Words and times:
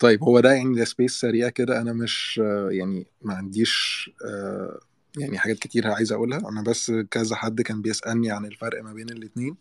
طيب 0.00 0.24
هو 0.24 0.40
ده 0.40 0.52
يعني 0.52 0.74
ده 0.76 0.84
space 0.84 1.20
سريع 1.20 1.48
كده 1.48 1.80
أنا 1.80 1.92
مش 1.92 2.38
يعني 2.70 3.06
ما 3.22 3.34
عنديش 3.34 4.10
آه، 4.24 4.80
يعني 5.18 5.38
حاجات 5.38 5.58
كتير 5.58 5.86
عايز 5.90 6.12
أقولها. 6.12 6.38
أنا 6.48 6.62
بس 6.62 6.92
كذا 7.10 7.36
حد 7.36 7.60
كان 7.62 7.82
بيسألني 7.82 8.30
عن 8.30 8.44
الفرق 8.44 8.82
ما 8.82 8.92
بين 8.92 9.08
الاتنين. 9.08 9.56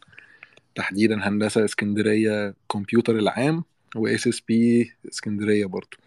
تحديدا 0.76 1.28
هندسة 1.28 1.66
اسكندرية 1.66 2.54
كمبيوتر 2.72 3.20
العام 3.20 3.64
و 3.96 4.28
SSP 4.28 4.92
اسكندرية 5.12 5.66
برضو. 5.66 5.98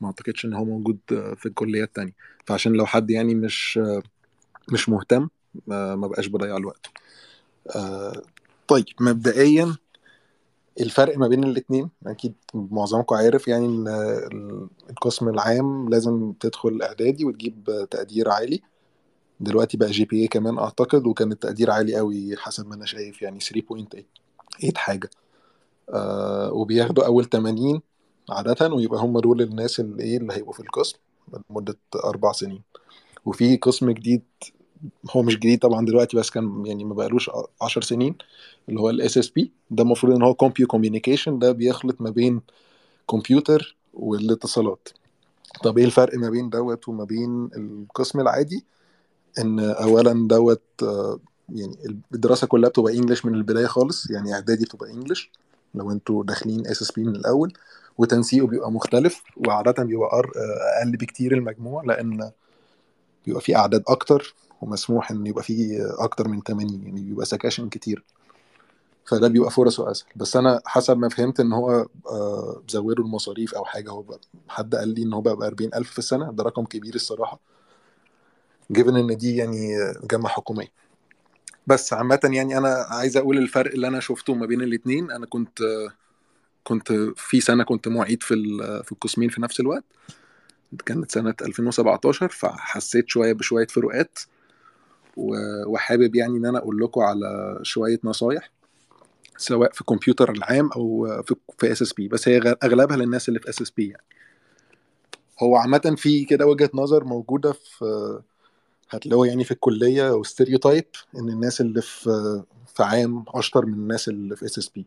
ما 0.00 0.06
أعتقدش 0.06 0.44
إن 0.44 0.54
هو 0.54 0.64
موجود 0.64 0.98
في 1.36 1.46
الكليات 1.46 1.88
التانية 1.88 2.12
فعشان 2.46 2.72
لو 2.72 2.86
حد 2.86 3.10
يعني 3.10 3.34
مش 3.34 3.80
مش 4.72 4.88
مهتم 4.88 5.28
ما 5.66 5.96
ما 5.96 6.06
بقاش 6.06 6.26
بضيع 6.26 6.56
الوقت. 6.56 6.86
آه، 7.76 8.22
طيب 8.68 8.84
مبدئيا 9.00 9.76
الفرق 10.80 11.18
ما 11.18 11.28
بين 11.28 11.44
الاتنين 11.44 11.90
أكيد 12.06 12.34
معظمكم 12.54 13.14
عارف 13.16 13.48
يعني 13.48 13.66
إن 13.66 13.88
ال- 13.88 14.68
القسم 14.90 15.28
العام 15.28 15.88
لازم 15.88 16.32
تدخل 16.40 16.82
إعدادي 16.82 17.24
وتجيب 17.24 17.86
تقدير 17.90 18.30
عالي. 18.30 18.62
دلوقتي 19.40 19.76
بقى 19.76 19.90
جي 19.90 20.04
بي 20.04 20.22
اي 20.22 20.28
كمان 20.28 20.58
أعتقد 20.58 21.06
وكان 21.06 21.32
التقدير 21.32 21.70
عالي 21.70 21.96
قوي 21.96 22.36
حسب 22.36 22.66
ما 22.68 22.74
أنا 22.74 22.84
شايف 22.86 23.22
يعني 23.22 23.38
3.8 23.40 24.76
حاجة. 24.76 25.10
آه 25.90 26.52
وبياخدوا 26.52 27.06
أول 27.06 27.24
80 27.24 27.80
عادة 28.30 28.68
ويبقى 28.74 29.00
هم 29.00 29.18
دول 29.20 29.42
الناس 29.42 29.80
اللي 29.80 30.02
إيه 30.02 30.16
اللي 30.16 30.32
هيبقوا 30.34 30.52
في 30.52 30.60
القسم 30.60 30.98
لمدة 31.50 31.76
أربع 32.04 32.32
سنين. 32.32 32.62
وفي 33.24 33.56
قسم 33.56 33.90
جديد 33.90 34.22
هو 35.10 35.22
مش 35.22 35.36
جديد 35.36 35.58
طبعا 35.58 35.86
دلوقتي 35.86 36.16
بس 36.16 36.30
كان 36.30 36.66
يعني 36.66 36.84
ما 36.84 36.94
بقالوش 36.94 37.30
10 37.62 37.82
سنين 37.82 38.14
اللي 38.68 38.80
هو 38.80 38.90
ال 38.90 39.18
SSP 39.18 39.52
ده 39.70 39.82
المفروض 39.82 40.14
إن 40.16 40.22
هو 40.22 40.34
compu 40.34 40.66
communication 40.66 41.38
ده 41.38 41.52
بيخلط 41.52 42.00
ما 42.00 42.10
بين 42.10 42.40
كمبيوتر 43.10 43.76
والاتصالات. 43.94 44.88
طب 45.64 45.78
إيه 45.78 45.84
الفرق 45.84 46.14
ما 46.18 46.30
بين 46.30 46.50
دوت 46.50 46.88
وما 46.88 47.04
بين 47.04 47.50
القسم 47.56 48.20
العادي؟ 48.20 48.64
إن 49.38 49.60
اولا 49.60 50.28
دوت 50.28 50.62
آه، 50.82 51.20
يعني 51.54 51.76
الدراسة 52.14 52.46
كلها 52.46 52.70
بتبقى 52.70 52.96
English 52.96 53.24
من 53.24 53.34
البداية 53.34 53.66
خالص 53.66 54.10
يعني 54.10 54.34
إعدادي 54.34 54.64
بتبقى 54.64 54.90
English 54.90 55.30
لو 55.74 55.90
أنتوا 55.90 56.24
داخلين 56.24 56.66
SSP 56.66 57.04
من 57.04 57.16
الأول. 57.16 57.52
وتنسيقه 57.98 58.46
بيبقى 58.46 58.72
مختلف 58.72 59.22
وعاده 59.46 59.82
بيبقى 59.84 60.08
آه، 60.08 60.80
أقل 60.82 60.92
بكتير 60.96 61.34
المجموع 61.34 61.84
لأن 61.84 62.30
بيبقى 63.26 63.40
في 63.40 63.56
أعداد 63.56 63.82
أكتر. 63.88 64.34
ومسموح 64.62 65.10
إن 65.10 65.26
يبقى 65.26 65.42
في 65.44 65.78
أكتر 65.98 66.28
من 66.28 66.42
80 66.42 66.82
يعني 66.82 67.00
بيبقى 67.02 67.26
sections 67.26 67.68
كتير. 67.68 68.04
فده 69.06 69.28
بيبقى 69.28 69.50
فرصه 69.50 69.90
أسهل. 69.90 70.08
بس 70.16 70.36
أنا 70.36 70.60
حسب 70.66 70.98
ما 70.98 71.08
فهمت 71.08 71.40
إن 71.40 71.52
هو 71.52 71.86
آه، 72.10 72.62
زودوا 72.68 73.04
المصاريف 73.04 73.54
أو 73.54 73.64
حاجة. 73.64 73.90
هو 73.90 74.04
حد 74.48 74.74
قال 74.74 74.88
لي 74.88 75.02
إن 75.02 75.12
هو 75.12 75.20
بقى 75.20 75.36
ب 75.36 75.42
40000 75.42 75.90
في 75.90 75.98
السنة. 75.98 76.32
ده 76.32 76.44
رقم 76.44 76.64
كبير 76.64 76.94
الصراحة. 76.94 77.40
given 78.72 78.96
إن 78.96 79.16
دي 79.16 79.36
يعني 79.36 79.76
جامعة 80.10 80.32
حكومية. 80.32 80.72
بس 81.66 81.92
عامة 81.92 82.20
يعني 82.24 82.58
أنا 82.58 82.86
عايز 82.90 83.16
أقول 83.16 83.38
الفرق 83.38 83.72
اللي 83.72 83.88
أنا 83.88 84.00
شفته 84.00 84.34
ما 84.34 84.46
بين 84.46 84.62
الاثنين 84.62 85.10
أنا 85.10 85.26
كنت 85.26 85.58
كنت 86.64 86.92
في 87.16 87.40
سنة 87.40 87.64
كنت 87.64 87.88
معيد 87.88 88.22
في 88.22 88.34
في 88.84 88.92
القسمين 88.92 89.28
في 89.28 89.42
نفس 89.42 89.60
الوقت. 89.60 89.84
كانت 90.86 91.12
سنة 91.12 91.34
2017 91.42 92.28
فحسيت 92.28 93.08
شوية 93.08 93.32
بشوية 93.32 93.66
فروقات. 93.66 94.18
وحابب 95.16 96.14
يعني 96.14 96.36
إن 96.38 96.46
أنا 96.46 96.58
أقول 96.58 96.78
لكم 96.80 97.00
على 97.00 97.58
شوية 97.62 98.00
نصايح 98.04 98.50
سواء 99.36 99.72
في 99.72 99.80
الكمبيوتر 99.80 100.30
العام 100.30 100.70
أو 100.76 101.22
في 101.22 101.34
في 101.58 101.72
SSP 101.72 102.08
بس 102.08 102.28
هي 102.28 102.56
أغلبها 102.62 102.96
للناس 102.96 103.28
اللي 103.28 103.40
في 103.40 103.48
SSP 103.48 103.88
يعني. 103.88 104.04
هو 105.42 105.56
عامة 105.56 105.94
في 105.98 106.24
كده 106.24 106.46
وجهة 106.46 106.70
نظر 106.74 107.04
موجودة 107.04 107.52
في 107.52 108.20
هتلاقوها 108.90 109.28
يعني 109.28 109.44
في 109.44 109.50
الكلية 109.50 110.10
أو 110.10 110.22
stereotype 110.22 110.84
إن 111.16 111.28
الناس 111.28 111.60
اللي 111.60 111.82
في 111.82 112.42
في 112.74 112.82
عام 112.82 113.24
أشطر 113.28 113.66
من 113.66 113.72
الناس 113.72 114.08
اللي 114.08 114.36
في 114.36 114.44
SSP 114.44 114.86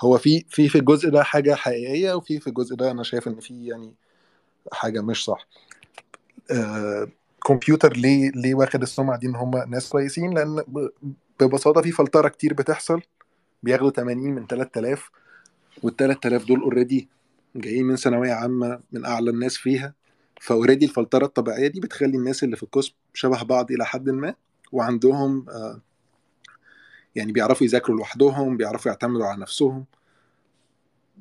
هو 0.00 0.18
في 0.18 0.44
في 0.48 0.68
في 0.68 0.78
الجزء 0.78 1.10
ده 1.10 1.22
حاجة 1.22 1.54
حقيقية 1.54 2.12
وفي 2.14 2.40
في 2.40 2.46
الجزء 2.46 2.76
ده 2.76 2.90
أنا 2.90 3.02
شايف 3.02 3.28
إن 3.28 3.40
في 3.40 3.66
يعني 3.66 3.94
حاجة 4.72 5.00
مش 5.00 5.24
صح. 5.24 5.46
آه، 6.50 7.08
كمبيوتر 7.44 7.96
ليه 7.96 8.30
ليه 8.34 8.54
واخد 8.54 8.82
السمعة 8.82 9.18
دي 9.18 9.26
إن 9.26 9.36
هم 9.36 9.50
ناس 9.68 9.88
كويسين؟ 9.88 10.34
لأن 10.34 10.62
ببساطة 11.40 11.82
في 11.82 11.92
فلترة 11.92 12.28
كتير 12.28 12.54
بتحصل. 12.54 13.02
بياخدوا 13.62 13.90
80 13.90 14.30
من 14.34 14.46
3000 14.46 15.10
وال 15.82 15.96
3000 15.96 16.44
دول 16.44 16.60
already 16.60 17.08
جايين 17.56 17.84
من 17.86 17.96
ثانوية 17.96 18.32
عامة 18.32 18.80
من 18.92 19.04
أعلى 19.06 19.30
الناس 19.30 19.56
فيها. 19.56 19.94
ف 20.40 20.46
already 20.46 20.86
الفلترة 20.86 21.24
الطبيعية 21.24 21.66
دي 21.68 21.80
بتخلي 21.80 22.16
الناس 22.16 22.44
اللي 22.44 22.56
في 22.56 22.62
القسم 22.62 22.92
شبه 23.14 23.42
بعض 23.42 23.72
إلى 23.72 23.84
حد 23.86 24.10
ما 24.10 24.34
وعندهم 24.72 25.46
آه، 25.48 25.80
يعني 27.14 27.32
بيعرفوا 27.32 27.66
يذاكروا 27.66 27.96
لوحدهم 27.96 28.56
بيعرفوا 28.56 28.90
يعتمدوا 28.90 29.26
على 29.26 29.40
نفسهم. 29.40 29.84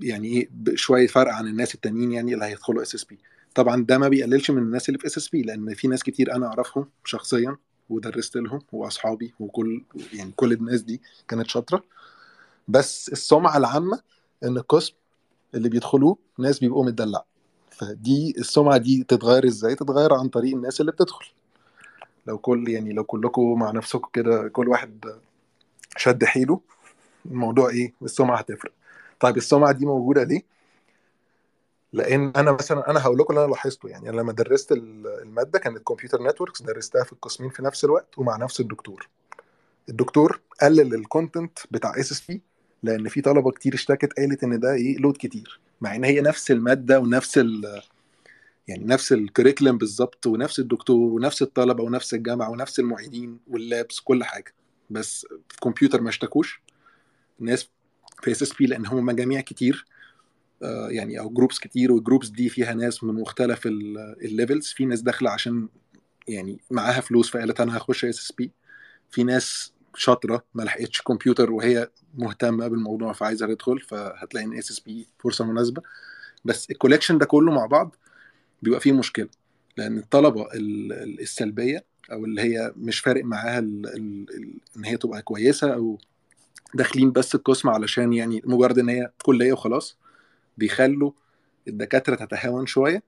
يعني 0.01 0.49
ب- 0.51 0.75
شوية 0.75 1.07
فرق 1.07 1.33
عن 1.33 1.47
الناس 1.47 1.75
التانيين 1.75 2.11
يعني 2.11 2.33
اللي 2.33 2.45
هيدخلوا 2.45 2.81
SSP 2.81 3.19
طبعا 3.55 3.85
ده 3.85 3.97
ما 3.97 4.07
بيقللش 4.07 4.51
من 4.51 4.61
الناس 4.61 4.89
اللي 4.89 4.99
في 4.99 5.05
SSP 5.07 5.41
لأن 5.41 5.73
في 5.73 5.87
ناس 5.87 6.03
كتير 6.03 6.35
أنا 6.35 6.47
أعرفهم 6.47 6.89
شخصيا 7.05 7.57
ودرست 7.89 8.35
لهم 8.37 8.61
وأصحابي 8.71 9.33
وكل 9.39 9.83
يعني 10.13 10.31
كل 10.35 10.51
الناس 10.53 10.81
دي 10.81 11.01
كانت 11.27 11.47
شاطرة. 11.47 11.83
بس 12.67 13.09
السمعة 13.09 13.57
العامة 13.57 14.01
إن 14.43 14.57
القسم 14.57 14.93
اللي 15.55 15.69
بيدخلوه 15.69 16.17
ناس 16.39 16.59
بيبقوا 16.59 16.85
متدلعة. 16.85 17.23
فدي 17.71 18.35
السمعة 18.37 18.77
دي 18.77 19.03
تتغير 19.07 19.47
إزاي؟ 19.47 19.75
تتغير 19.75 20.13
عن 20.13 20.27
طريق 20.27 20.55
الناس 20.55 20.81
اللي 20.81 20.91
بتدخل. 20.91 21.25
لو 22.27 22.37
كل 22.37 22.69
يعني 22.69 22.93
لو 22.93 23.03
كلكم 23.03 23.59
مع 23.59 23.71
نفسكم 23.71 24.09
كده 24.13 24.47
كل 24.47 24.67
واحد 24.69 25.05
شد 25.97 26.23
حيله 26.23 26.59
الموضوع 27.25 27.69
إيه؟ 27.69 27.93
السمعة 28.03 28.37
هتفرق. 28.37 28.71
طيب 29.19 29.37
السمعة 29.37 29.71
دي 29.71 29.85
موجودة 29.85 30.23
ليه؟ 30.23 30.41
لأن 31.93 32.31
أنا 32.35 32.51
مثلا 32.51 32.89
أنا 32.91 33.01
هقول 33.01 33.17
لكم 33.19 33.33
اللي 33.33 33.45
أنا 33.45 33.51
لاحظته 33.51 33.89
يعني 33.89 34.09
أنا 34.09 34.21
لما 34.21 34.31
درست 34.33 34.71
ال- 34.71 35.07
المادة 35.21 35.59
كانت 35.59 35.77
computer 35.83 36.23
networks 36.23 36.61
درستها 36.61 37.03
في 37.03 37.13
القسمين 37.13 37.49
في 37.49 37.63
نفس 37.63 37.85
الوقت 37.85 38.17
ومع 38.17 38.37
نفس 38.37 38.59
الدكتور. 38.59 39.09
الدكتور 39.89 40.39
قلل 40.61 40.93
ال 40.95 41.03
content 41.03 41.59
بتاع 41.71 41.99
SSP 41.99 42.41
لأن 42.83 43.07
في 43.09 43.21
طلبة 43.21 43.51
كتير 43.51 43.73
اشتكت 43.73 44.13
قالت 44.13 44.43
إن 44.43 44.59
ده 44.59 44.73
إيه 44.73 44.97
load 44.97 45.17
كتير 45.19 45.59
مع 45.81 45.95
إن 45.95 46.03
هي 46.03 46.21
نفس 46.21 46.51
المادة 46.51 46.99
ونفس 46.99 47.37
ال 47.37 47.81
يعني 48.67 48.85
نفس 48.85 49.11
ال 49.13 49.19
curriculum 49.19 49.77
بالظبط 49.77 50.27
ونفس 50.27 50.59
الدكتور 50.59 50.97
ونفس 51.13 51.41
الطلبة 51.41 51.83
ونفس 51.83 52.13
الجامعة 52.13 52.49
ونفس 52.49 52.79
المعيدين 52.79 53.39
وال 53.47 53.65
labs 53.65 53.99
كل 53.99 54.23
حاجة 54.23 54.53
بس 54.89 55.27
في 55.49 55.57
كمبيوتر 55.61 56.01
ما 56.01 56.09
اشتكوش. 56.09 56.61
الناس 57.39 57.69
في 58.21 58.31
SSP 58.31 58.65
لأن 58.65 58.85
هم 58.85 59.05
مجاميع 59.05 59.41
كتير 59.41 59.85
يعني 60.89 61.19
أو 61.19 61.29
groups 61.29 61.59
كتير 61.59 61.91
وال 61.91 62.00
groups 62.00 62.27
دي 62.27 62.49
فيها 62.49 62.73
ناس 62.73 63.03
من 63.03 63.13
مختلف 63.13 63.61
ال 63.67 63.82
levels 63.82 64.67
في 64.67 64.85
ناس 64.85 65.01
داخلة 65.01 65.29
عشان 65.29 65.67
يعني 66.27 66.59
معاها 66.71 67.01
فلوس 67.01 67.29
فقالت 67.29 67.61
أنا 67.61 67.77
هخش 67.77 68.05
SSP 68.05 68.51
في 69.09 69.23
ناس 69.23 69.73
شاطرة 69.95 70.43
ما 70.53 70.63
لحقتش 70.63 71.01
كمبيوتر 71.01 71.51
وهي 71.51 71.89
مهتمة 72.17 72.67
بالموضوع 72.67 73.13
فعايزة 73.13 73.47
تدخل 73.47 73.79
فهتلاقي 73.79 74.45
إن 74.45 74.57
SSP 74.57 75.07
فرصة 75.19 75.45
مناسبة. 75.45 75.81
بس 76.45 76.71
الكوليكشن 76.71 77.17
ده 77.17 77.25
كله 77.25 77.51
مع 77.51 77.65
بعض 77.65 77.95
بيبقى 78.61 78.79
فيه 78.79 78.91
مشكلة 78.91 79.27
لأن 79.77 79.97
الطلبة 79.97 80.53
ال- 80.53 80.93
ال- 80.93 81.19
السلبية 81.21 81.85
أو 82.11 82.25
اللي 82.25 82.41
هي 82.41 82.73
مش 82.77 82.99
فارق 82.99 83.23
معاها 83.25 83.59
إن 83.59 84.25
هي 84.85 84.97
تبقى 84.97 85.21
كويسة 85.21 85.73
أو 85.73 85.97
داخلين 86.73 87.11
بس 87.11 87.35
القسم 87.35 87.69
علشان 87.69 88.13
يعني 88.13 88.41
مجرد 88.45 88.79
إن 88.79 88.89
هي 88.89 89.11
كلية 89.23 89.53
وخلاص. 89.53 89.97
بيخلوا 90.59 91.11
الدكاترة 91.67 92.15
تتهاون 92.15 92.65
شوية 92.65 93.03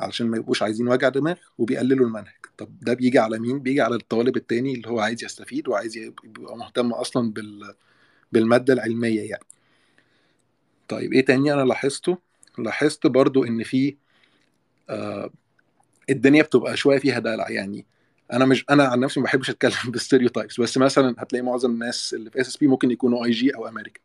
علشان 0.00 0.26
ما 0.26 0.36
يبقوش 0.36 0.62
عايزين 0.62 0.88
وجع 0.88 1.08
دماغ 1.08 1.36
وبيقللوا 1.58 2.06
المنهج. 2.06 2.34
طب 2.58 2.68
ده 2.80 2.94
بيجي 2.94 3.18
على 3.18 3.38
مين؟ 3.38 3.58
بيجي 3.60 3.80
على 3.80 3.94
الطالب 3.96 4.36
التاني 4.36 4.74
اللي 4.74 4.88
هو 4.88 5.00
عايز 5.00 5.24
يستفيد 5.24 5.68
وعايز 5.68 5.96
يبقى 5.96 6.56
مهتم 6.56 6.92
أصلا 6.92 7.32
بال 7.32 7.74
بالمادة 8.32 8.74
العلمية 8.74 9.30
يعني. 9.30 9.44
طيب 10.88 11.12
إيه 11.12 11.24
تاني 11.24 11.52
أنا 11.52 11.62
لاحظته؟ 11.64 12.18
لاحظت 12.58 13.06
برضو 13.06 13.44
إن 13.44 13.62
في 13.62 13.96
آه 14.90 15.30
الدنيا 16.10 16.42
بتبقى 16.42 16.76
شوية 16.76 16.98
فيها 16.98 17.18
دلع 17.18 17.50
يعني. 17.50 17.86
أنا 18.32 18.44
مش 18.44 18.64
أنا 18.70 18.84
عن 18.84 19.00
نفسي 19.00 19.20
ما 19.20 19.24
بحبش 19.24 19.50
أتكلم 19.50 19.72
بال 19.92 20.03
stereotypes 20.03 20.60
بس 20.60 20.78
مثلا 20.78 21.14
هتلاقي 21.18 21.42
معظم 21.42 21.70
الناس 21.70 22.14
اللي 22.14 22.30
في 22.30 22.40
SSP 22.40 22.66
ممكن 22.66 22.90
يكونوا 22.90 23.24
IG 23.24 23.54
أو 23.56 23.68
امريكان 23.68 24.02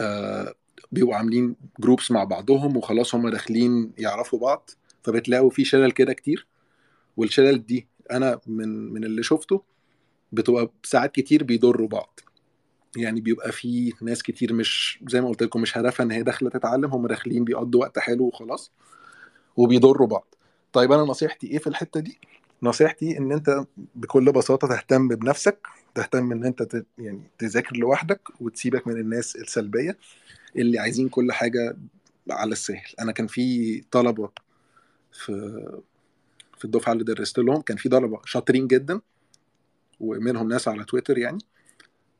آه 0.00 0.54
بيبقوا 0.94 1.14
عاملين 1.14 1.56
groups 1.80 2.10
مع 2.10 2.24
بعضهم 2.24 2.76
وخلاص 2.76 3.14
هم 3.14 3.28
داخلين 3.28 3.92
يعرفوا 3.98 4.38
بعض 4.38 4.70
فبتلاقوا 5.02 5.50
في 5.50 5.64
شلل 5.64 5.90
كده 5.90 6.12
كتير. 6.12 6.46
والشلل 7.16 7.66
دي 7.66 7.86
أنا 8.10 8.40
من 8.46 8.92
من 8.92 9.04
اللي 9.04 9.22
شفته 9.22 9.62
بتبقى 10.32 10.70
ساعات 10.82 11.14
كتير 11.14 11.44
بيضروا 11.44 11.88
بعض. 11.88 12.20
يعني 12.96 13.20
بيبقى 13.20 13.52
في 13.52 13.92
ناس 14.02 14.22
كتير 14.22 14.52
مش 14.52 14.98
زي 15.08 15.20
ما 15.20 15.28
قلت 15.28 15.42
لكم 15.42 15.60
مش 15.60 15.78
هدفها 15.78 16.06
إن 16.06 16.10
هي 16.10 16.22
داخلة 16.22 16.50
تتعلم 16.50 16.90
هم 16.90 17.06
داخلين 17.06 17.44
بيقضوا 17.44 17.80
وقت 17.80 17.98
حلو 17.98 18.24
وخلاص 18.24 18.72
وبيضروا 19.56 20.06
بعض. 20.06 20.34
طيب 20.72 20.92
أنا 20.92 21.02
نصيحتي 21.02 21.46
إيه 21.46 21.58
في 21.58 21.66
الحتة 21.66 22.00
دي؟ 22.00 22.18
نصيحتي 22.62 23.18
إن 23.18 23.32
أنت 23.32 23.64
بكل 23.94 24.32
بساطة 24.32 24.68
تهتم 24.68 25.08
بنفسك 25.08 25.66
تهتم 25.94 26.32
إن 26.32 26.44
أنت. 26.44 26.84
يعني 26.98 27.22
تذاكر 27.38 27.76
لوحدك 27.76 28.20
وتسيبك 28.40 28.86
من 28.86 28.96
الناس 29.00 29.36
السلبية 29.36 29.98
اللي 30.56 30.78
عايزين 30.78 31.08
كل 31.08 31.32
حاجة 31.32 31.76
على 32.30 32.52
السهل 32.52 32.86
أنا 33.00 33.12
كان 33.12 33.26
في 33.26 33.80
طلبة 33.90 34.30
في 35.12 35.32
في 36.58 36.64
الدفعة 36.64 36.92
اللي 36.92 37.04
درست 37.04 37.38
لهم 37.38 37.60
كان 37.62 37.76
في 37.76 37.88
طلبة 37.88 38.20
شاطرين 38.24 38.66
جدا 38.66 39.00
ومنهم 40.00 40.48
ناس 40.48 40.68
على 40.68 40.84
تويتر 40.84 41.18
يعني 41.18 41.38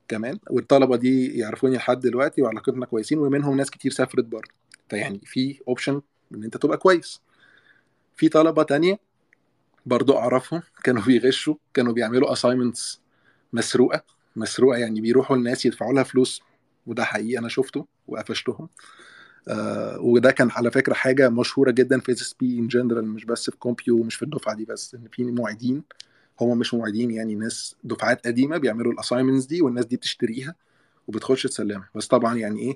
كمان 0.07 0.39
والطلبة 0.49 0.95
دي 0.95 1.37
يعرفوني 1.37 1.75
لحد 1.75 1.99
دلوقتي 1.99 2.41
وعلاقتنا 2.41 2.85
كويسين 2.85 3.17
ومنهم 3.17 3.57
ناس 3.57 3.71
كتير 3.71 3.91
سافرت 3.91 4.25
بره 4.25 4.47
فيعني 4.89 5.19
في 5.23 5.59
option 5.67 6.01
إن 6.33 6.43
أنت 6.43 6.57
تبقى 6.57 6.77
كويس 6.77 7.21
في 8.15 8.29
طلبة 8.29 8.63
تانية 8.63 8.99
برضو 9.85 10.17
أعرفهم 10.17 10.61
كانوا 10.83 11.01
بيغشوا 11.03 11.55
كانوا 11.73 11.93
بيعملوا 11.93 12.33
assignments 12.33 13.01
مسروقة 13.53 14.03
مسروقة 14.35 14.77
يعني 14.77 15.01
بيروحوا 15.01 15.35
الناس 15.35 15.65
يدفعوا 15.65 15.93
لها 15.93 16.03
فلوس 16.03 16.41
وده 16.87 17.03
حقيقي 17.03 17.39
أنا 17.39 17.49
شفته 17.49 17.85
وقفشتهم. 18.07 18.69
آه 19.47 19.99
وده 19.99 20.31
كان 20.31 20.49
على 20.51 20.71
فكرة 20.71 20.93
حاجة 20.93 21.29
مشهورة 21.29 21.71
جدا 21.71 21.99
في 21.99 22.11
SSP 22.11 22.59
in 22.59 22.67
general 22.67 23.07
مش 23.07 23.25
بس 23.25 23.49
في 23.49 23.57
كومبيو 23.57 24.03
مش 24.03 24.15
في 24.15 24.23
الدفعة 24.25 24.55
دي 24.55 24.65
بس 24.65 24.95
إن 24.95 25.07
في 25.11 25.23
معيدين 25.23 25.83
هم 26.41 26.57
مش 26.57 26.73
معيدين 26.73 27.11
يعني 27.11 27.35
ناس 27.35 27.75
دفعات 27.83 28.27
قديمة 28.27 28.57
بيعملوا 28.57 28.93
ال 28.93 28.97
assignments 28.97 29.45
دي 29.45 29.61
والناس 29.61 29.85
دي 29.85 29.95
بتشتريها 29.95 30.55
وبتخش 31.07 31.43
تسلمها. 31.43 31.89
بس 31.95 32.07
طبعا 32.07 32.37
يعني 32.37 32.59
إيه؟ 32.59 32.75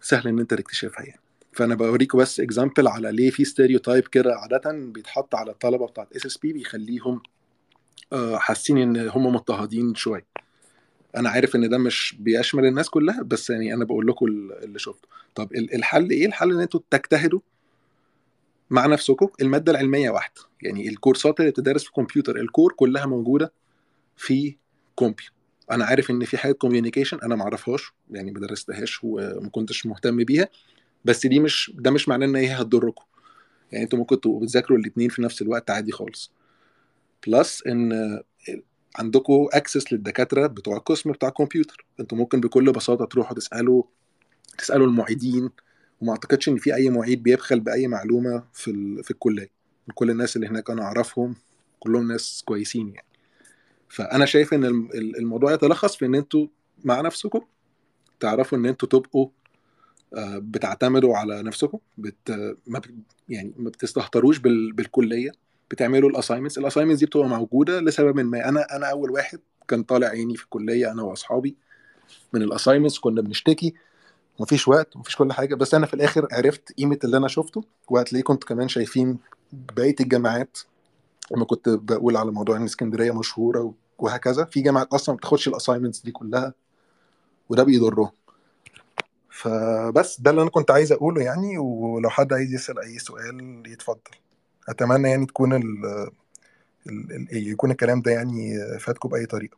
سهل 0.00 0.28
إن 0.28 0.38
أنت 0.38 0.54
تكتشفها 0.54 1.06
يعني. 1.06 1.20
فأنا 1.52 1.74
بوريكم 1.74 2.18
بس 2.18 2.40
example 2.40 2.88
على 2.88 3.12
ليه 3.12 3.30
في 3.30 3.44
stereotype 3.44 4.08
كده 4.08 4.34
عادة 4.36 4.72
بيتحط 4.72 5.34
على 5.34 5.50
الطلبة 5.50 5.86
بتاعت 5.86 6.12
SSP 6.16 6.52
بيخليهم 6.52 7.22
حاسين 8.34 8.78
إن 8.78 9.08
هم 9.08 9.26
مضطهدين 9.26 9.94
شوية. 9.94 10.26
أنا 11.16 11.30
عارف 11.30 11.56
إن 11.56 11.68
ده 11.68 11.78
مش 11.78 12.16
بيشمل 12.18 12.66
الناس 12.66 12.90
كلها 12.90 13.22
بس 13.22 13.50
يعني 13.50 13.74
أنا 13.74 13.84
بقول 13.84 14.06
لكم 14.06 14.26
اللي 14.62 14.78
شفته. 14.78 15.08
طب 15.34 15.52
الحل 15.52 16.10
إيه؟ 16.10 16.26
الحل 16.26 16.52
إن 16.52 16.60
أنتوا 16.60 16.80
تجتهدوا 16.90 17.40
مع 18.70 18.86
نفسكم. 18.86 19.28
المادة 19.40 19.72
العلمية 19.72 20.10
واحدة. 20.10 20.40
يعني 20.62 20.88
الكورسات 20.88 21.40
اللي 21.40 21.50
بتدرس 21.50 21.84
في 21.84 21.92
كمبيوتر 21.92 22.36
ال 22.36 22.43
core 22.43 22.72
كلها 22.72 23.06
موجودة 23.06 23.52
في 24.16 24.56
كومبيو. 24.94 25.26
أنا 25.70 25.84
عارف 25.84 26.10
إن 26.10 26.24
في 26.24 26.36
حاجة 26.38 26.52
communication 26.52 27.18
أنا 27.22 27.36
ما 27.36 27.42
أعرفهاش 27.42 27.92
يعني 28.10 28.30
ما 28.30 28.40
درستهاش 28.40 29.00
وما 29.02 29.48
كنتش 29.48 29.86
مهتم 29.86 30.24
بيها 30.24 30.48
بس 31.04 31.26
دي 31.26 31.40
مش 31.40 31.72
ده 31.74 31.90
مش 31.90 32.08
معناه 32.08 32.26
إن 32.26 32.36
هي 32.36 32.52
هتضركم. 32.52 33.04
يعني 33.72 33.84
أنتوا 33.84 33.98
ممكن 33.98 34.20
تبقوا 34.20 34.40
بتذاكروا 34.40 34.78
الاثنين 34.78 35.08
في 35.08 35.22
نفس 35.22 35.42
الوقت 35.42 35.70
عادي 35.70 35.92
خالص. 35.92 36.32
Plus 37.26 37.66
إن 37.66 38.20
عندكم 38.96 39.48
access 39.52 39.92
للدكاترة 39.92 40.46
بتوع 40.46 40.76
القسم 40.76 41.12
بتاع 41.12 41.28
الكمبيوتر. 41.28 41.86
أنتوا 42.00 42.18
ممكن 42.18 42.40
بكل 42.40 42.72
بساطة 42.72 43.04
تروحوا 43.04 43.36
تسالوا 43.36 43.82
تسألوا 44.58 44.86
المعيدين. 44.86 45.50
وما 46.00 46.12
أعتقدش 46.12 46.48
إن 46.48 46.56
في 46.56 46.74
أي 46.74 46.90
معيد 46.90 47.22
بيبخل 47.22 47.60
بأي 47.60 47.86
معلومة 47.86 48.44
في 48.52 49.02
في 49.02 49.10
الكلية. 49.10 49.50
كل 49.94 50.10
الناس 50.10 50.36
اللي 50.36 50.48
هناك 50.48 50.70
أنا 50.70 50.82
أعرفهم 50.82 51.34
كلهم 51.80 52.08
ناس 52.12 52.42
كويسين 52.46 52.88
يعني. 52.88 53.06
فأنا 53.88 54.26
شايف 54.26 54.54
إن 54.54 54.64
الموضوع 54.94 55.52
يتلخص 55.52 55.96
في 55.96 56.06
إن 56.06 56.14
أنتوا 56.14 56.46
مع 56.84 57.00
نفسكم. 57.00 57.40
تعرفوا 58.20 58.58
إن 58.58 58.66
أنتوا 58.66 58.88
تبقوا 58.88 59.28
آه، 60.16 60.38
بتعتمدوا 60.38 61.16
على 61.16 61.42
نفسكم. 61.42 61.78
بت 61.98 62.56
ما 62.66 62.80
يعني 63.28 63.52
ما 63.56 63.70
بتستهتروش 63.70 64.38
بال... 64.38 64.72
بالكلية. 64.72 65.30
بتعملوا 65.74 66.10
ال 66.10 66.14
assignments 66.14 66.58
ال 66.58 66.62
assignments 66.62 67.00
دي 67.00 67.06
بتبقى 67.06 67.28
موجودة 67.28 67.80
لسبب 67.80 68.20
ما. 68.20 68.48
أنا 68.48 68.76
أنا 68.76 68.90
أول 68.90 69.10
واحد 69.10 69.38
كان 69.68 69.82
طالع 69.82 70.06
عيني 70.06 70.36
في 70.36 70.44
الكلية 70.44 70.92
أنا 70.92 71.02
وأصحابي 71.02 71.56
من 72.32 72.42
ال 72.42 72.47
assignments 72.47 72.98
كنا 72.98 73.20
بنشتكي. 73.22 73.74
مفيش 74.40 74.68
وقت 74.68 74.96
مفيش 74.96 75.16
كل 75.16 75.32
حاجة. 75.32 75.54
بس 75.54 75.74
أنا 75.74 75.86
في 75.86 75.94
الآخر 75.94 76.28
عرفت 76.32 76.72
قيمة 76.72 76.98
اللي 77.04 77.16
أنا 77.16 77.28
شفته 77.28 77.64
وهتلاقيه 77.88 78.24
كنت 78.24 78.44
كمان 78.44 78.68
شايفين 78.68 79.18
بقية 79.52 79.94
الجامعات. 80.00 80.58
لما 81.30 81.44
كنت 81.44 81.68
بقول 81.68 82.16
على 82.16 82.30
موضوع 82.30 82.56
إن 82.56 82.64
اسكندرية 82.64 83.18
مشهورة 83.18 83.74
وهكذا. 83.98 84.44
في 84.44 84.60
جامعات 84.60 84.88
أصلا 84.94 85.14
ما 85.14 85.16
بتاخدش 85.16 85.48
ال 85.48 85.52
assignments 85.52 86.00
دي 86.00 86.10
كلها 86.10 86.54
وده 87.48 87.62
بيضرهم. 87.62 88.10
فبس 89.30 90.20
ده 90.20 90.30
اللي 90.30 90.42
أنا 90.42 90.50
كنت 90.50 90.70
عايز 90.70 90.92
أقوله 90.92 91.22
يعني. 91.22 91.58
ولو 91.58 92.10
حد 92.10 92.32
عايز 92.32 92.54
يسأل 92.54 92.78
أي 92.78 92.98
سؤال 92.98 93.62
يتفضل. 93.66 94.00
أتمنى 94.68 95.10
يعني 95.10 95.26
تكون 95.26 95.52
ال 95.52 95.86
ال 96.86 97.28
يكون 97.32 97.70
الكلام 97.70 98.02
ده 98.02 98.10
يعني 98.12 98.58
فادكم 98.80 99.08
بأي 99.08 99.26
طريقة. 99.26 99.56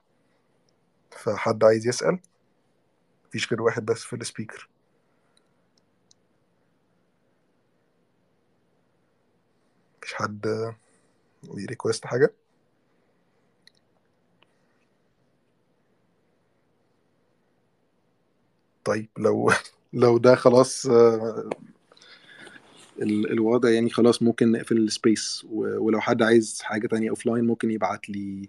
فحد 1.10 1.64
عايز 1.64 1.86
يسأل 1.86 2.18
مفيش 3.28 3.50
غير 3.52 3.62
واحد 3.62 3.84
بس 3.86 4.02
في 4.02 4.16
ال 4.16 4.22
speaker. 4.22 4.68
مفيش 9.98 10.14
حد 10.14 10.46
بي 11.42 11.56
request 11.56 12.06
حاجة؟ 12.06 12.34
طيب 18.84 19.08
لو 19.18 19.50
لو 19.92 20.18
ده 20.18 20.34
خلاص 20.34 20.86
آه، 20.86 21.50
الوضع 23.02 23.70
يعني 23.70 23.90
خلاص 23.90 24.22
ممكن 24.22 24.52
نقفل 24.52 24.76
ال 24.76 24.88
space 24.88 25.46
ولو 25.50 26.00
حد 26.00 26.22
عايز 26.22 26.60
حاجة 26.62 26.86
تانية 26.86 27.10
offline 27.10 27.44
ممكن 27.46 27.70
يبعت 27.70 28.08
لي 28.10 28.48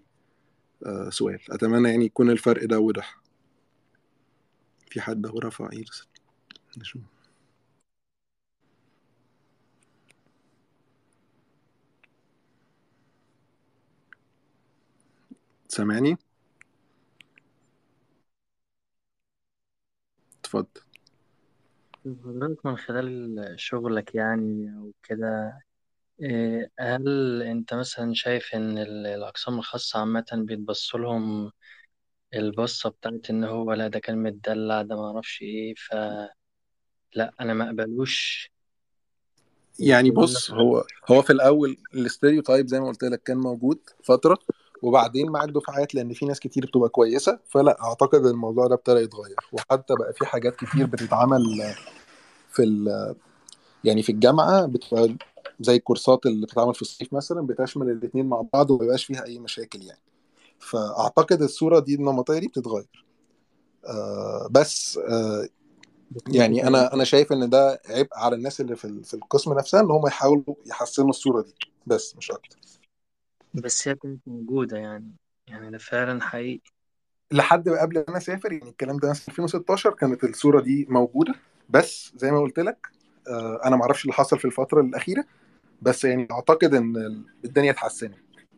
آه، 0.86 1.10
سؤال. 1.10 1.40
أتمنى 1.50 1.88
يعني 1.90 2.04
يكون 2.06 2.30
الفرق 2.30 2.64
ده 2.66 2.78
واضح 2.80 3.18
في 4.90 5.00
حد 5.00 5.26
هو 5.26 5.38
رفع 5.38 5.68
إيده. 5.72 5.90
نشوف. 6.78 7.02
سامعني؟ 15.68 16.16
اتفضل. 20.44 20.80
حضرتك 22.24 22.66
من 22.66 22.76
خلال 22.76 23.36
شغلك 23.60 24.14
يعني 24.14 24.74
أو 24.78 24.92
كده 25.02 25.60
إيه، 26.22 26.70
هل 26.80 27.42
أنت 27.42 27.74
مثلا 27.74 28.14
شايف 28.14 28.54
إن 28.54 28.78
ال- 28.78 29.06
الأقسام 29.06 29.58
الخاصة 29.58 30.00
عامة 30.00 30.26
بيتبص 30.32 30.94
لهم 30.94 31.52
البصة 32.34 32.90
بتاعت 32.90 33.30
إن 33.30 33.44
هو 33.44 33.72
لا 33.72 33.88
ده 33.88 33.98
كان 33.98 34.22
متدلع 34.22 34.82
ده 34.82 34.96
معرفش 34.96 35.42
إيه 35.42 35.74
فلا 35.74 36.34
أنا 37.40 37.54
ما 37.54 37.66
أقبلوش؟ 37.68 38.50
يعني 39.80 40.10
وكل 40.10 40.22
بص 40.22 40.50
هو 40.50 40.84
هو 41.10 41.22
في 41.22 41.30
الأول 41.30 41.76
الاستيريوتايب 41.94 42.66
زي 42.66 42.80
ما 42.80 42.86
قلت 42.88 43.04
لك 43.04 43.22
كان 43.22 43.36
موجود 43.36 43.78
فترة 44.04 44.38
وبعدين 44.82 45.30
مع 45.30 45.44
الدفعات 45.44 45.94
لأن 45.94 46.12
في 46.12 46.26
ناس 46.26 46.40
كتير 46.40 46.66
بتبقى 46.66 46.88
كويسة 46.88 47.38
فلا 47.48 47.82
أعتقد 47.82 48.26
الموضوع 48.26 48.66
ده 48.66 48.74
ابتدى 48.74 49.00
يتغير 49.00 49.36
وحتى 49.52 49.94
بقى 49.94 50.12
في 50.12 50.26
حاجات 50.26 50.56
كتير 50.56 50.86
بتتعمل 50.86 51.42
في 52.58 52.64
ال 52.64 53.14
يعني 53.84 54.02
في 54.02 54.12
الجامعة 54.12 54.66
بتبقى 54.66 55.16
زي 55.60 55.76
الكورسات 55.76 56.26
اللي 56.26 56.46
بتتعمل 56.46 56.74
في 56.74 56.82
الصيف 56.82 57.12
مثلا 57.12 57.46
بتشمل 57.46 57.90
الاثنين 57.90 58.26
مع 58.26 58.44
بعض 58.52 58.70
وما 58.70 58.80
بيبقاش 58.80 59.04
فيها 59.04 59.24
أي 59.24 59.38
مشاكل 59.38 59.82
يعني. 59.82 60.00
فأعتقد 60.58 61.42
الصورة 61.42 61.78
دي 61.78 61.94
النمطية 61.94 62.38
دي 62.38 62.48
بتتغير. 62.48 63.04
آه 63.86 64.48
بس 64.50 64.98
آه 64.98 65.48
يعني 66.28 66.66
أنا 66.66 66.94
أنا 66.94 67.04
شايف 67.04 67.32
إن 67.32 67.50
ده 67.50 67.80
عبء 67.88 68.08
على 68.12 68.36
الناس 68.36 68.60
اللي 68.60 68.76
في 68.76 69.02
في 69.04 69.14
القسم 69.14 69.52
نفسها 69.52 69.80
إن 69.80 69.90
هم 69.90 70.06
يحاولوا 70.06 70.54
يحسنوا 70.66 71.10
الصورة 71.10 71.42
دي. 71.42 71.54
بس 71.86 72.16
مش 72.16 72.30
أكتر. 72.30 72.58
بس 73.54 73.88
هي 73.88 73.94
كانت 73.94 74.20
موجودة 74.26 74.76
يعني. 74.78 75.12
يعني 75.48 75.70
ده 75.70 75.78
فعلا 75.78 76.20
حقيقي. 76.22 76.60
لحد 77.32 77.68
قبل 77.68 77.98
ما 77.98 78.04
أنا 78.08 78.16
أسافر 78.16 78.52
يعني 78.52 78.70
الكلام 78.70 78.98
ده 78.98 79.10
مثلا 79.10 79.28
2016 79.28 79.90
كانت 79.90 80.24
الصورة 80.24 80.60
دي 80.60 80.86
موجودة. 80.90 81.34
بس 81.68 82.12
زي 82.16 82.30
ما 82.30 82.40
قلت 82.40 82.58
لك 82.58 82.86
آه 83.28 83.60
أنا 83.64 83.76
ما 83.76 83.82
أعرفش 83.82 84.02
اللي 84.02 84.12
حصل 84.12 84.38
في 84.38 84.44
الفترة 84.44 84.80
الأخيرة 84.80 85.24
بس 85.82 86.04
يعني 86.04 86.28
أعتقد 86.32 86.74
إن 86.74 87.24
الدنيا 87.44 87.70
اتحسنت. 87.70 88.14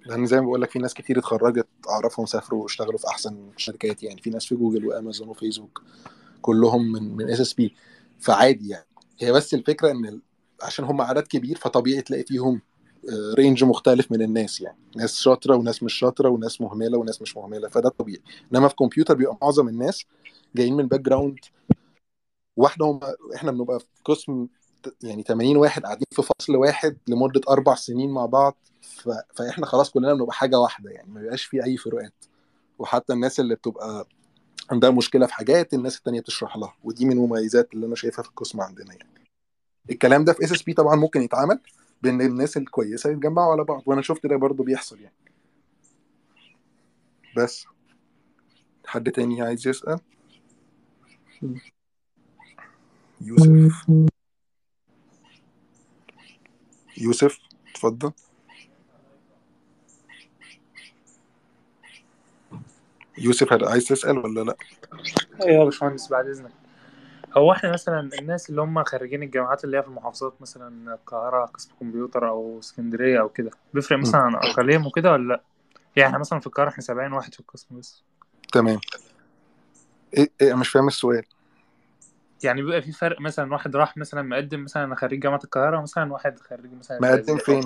لأن 0.06 0.26
زي 0.26 0.36
ما 0.40 0.46
بقول 0.46 0.62
لك 0.62 0.70
في 0.70 0.78
ناس 0.78 0.94
كتير 0.94 1.18
اتخرجت 1.18 1.66
أعرفهم 1.88 2.26
سافروا 2.26 2.62
واشتغلوا 2.62 2.98
في 2.98 3.06
أحسن 3.08 3.50
شركات 3.56 4.02
يعني. 4.02 4.22
في 4.22 4.30
ناس 4.30 4.46
في 4.46 4.54
جوجل 4.54 4.86
وأمازون 4.86 5.28
وفيسبوك 5.28 5.82
كلهم 6.42 6.92
من 6.92 7.16
من 7.16 7.30
SSP 7.30 7.74
فعادي 8.20 8.68
يعني. 8.68 8.86
هي 9.18 9.32
بس 9.32 9.54
الفكرة 9.54 9.90
إن 9.90 10.20
عشان 10.62 10.84
هم 10.84 11.00
عدد 11.00 11.26
كبير 11.26 11.56
فطبيعي 11.58 12.02
تلاقي 12.02 12.22
فيهم 12.24 12.60
range 13.34 13.64
مختلف 13.64 14.12
من 14.12 14.22
الناس 14.22 14.60
يعني. 14.60 14.78
ناس 14.96 15.16
شاطرة 15.16 15.56
وناس 15.56 15.82
مش 15.82 15.94
شاطرة 15.94 16.28
وناس 16.28 16.60
مهملة 16.60 16.98
وناس 16.98 17.22
مش 17.22 17.36
مهملة. 17.36 17.68
فده 17.68 17.88
طبيعي 17.88 18.22
إنما 18.54 18.68
في 18.68 18.74
كمبيوتر 18.74 19.14
بيبقى 19.14 19.36
معظم 19.42 19.68
الناس 19.68 20.04
جايين 20.56 20.76
من 20.76 20.86
background 20.88 21.38
واحدة 22.60 22.86
هم 22.86 23.00
إحنا 23.34 23.50
بنبقى 23.52 23.80
في 23.80 23.86
قسم 24.04 24.46
يعني 25.02 25.22
80 25.22 25.56
واحد 25.56 25.82
قاعدين 25.82 26.06
في 26.14 26.22
فصل 26.22 26.56
واحد 26.56 26.96
لمدة 27.08 27.40
أربع 27.48 27.74
سنين 27.74 28.10
مع 28.10 28.26
بعض 28.26 28.56
ف... 28.82 29.08
فإحنا 29.34 29.66
خلاص 29.66 29.90
كلنا 29.90 30.14
بنبقى 30.14 30.32
حاجة 30.32 30.58
واحدة 30.60 30.90
يعني 30.90 31.10
ما 31.10 31.20
بيبقاش 31.20 31.42
في 31.44 31.64
أي 31.64 31.76
فروقات. 31.76 32.24
وحتى 32.78 33.12
الناس 33.12 33.40
اللي 33.40 33.54
بتبقى 33.54 34.06
عندها 34.70 34.90
مشكلة 34.90 35.26
في 35.26 35.34
حاجات 35.34 35.74
الناس 35.74 35.96
التانية 35.98 36.20
بتشرح 36.20 36.56
لها 36.56 36.74
ودي 36.84 37.04
من 37.04 37.12
المميزات 37.12 37.74
اللي 37.74 37.86
أنا 37.86 37.94
شايفها 37.94 38.22
في 38.22 38.28
القسم 38.28 38.60
عندنا 38.60 38.94
يعني. 38.94 39.10
الكلام 39.90 40.24
ده 40.24 40.32
في 40.32 40.44
SSP 40.44 40.72
طبعا 40.74 40.96
ممكن 40.96 41.22
يتعمل 41.22 41.60
بان 42.02 42.20
الناس 42.20 42.56
الكويسة 42.56 43.10
يتجمعوا 43.10 43.52
على 43.52 43.64
بعض 43.64 43.82
وأنا 43.86 44.02
شفت 44.02 44.26
ده 44.26 44.36
برضو 44.36 44.62
بيحصل 44.62 45.00
يعني. 45.00 45.14
بس 47.36 47.66
حد 48.86 49.10
تاني 49.10 49.42
عايز 49.42 49.68
يسأل؟ 49.68 50.00
يوسف. 53.20 53.86
يوسف 56.98 57.38
اتفضل. 57.70 58.12
يوسف 63.18 63.52
هل 63.52 63.64
عايز 63.64 63.84
تسأل 63.84 64.18
ولا 64.18 64.40
لأ؟ 64.40 64.56
أيوه 65.42 65.60
يا 65.60 65.64
باشمهندس 65.64 66.08
بعد 66.08 66.26
إذنك. 66.26 66.50
هو 67.36 67.52
إحنا 67.52 67.72
مثلا 67.72 68.10
الناس 68.18 68.50
اللي 68.50 68.62
هم 68.62 68.84
خريجين 68.84 69.22
الجامعات 69.22 69.64
اللي 69.64 69.78
هي 69.78 69.82
في 69.82 69.88
المحافظات 69.88 70.34
مثلا 70.40 70.94
القاهرة 70.94 71.44
قسم 71.44 71.70
كمبيوتر 71.80 72.28
أو 72.28 72.58
اسكندرية 72.58 73.20
أو 73.20 73.28
كده 73.28 73.50
بيفرق 73.74 73.98
مثلا 73.98 74.20
عن 74.20 74.34
أقاليم 74.34 74.86
وكده 74.86 75.12
ولا 75.12 75.28
لأ؟ 75.28 75.42
يعني 75.96 76.08
إحنا 76.08 76.18
مثلا 76.18 76.40
في 76.40 76.46
القاهرة 76.46 76.68
إحنا 76.68 76.82
70 76.82 77.12
واحد 77.12 77.34
في 77.34 77.40
القسم 77.40 77.78
بس. 77.78 78.02
تمام. 78.52 78.80
إيه 80.16 80.30
إيه 80.40 80.54
مش 80.54 80.68
فاهم 80.68 80.88
السؤال. 80.88 81.24
يعني 82.44 82.62
بيبقى 82.62 82.82
في 82.82 82.92
فرق 82.92 83.20
مثلا 83.20 83.52
واحد 83.52 83.76
راح 83.76 83.96
مثلا 83.96 84.22
مقدم 84.22 84.64
مثلا 84.64 84.94
خريج 84.94 85.20
جامعة 85.20 85.40
القاهرة 85.44 85.80
مثلا 85.80 86.12
واحد 86.12 86.38
خريج 86.38 86.72
مثلا 86.72 87.00
مقدم 87.00 87.36
فين؟ 87.38 87.62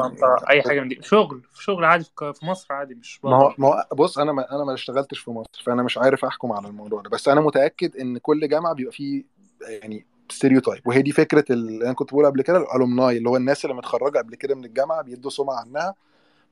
أي 0.50 0.62
حاجة 0.62 0.80
من 0.80 0.88
دي. 0.88 0.98
شغل 1.02 1.42
في 1.52 1.62
شغل 1.64 1.84
عادي 1.84 2.04
في 2.18 2.46
مصر 2.46 2.74
عادي 2.74 2.94
مش 2.94 3.24
ما 3.24 3.36
هو 3.36 3.54
ما 3.58 3.68
هو 3.68 3.86
بص 3.92 4.18
أنا 4.18 4.32
ما 4.32 4.54
أنا 4.54 4.64
ما 4.64 4.74
اشتغلتش 4.74 5.18
في 5.18 5.30
مصر 5.30 5.62
فأنا 5.64 5.82
مش 5.82 5.98
عارف 5.98 6.24
أحكم 6.24 6.52
على 6.52 6.68
الموضوع 6.68 7.00
ده. 7.02 7.10
بس 7.10 7.28
أنا 7.28 7.40
متأكد 7.40 7.96
إن 7.96 8.18
كل 8.18 8.48
جامعة 8.48 8.74
بيبقى 8.74 8.92
فيه 8.92 9.24
يعني 9.68 10.06
ستيريوتايب 10.30 10.86
وهي 10.86 11.02
دي 11.02 11.12
فكرة 11.12 11.44
اللي 11.50 11.84
أنا 11.84 11.92
كنت 11.92 12.10
بقول 12.12 12.26
قبل 12.26 12.42
كده 12.42 12.58
الالومناي 12.58 13.16
اللي 13.18 13.28
هو 13.28 13.36
الناس 13.36 13.64
اللي 13.64 13.76
متخرجة 13.76 14.18
قبل 14.18 14.34
كده 14.34 14.54
من 14.54 14.64
الجامعة 14.64 15.02
بيدوا 15.02 15.30
سمعة 15.30 15.60
عنها 15.60 15.94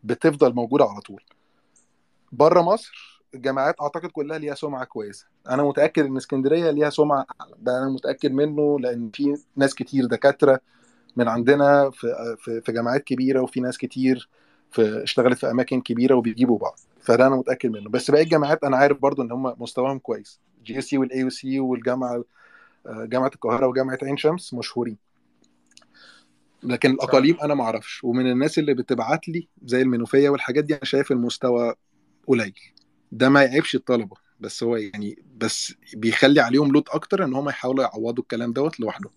بتفضل 0.05 0.55
موجودة 0.55 0.85
على 0.85 1.01
طول. 1.01 1.23
بره 2.33 2.63
مصر 2.63 3.22
الجامعات 3.35 3.75
أعتقد 3.81 4.11
كلها 4.11 4.39
ليها 4.39 4.55
سمعة 4.55 4.85
كويسة. 4.85 5.27
أنا 5.51 5.63
متأكد 5.63 6.05
إن 6.05 6.17
اسكندرية 6.17 6.71
ليها 6.71 6.91
سمعة 6.91 7.27
أعلى. 7.41 7.55
ده 7.59 7.79
أنا 7.79 7.89
متأكد 7.89 8.33
منه 8.33 8.81
لأن 8.81 9.11
في 9.15 9.37
ناس 9.57 9.75
كتير 9.75 10.07
دكاترة 10.07 10.61
من 11.17 11.29
عندنا 11.29 11.91
في 11.91 12.37
في 12.39 12.61
في 12.61 12.73
جامعات 12.73 13.05
كبيرة 13.05 13.41
وفي 13.41 13.61
ناس 13.61 13.79
كتير 13.79 14.29
في 14.71 15.03
اشتغلت 15.03 15.39
في 15.39 15.51
أماكن 15.51 15.81
كبيرة 15.81 16.15
وبيجيبوا 16.15 16.59
بعض. 16.59 16.79
فده 17.01 17.27
أنا 17.27 17.37
متأكد 17.37 17.71
منه. 17.71 17.91
بس 17.91 18.11
باقي 18.11 18.23
الجامعات 18.23 18.65
أنا 18.65 18.77
عارف 18.77 18.99
برضو 18.99 19.23
إن 19.23 19.33
هم 19.33 19.55
مستواهم 19.59 19.99
كويس. 19.99 20.41
جي 20.65 20.81
سي 20.81 20.99
والاي 20.99 21.19
يو 21.19 21.31
سي 21.31 21.61
والجامعة 21.61 22.25
آه، 22.87 23.05
جامعة 23.05 23.31
القاهرة 23.35 23.67
وجامعة 23.67 23.99
عين 24.03 24.17
شمس 24.17 24.55
مشهورين. 24.55 24.97
لكن 26.63 26.91
الأقاليم 26.91 27.37
أنا 27.43 27.55
ما 27.55 27.65
أعرفش 27.65 28.05
ومن 28.05 28.31
الناس 28.31 28.59
اللي 28.59 28.75
بتبعت 28.75 29.29
لي 29.29 29.49
زي 29.65 29.83
المنوفية 29.83 30.29
والحاجات 30.29 30.65
دي 30.65 30.75
أنا 30.75 30.85
شايف 30.85 31.13
المستوى 31.13 31.75
قليل. 32.27 32.55
ده 33.13 33.29
ما 33.29 33.43
يعيبش 33.43 33.75
الطلبة 33.75 34.17
بس 34.41 34.63
هو 34.63 34.77
يعني 34.77 35.23
بس 35.37 35.75
بيخلي 35.95 36.41
عليهم 36.41 36.73
load 36.73 36.89
أكتر 36.89 37.25
إن 37.25 37.35
هم 37.35 37.49
يحاولوا 37.49 37.85
يعوضوا 37.85 38.23
الكلام 38.23 38.53
دوت 38.53 38.81
لوحدهم 38.81 39.13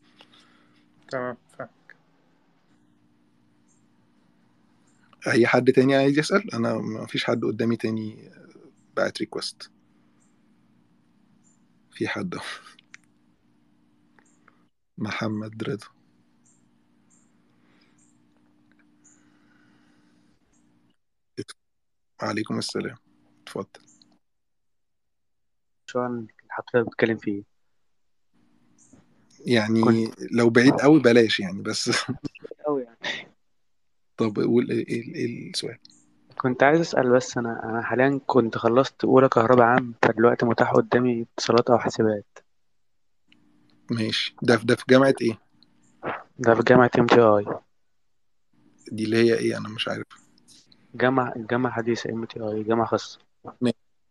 تمام 1.12 1.38
فاهم. 1.58 1.70
أي 5.28 5.48
حد 5.48 5.72
تاني 5.72 5.96
عايز 5.96 6.20
يسأل؟ 6.20 6.54
أنا 6.54 6.74
ما 6.78 7.06
فيش 7.06 7.26
حد 7.26 7.46
قدامي 7.46 7.76
تاني 7.76 8.32
بعت 8.96 9.20
ريكوست 9.20 9.72
في 11.92 12.08
حد. 12.08 12.36
محمد 14.98 15.64
رضا. 15.64 15.88
عليكم 22.22 22.58
السلام. 22.58 23.05
اتفضل. 23.60 23.86
شو 25.86 26.08
حضرتك 26.50 26.88
بتتكلم 26.88 27.18
فيه. 27.18 27.44
يعني 29.46 30.12
لو 30.32 30.50
بعيد 30.50 30.74
قوي 30.74 31.00
بلاش 31.00 31.40
يعني 31.40 31.62
بس 31.62 31.92
أوي 32.68 32.84
يعني. 32.84 33.30
طب 34.18 34.36
قول 34.40 34.72
إيه 34.72 35.50
السؤال. 35.50 35.78
كنت 36.38 36.64
عايز 36.64 36.80
أسأل 36.80 37.10
بس 37.12 37.38
أنا 37.38 37.64
أنا 37.64 37.82
حاليا 37.82 38.20
كنت 38.28 38.58
خلصت 38.58 39.04
أولى 39.06 39.30
كهرباء 39.30 39.66
عام 39.66 39.94
فدلوقتي 40.02 40.46
متاح 40.46 40.72
قدامي 40.74 41.22
اتصالات 41.38 41.70
أو 41.70 41.78
حاسبات. 41.78 42.40
ماشي. 43.92 44.36
ده 44.42 44.58
في 44.58 44.66
ده 44.66 44.76
في 44.76 44.84
جامعة 44.90 45.14
إيه؟ 45.22 45.40
ده 46.40 46.56
في 46.56 46.64
جامعة 46.64 46.92
MTI. 47.00 47.46
دي 48.92 49.04
اللي 49.04 49.18
هي 49.18 49.34
إيه؟ 49.38 49.58
أنا 49.58 49.70
مش 49.70 49.88
عارف. 49.88 50.08
جامعة 50.96 51.34
جامعة 51.38 51.74
حديثة 51.74 52.10
MTI 52.10 52.64
جامعة 52.64 52.88
خاصة. 52.88 53.25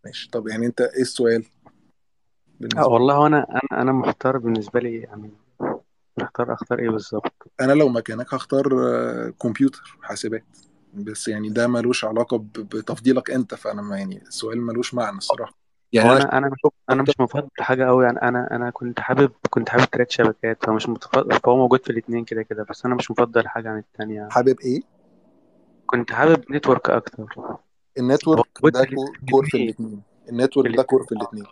ماشي. 0.04 0.30
طب 0.30 0.48
يعني 0.48 0.66
انت 0.66 0.80
إيه 0.80 1.02
السؤال 1.02 1.44
آه 1.44 2.60
بالنسبة 2.60 2.88
والله 2.88 3.26
أنا 3.26 3.46
أنا 3.50 3.82
أنا 3.82 3.92
محتار 3.92 4.38
بالنسبة 4.38 4.80
لي 4.80 4.98
يعني 5.00 5.30
محتار 6.18 6.52
أختار 6.52 6.78
إيه 6.78 6.90
بالظبط. 6.90 7.32
أنا 7.60 7.72
لو 7.72 7.88
مكانك 7.88 8.34
هختار 8.34 8.66
آه، 8.72 9.32
كمبيوتر 9.42 9.98
حاسبات. 10.02 10.44
بس 10.94 11.28
يعني 11.28 11.48
ده 11.48 11.66
ملوش 11.66 12.04
علاقة 12.04 12.38
ب- 12.38 12.52
بتفضيلك 12.52 13.30
انت 13.30 13.54
فانا 13.54 13.82
ما 13.82 13.98
يعني 13.98 14.22
السؤال 14.22 14.60
ملوش 14.60 14.94
معنى 14.94 15.16
الصراحة. 15.18 15.54
يعني 15.92 16.08
هو 16.08 16.12
أنا 16.12 16.22
أنا 16.24 16.38
أنا 16.38 16.48
مش 16.48 16.70
أنا 16.90 17.02
مش 17.02 17.14
مفضل 17.20 17.48
حاجة 17.60 17.88
أوي 17.88 18.04
يعني 18.04 18.22
أنا 18.22 18.48
أنا 18.56 18.70
كنت 18.70 19.00
حابب 19.00 19.32
كنت 19.50 19.68
حابب 19.68 19.84
تراك 19.84 20.10
شبكات 20.10 20.64
فمش 20.64 20.88
متفضل 20.88 21.40
فهو 21.40 21.56
موجود 21.56 21.84
في 21.84 21.90
الاتنين 21.90 22.24
كده 22.24 22.42
كده. 22.42 22.66
بس 22.70 22.86
أنا 22.86 22.94
مش 22.94 23.10
مفضل 23.10 23.48
حاجة 23.48 23.70
عن 23.70 23.78
التانية. 23.78 24.28
حابب 24.30 24.60
إيه؟ 24.60 24.80
كنت 25.86 26.12
حابب 26.12 26.44
network 26.52 26.90
أكتر. 26.90 27.34
هو 27.38 27.58
ال 27.98 28.04
network 28.04 28.46
ده 28.64 28.86
core 29.30 29.46
في 29.46 29.56
الاثنين 29.56 30.02
ال 30.28 30.34
network 30.34 30.76
ده 30.76 30.82
core 30.82 31.04
في 31.04 31.12
الاثنين 31.12 31.44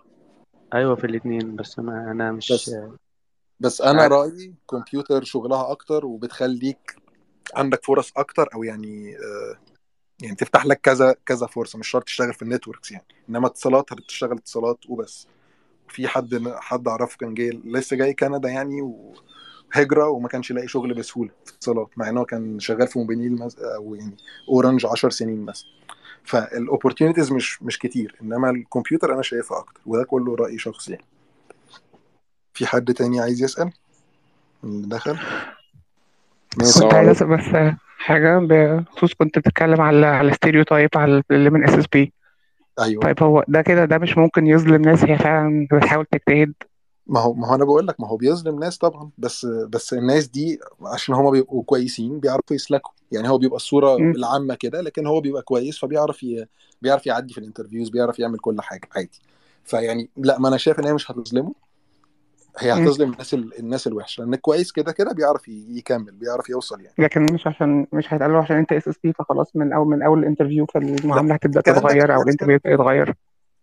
أيوه 0.74 0.94
في 0.94 1.06
الاتنين 1.06 1.56
بس 1.56 1.78
أنا 1.78 2.10
أنا 2.10 2.32
مش 2.32 2.52
بس 2.52 2.76
بس 3.60 3.80
أنا 3.80 4.02
عارف. 4.02 4.12
رأيي 4.12 4.54
كمبيوتر 4.70 5.24
شغلها 5.24 5.70
أكتر 5.70 6.06
وبتخليك 6.06 6.96
عندك 7.54 7.84
فرص 7.84 8.12
أكتر 8.16 8.48
أو 8.54 8.62
يعني 8.62 9.16
آه، 9.16 9.56
يعني 10.22 10.36
تفتح 10.36 10.66
لك 10.66 10.80
كذا 10.80 11.16
كذا 11.26 11.46
فرصة 11.46 11.78
مش 11.78 11.88
شرط 11.88 12.04
تشتغل 12.04 12.34
في 12.34 12.42
ال 12.42 12.48
networks 12.48 12.92
يعني. 12.92 13.04
إنما 13.28 13.46
اتصالات 13.46 13.92
هتشتغل 13.92 14.36
اتصالات 14.36 14.78
وبس. 14.88 15.26
في 15.88 16.08
حد 16.08 16.52
حد 16.56 16.88
أعرفه 16.88 17.16
كان 17.18 17.34
جاي 17.34 17.50
لسه 17.64 17.96
جاي 17.96 18.14
كندا 18.14 18.48
يعني 18.48 18.82
وهجرة 18.82 20.08
وما 20.08 20.28
كانش 20.28 20.52
لاقي 20.52 20.68
شغل 20.68 20.94
بسهولة 20.94 21.30
في 21.44 21.52
اتصالات 21.52 21.88
مع 21.96 22.08
انه 22.08 22.24
كان 22.24 22.60
شغال 22.60 22.88
في 22.88 22.98
موبينيل 22.98 23.32
مز... 23.32 23.56
أو 23.58 23.94
يعني 23.94 24.16
أورنج 24.48 24.86
10 24.86 25.10
سنين 25.10 25.44
مثلا. 25.44 25.68
فال 26.24 26.38
opportunities 26.38 27.32
مش 27.32 27.62
مش 27.62 27.78
كتير 27.78 28.16
إنما 28.22 28.50
الكمبيوتر 28.50 29.14
أنا 29.14 29.22
شايفها 29.22 29.58
أكتر 29.58 29.80
وده 29.86 30.04
كله 30.04 30.36
رأي 30.36 30.58
شخصي. 30.58 30.92
يعني 30.92 31.04
في 32.54 32.66
حد 32.66 32.94
تاني 32.94 33.20
عايز 33.20 33.42
يسأل؟ 33.42 33.72
اللي 34.64 34.88
دخل؟ 34.88 35.18
كنت 36.56 36.94
عايز 36.94 37.08
أسأل 37.08 37.26
بس 37.26 37.74
حاجة 37.98 38.38
بخصوص 38.38 39.14
كنت 39.14 39.38
بتتكلم 39.38 39.80
على 39.80 40.06
على 40.06 40.28
ال 40.30 40.36
stereotype 40.36 40.90
على 40.96 41.22
اللي 41.30 41.50
من 41.50 41.64
SSP 41.64 42.12
أيوه. 42.80 43.02
طيب 43.02 43.22
هو 43.22 43.44
ده 43.48 43.62
كده 43.62 43.84
ده 43.84 43.98
مش 43.98 44.18
ممكن 44.18 44.46
يظلم 44.46 44.82
ناس 44.82 45.04
هي 45.04 45.18
فعلا 45.18 45.66
بتحاول 45.72 46.06
تجتهد 46.06 46.52
ما 47.06 47.20
هو 47.20 47.34
ما 47.34 47.48
هو 47.48 47.54
أنا 47.54 47.64
بقول 47.64 47.86
لك 47.86 48.00
ما 48.00 48.08
هو 48.08 48.16
بيظلم 48.16 48.58
ناس 48.58 48.78
طبعا 48.78 49.10
بس 49.18 49.46
بس 49.46 49.92
الناس 49.92 50.28
دي 50.28 50.60
عشان 50.86 51.14
هما 51.14 51.30
بيبقوا 51.30 51.62
كويسين 51.62 52.20
بيعرفوا 52.20 52.56
يسلكوا. 52.56 52.92
يعني 53.12 53.28
هو 53.28 53.38
بيبقى 53.38 53.56
الصورة 53.56 53.96
مم. 53.96 54.10
العامة 54.10 54.54
كده 54.54 54.80
لكن 54.80 55.06
هو 55.06 55.20
بيبقى 55.20 55.42
كويس 55.42 55.78
فبيعرف 55.78 56.22
ي... 56.22 56.46
بيعرف 56.82 57.06
يعدي 57.06 57.34
في 57.34 57.38
ال 57.38 57.43
interviews 57.43 57.88
بيعرف 57.88 58.18
يعمل 58.18 58.38
كل 58.38 58.60
حاجة 58.60 58.88
عادي. 58.96 59.20
فيعني 59.64 60.10
لا 60.16 60.38
ما 60.38 60.48
أنا 60.48 60.56
شايف 60.56 60.80
إن 60.80 60.84
هي 60.84 60.92
مش 60.92 61.10
هتظلمه. 61.10 61.54
هي. 62.58 62.72
هتظلم 62.72 63.12
الناس 63.12 63.34
ال... 63.34 63.58
الناس 63.58 63.86
الوحشة 63.86 64.20
لأن 64.20 64.34
الكويس 64.34 64.72
كده 64.72 64.92
كده 64.92 65.12
بيعرف 65.12 65.48
ي... 65.48 65.66
يكمل 65.68 66.12
بيعرف 66.12 66.50
يوصل 66.50 66.80
يعني. 66.80 66.94
لكن 66.98 67.26
مش 67.34 67.46
عشان 67.46 67.86
مش 67.92 68.14
هيتقال 68.14 68.36
عشان 68.36 68.56
أنت 68.56 68.72
SSP 68.72 69.12
فخلاص 69.12 69.56
من 69.56 69.72
اول 69.72 69.86
من 69.86 70.02
أول 70.02 70.18
ال 70.18 70.23
interview 70.23 70.66
لا 70.74 70.80
فالمعامله 70.80 71.34
هتبدأ 71.34 71.60
تتغير 71.60 72.14
أو 72.14 72.22
ال 72.22 72.25
interview 72.25 72.54
يبدأ 72.54 72.70
يتغير. 72.70 73.14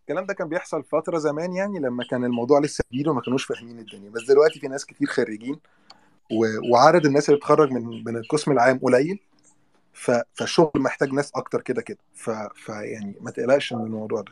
الكلام 0.10 0.26
ده 0.26 0.34
كان 0.34 0.50
بيحصل 0.50 0.84
فترة 0.84 1.18
زمان 1.18 1.54
يعني 1.54 1.80
لما 1.80 2.04
كان 2.04 2.26
الموضوع 2.26 2.60
لسه 2.60 2.84
جديد 2.94 3.08
وما 3.08 3.22
كانوش 3.22 3.46
فاهمين 3.46 3.80
الدنيا. 3.80 4.10
بس 4.10 4.24
دلوقتي 4.24 4.60
في 4.60 4.68
ناس 4.68 4.86
كتير 4.86 5.08
خريجين 5.08 5.60
و... 6.32 6.72
وعدد 6.72 7.06
الناس 7.06 7.30
اللي 7.30 7.38
بتخرج 7.38 7.72
من 7.72 8.04
من 8.04 8.18
القسم 8.18 8.52
العام 8.52 8.80
قليل 8.80 9.20
ف... 9.94 10.12
فالشغل 10.34 10.72
محتاج 10.76 11.14
ناس 11.14 11.32
أكتر 11.36 11.62
كده 11.62 11.82
كده. 11.82 11.98
ف... 12.14 12.30
فيعني 12.56 13.16
ما 13.22 13.32
تقلقش 13.32 13.74
من 13.74 13.82
الموضوع 13.82 14.22
ده. 14.22 14.32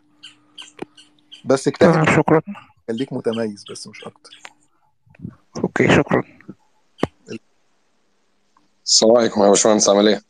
بس 1.45 1.67
اجتهد 1.67 2.09
شكرا. 2.09 2.41
خليك 2.87 3.13
متميز 3.13 3.65
بس 3.71 3.87
مش 3.87 4.03
أكتر. 4.03 4.41
okay 5.63 5.95
شكرا. 5.95 6.23
السلام 8.85 9.17
عليكم 9.17 9.43
يا 9.43 9.49
باشمهندس 9.49 9.89
عامل 9.89 10.07
إيه؟ 10.07 10.21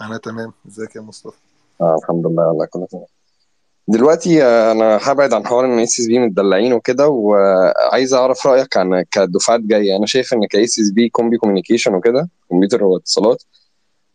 أنا 0.00 0.18
تمام. 0.18 0.52
إزيك 0.66 0.96
يا 0.96 1.00
مصطفى؟ 1.00 1.36
آه 1.80 1.96
الحمد 2.02 2.26
لله 2.26 2.48
والله 2.48 2.66
كله 2.66 2.86
تمام. 2.86 3.13
دلوقتي 3.88 4.42
آه، 4.44 4.72
أنا 4.72 4.98
هبعد 5.02 5.32
عن 5.34 5.46
حوار 5.46 5.64
إن 5.64 5.78
SSP 5.78 6.18
متدلعين 6.18 6.72
وكده 6.72 7.08
وعايز 7.08 8.14
أعرف 8.14 8.46
رأيك 8.46 8.76
عن 8.76 9.04
كدفعات 9.10 9.60
جاية. 9.60 9.96
أنا 9.96 10.06
شايف 10.06 10.34
إن 10.34 10.46
ك 10.46 10.78
SSP 10.78 11.08
comp 11.08 11.36
communication 11.36 11.94
وكده 11.94 12.28
كمبيوتر 12.50 12.84
واتصالات 12.84 13.42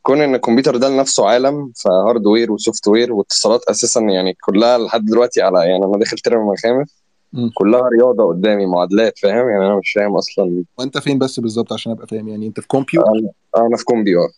كون 0.02 0.22
إن 0.22 0.36
الكمبيوتر 0.36 0.78
ده 0.78 0.90
لنفسه 0.90 1.28
عالم 1.28 1.72
ف 1.76 1.83
hardware 1.83 2.44
و 2.44 2.52
software 2.52 3.14
واتصالات 3.14 3.64
أساسا 3.64 4.02
يعني 4.02 4.34
كلها 4.42 4.78
لحد 4.78 5.06
دلوقتي 5.06 5.42
على 5.42 5.60
يعني 5.60 5.86
أنا 5.86 5.98
داخل 5.98 6.18
ترم 6.18 6.56
خامس 6.56 7.02
مم. 7.34 7.52
كلها 7.54 7.82
رياضة 7.90 8.28
قدامي 8.28 8.66
معادلات 8.66 9.20
فاهم؟ 9.20 9.50
يعني 9.50 9.66
أنا 9.66 9.76
مش 9.76 9.92
فاهم 9.96 10.18
أصلا. 10.18 10.64
وأنت 10.78 10.98
فين 10.98 11.20
بس 11.20 11.40
بالظبط 11.40 11.74
عشان 11.74 11.92
أبقى 11.92 12.08
فاهم؟ 12.08 12.28
يعني 12.28 12.48
أنت 12.48 12.60
في 12.60 12.68
كومبيوتر 12.68 13.10
أنا 13.58 13.78
في 13.78 13.84
comp 13.84 14.16
آه. 14.18 14.30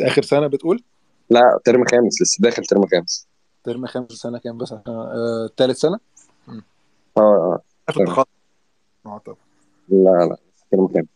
آخر 0.00 0.22
سنة 0.22 0.46
بتقول؟ 0.46 0.82
لا 1.30 1.58
ترم 1.64 1.84
خامس 1.84 2.22
لسه 2.22 2.36
داخل 2.40 2.64
ترم 2.64 2.86
خامس. 2.86 3.26
ترم 3.64 3.86
خامس 3.86 4.12
سنة 4.12 4.38
كام 4.38 4.58
بس 4.58 4.72
عشان 4.72 4.82
آه... 4.92 5.50
ثالث 5.56 5.78
سنة؟ 5.78 5.98
آه 6.48 7.20
آه. 7.20 7.60
آه 9.06 9.18
طبعا 9.18 9.36
لا 9.88 10.26
لا 10.28 10.36
ترم 10.70 10.88
خامس 10.88 11.06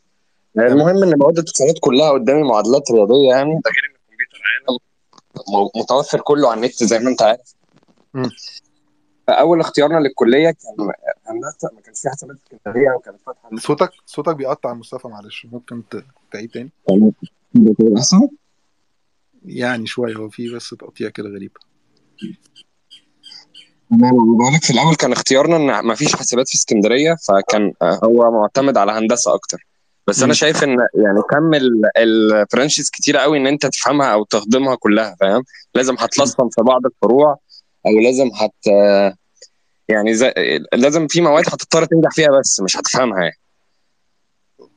المهم 0.59 1.02
إن 1.02 1.19
مواد 1.19 1.38
الاتصالات 1.38 1.75
كلها 1.81 2.11
قدامي 2.11 2.43
معادلات 2.43 2.90
رياضية 2.90 3.28
يعني. 3.28 3.55
ده 3.64 3.71
غير 3.71 3.85
إن 3.90 3.97
الكمبيوتر 3.97 4.40
عالم 4.45 4.78
مو- 5.49 5.83
متوفر 5.83 6.21
كله 6.21 6.50
على 6.50 6.61
النت 6.61 6.85
زي 6.85 6.99
ما 6.99 7.11
أنت 7.11 7.23
عارف. 7.23 7.55
فأول 9.26 9.61
اختيارنا 9.61 9.99
للكلية 9.99 10.50
كان 10.50 10.90
هندسة. 11.26 11.71
ما 11.75 11.81
كانش 11.81 12.00
في 12.00 12.09
حسابات 12.11 12.37
اسكندريه 12.52 12.90
وكانت 12.90 13.21
فاتحة. 13.26 13.50
صوتك 13.57 13.90
صوتك 14.07 14.37
بيقطع 14.37 14.69
يا 14.69 14.75
مصطفى 14.75 15.09
معلش. 15.09 15.47
ممكن 15.52 15.83
تعيد 16.33 16.50
تاني؟ 16.50 16.71
يعني 19.45 19.87
شوية 19.87 20.17
هو 20.17 20.28
في 20.28 20.55
بس 20.55 20.71
تقطيع 20.71 21.09
كده 21.09 21.28
غريب. 21.28 21.50
بقول 23.91 24.55
لك 24.55 24.65
في 24.65 24.71
الأول 24.71 24.95
كان 24.95 25.13
اختيارنا 25.13 25.57
إن 25.57 25.87
ما 25.87 25.95
فيش 25.95 26.17
حسابات 26.17 26.49
في 26.49 26.55
اسكندرية 26.55 27.17
فكان 27.29 27.73
هو 27.83 28.31
معتمد 28.31 28.77
على 28.77 28.93
هندسة 28.93 29.35
أكتر. 29.35 29.67
بس 30.07 30.23
أنا. 30.23 30.35
شايف 30.35 30.65
إن 30.65 30.77
يعني 30.95 31.23
كم 31.31 31.55
ال 31.97 32.07
branches 32.07 32.90
كتيرة 32.91 33.19
قوي 33.19 33.39
إن 33.39 33.47
أنت 33.47 33.67
تفهمها 33.67 34.13
أو 34.13 34.25
تهضمها 34.25 34.75
كلها 34.75 35.17
فاهم؟ 35.21 35.43
لازم 35.75 35.97
هتلصم 35.99 36.49
في 36.49 36.63
بعض 36.63 36.87
الفروع 36.87 37.37
أو 37.87 37.99
لازم 38.03 38.31
هت 38.35 38.67
يعني 39.89 40.15
زي... 40.15 40.33
لازم 40.73 41.07
في 41.07 41.21
مواد 41.21 41.45
هتضطر 41.49 41.85
تنجح 41.85 42.11
فيها 42.11 42.39
بس 42.39 42.61
مش 42.61 42.77
هتفهمها 42.77 43.19
يعني. 43.19 43.39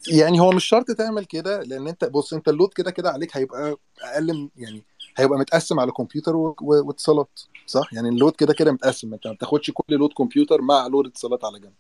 يعني 0.08 0.40
هو 0.40 0.52
مش 0.52 0.66
شرط 0.66 0.92
تعمل 0.92 1.26
كده 1.26 1.64
لأن 1.64 1.88
أنت 1.88 2.06
بص 2.06 2.34
أنت 2.34 2.48
ال 2.48 2.52
load 2.52 2.70
كده 2.76 2.92
كده 2.92 3.10
عليك 3.10 3.38
هيبقى 3.38 3.78
أقل 4.02 4.34
من 4.34 4.50
يعني 4.56 4.84
هيبقى 5.18 5.40
متقسم 5.40 5.80
على 5.80 5.92
كمبيوتر 5.92 6.36
واتصالات 6.62 7.40
صح؟ 7.66 7.94
يعني 7.94 8.10
ال 8.10 8.15
load 8.15 8.36
كده 8.36 8.54
كده 8.54 8.72
متقسم 8.72 9.14
انت 9.14 9.28
ما 9.28 9.34
بتاخدش 9.34 9.72
كل 9.74 9.96
load 9.96 10.14
كمبيوتر 10.14 10.62
مع 10.62 10.88
load 10.88 11.06
اتصالات 11.08 11.46
على 11.46 11.60
جنب. 11.60 11.74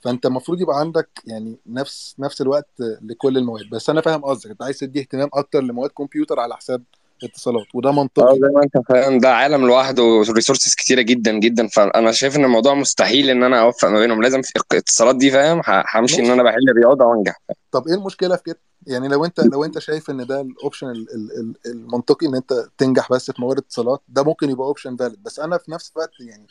فانت 0.00 0.26
المفروض 0.26 0.60
يبقى 0.60 0.80
عندك 0.80 1.22
يعني 1.26 1.58
نفس 1.66 2.14
نفس 2.18 2.40
الوقت 2.40 2.68
لكل 2.80 3.36
المواد. 3.38 3.70
بس 3.70 3.90
أنا 3.90 4.00
فاهم 4.00 4.24
قصدك 4.24 4.50
أنت 4.50 4.62
عايز 4.62 4.78
تدي 4.78 5.00
اهتمام 5.00 5.28
أكتر 5.34 5.60
لمواد 5.62 5.90
كمبيوتر 5.90 6.40
على 6.40 6.56
حساب 6.56 6.82
اتصالات 7.24 7.66
وده 7.74 7.88
آه 7.88 7.92
منطقي. 7.92 8.34
زي 8.34 8.48
ما 8.54 8.62
انت 8.62 8.86
فاهم 8.88 9.18
ده 9.18 9.34
عالم 9.34 9.66
لوحده 9.66 10.02
و 10.02 10.09
resources 10.09 10.74
كتيرة 10.74 11.00
جدا 11.02 11.32
جدا. 11.32 11.66
فانا 11.66 12.12
شايف 12.12 12.36
إن 12.36 12.44
الموضوع 12.44 12.74
مستحيل 12.74 13.30
إن 13.30 13.42
أنا 13.42 13.60
أوفق 13.60 13.88
ما 13.88 13.98
بينهم. 14.00 14.22
لازم 14.22 14.42
في 14.42 14.52
الاتصالات 14.72 15.16
دي 15.16 15.30
فاهم؟ 15.30 15.62
همشي 15.94 16.20
إن 16.20 16.30
أنا 16.30 16.42
بحل 16.42 16.72
رياضة 16.76 17.04
وأنجح. 17.04 17.40
طب 17.72 17.88
إيه 17.88 17.94
المشكلة 17.94 18.36
في 18.36 18.42
كده؟ 18.42 18.58
يعني 18.86 19.08
لو 19.08 19.24
أنت 19.24 19.40
لو 19.40 19.64
أنت 19.64 19.78
شايف 19.78 20.10
إن 20.10 20.26
ده 20.26 20.40
ال 20.40 20.47
option 20.47 20.86
ال- 20.86 21.14
ال- 21.14 21.32
ال- 21.40 21.54
المنطقي 21.66 22.26
إن 22.26 22.34
أنت 22.34 22.64
تنجح 22.78 23.12
بس 23.12 23.30
في 23.30 23.42
مواد 23.42 23.58
اتصالات 23.58 24.00
ده 24.08 24.22
ممكن 24.22 24.50
يبقى 24.50 24.66
option 24.66 24.96
valid 24.96 25.22
بس 25.22 25.40
أنا 25.40 25.58
في 25.58 25.70
نفس 25.70 25.92
الوقت 25.96 26.10
يعني 26.20 26.46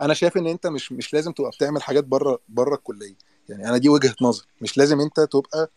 أنا 0.00 0.14
شايف 0.14 0.36
إن 0.36 0.46
أنت 0.46 0.66
مش 0.66 0.92
مش 0.92 1.14
لازم 1.14 1.32
تبقى 1.32 1.50
بتعمل 1.50 1.82
حاجات 1.82 2.04
بره 2.04 2.38
بره 2.48 2.74
الكلية. 2.74 3.14
يعني 3.48 3.68
أنا 3.68 3.78
دي 3.78 3.88
وجهة 3.88 4.14
نظر 4.22 4.44
مش 4.60 4.78
لازم 4.78 5.00
أنت 5.00 5.20
تبقى 5.20 5.70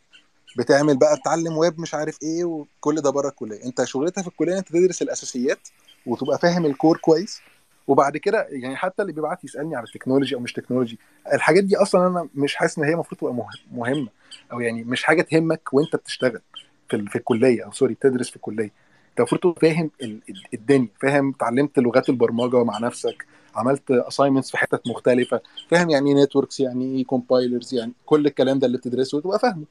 بتعمل 0.57 0.97
بقى 0.97 1.17
تتعلم 1.17 1.57
ويب 1.57 1.79
مش 1.79 1.93
عارف 1.93 2.17
إيه 2.23 2.45
وكل 2.45 2.95
ده 3.01 3.09
بره 3.09 3.29
الكلية. 3.29 3.63
انت 3.65 3.83
شغلتها 3.83 4.21
في 4.21 4.27
الكلية 4.27 4.57
انت 4.57 4.67
تدرس 4.67 5.01
الأساسيات 5.01 5.67
وتبقى 6.05 6.39
فاهم 6.39 6.65
ال 6.65 6.72
core 6.72 6.97
كويس. 6.97 7.41
وبعد 7.87 8.17
كده 8.17 8.47
يعني 8.49 8.75
حتى 8.75 9.01
اللي 9.01 9.13
بيبعت 9.13 9.43
يسألني 9.43 9.75
على 9.75 9.85
ال 9.87 9.92
technology 9.92 10.35
أو 10.35 10.39
مش 10.39 10.53
technology 10.53 10.99
الحاجات 11.33 11.63
دي 11.63 11.77
أصلا 11.77 12.07
أنا 12.07 12.29
مش 12.35 12.55
حاسس 12.55 12.77
إن 12.77 12.83
هي 12.83 12.93
المفروض 12.93 13.19
تبقى 13.19 13.33
مه- 13.33 13.47
مهمة. 13.71 14.07
أو 14.51 14.59
يعني 14.59 14.83
مش 14.83 15.03
حاجة 15.03 15.21
تهمك 15.21 15.73
وأنت 15.73 15.95
بتشتغل 15.95 16.41
في 16.89 17.05
في 17.05 17.15
الكلية. 17.15 17.65
أو 17.65 17.71
sorry 17.71 17.93
بتدرس 17.93 18.29
في 18.29 18.35
الكلية. 18.35 18.71
أنت 19.09 19.19
المفروض 19.19 19.41
تبقى 19.41 19.61
فاهم 19.61 19.91
ال- 20.01 20.21
ال- 20.29 20.43
الدنيا. 20.53 20.87
فاهم 21.01 21.29
اتعلمت 21.35 21.79
لغات 21.79 22.09
البرمجة 22.09 22.63
مع 22.63 22.77
نفسك. 22.77 23.25
عملت 23.55 23.91
assignments 23.91 24.51
في 24.51 24.57
حتت 24.57 24.87
مختلفة. 24.87 25.41
فاهم 25.69 25.89
يعني 25.89 26.09
إيه 26.17 26.23
networks 26.23 26.59
يعني 26.59 26.97
إيه 26.97 27.05
compilers 27.05 27.73
يعني 27.73 27.93
كل 28.05 28.25
الكلام 28.25 28.59
ده 28.59 28.67
اللي 28.67 28.77
بتدرسه 28.77 29.21
تبقى 29.21 29.39
فاهمه. 29.39 29.65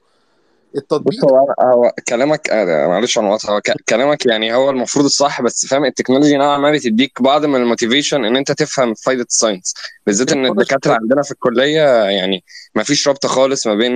التطبيق 0.76 1.24
هو 1.24 1.54
هو 1.60 1.92
كلامك 2.08 2.50
آه، 2.50 2.86
معلش 2.86 3.18
أنا 3.18 3.38
هو 3.48 3.60
كلامك 3.88 4.26
يعني 4.26 4.54
هو 4.54 4.70
المفروض 4.70 5.04
الصح 5.04 5.42
بس 5.42 5.66
فاهم 5.66 5.84
ال 5.84 5.89
technology 5.89 6.36
نوعا 6.36 6.58
ما 6.58 6.72
بتديك 6.72 7.22
بعض 7.22 7.44
من 7.44 7.56
ال 7.62 7.68
motivation 7.68 8.24
إن 8.24 8.36
أنت 8.36 8.52
تفهم 8.52 8.94
فايدة 8.94 9.22
ال 9.22 9.28
science. 9.28 9.74
بالذات 10.06 10.32
إن 10.32 10.38
ال 10.38 10.41
technology 10.41 10.62
الدكاترة 10.62 10.98
عندنا 11.02 11.22
في 11.22 11.30
الكلية 11.30 12.04
يعني 12.04 12.44
ما 12.74 12.82
فيش 12.82 13.08
رابطة 13.08 13.28
خالص 13.28 13.66
ما 13.66 13.74
بين 13.74 13.92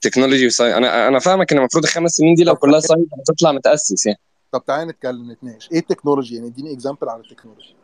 technology 0.00 0.46
و 0.46 0.50
science 0.50 0.76
أنا 0.76 1.08
أنا 1.08 1.18
فاهمك 1.18 1.52
إن 1.52 1.58
المفروض 1.58 1.84
الخمس 1.84 2.10
سنين 2.10 2.34
دي 2.34 2.44
لو 2.44 2.56
كلها 2.56 2.80
science 2.80 3.06
هتطلع 3.20 3.52
متأسس 3.52 4.06
يعني. 4.06 4.18
طب 4.52 4.64
تعالى 4.66 4.90
نتكلم 4.90 5.32
نتناقش. 5.32 5.68
إيه 5.72 5.78
ال 5.78 5.83
technology؟ 5.83 6.34
يعني 6.34 6.46
إديني 6.48 6.72
example 6.72 7.08
على 7.08 7.22
ال 7.22 7.26
technology. 7.26 7.76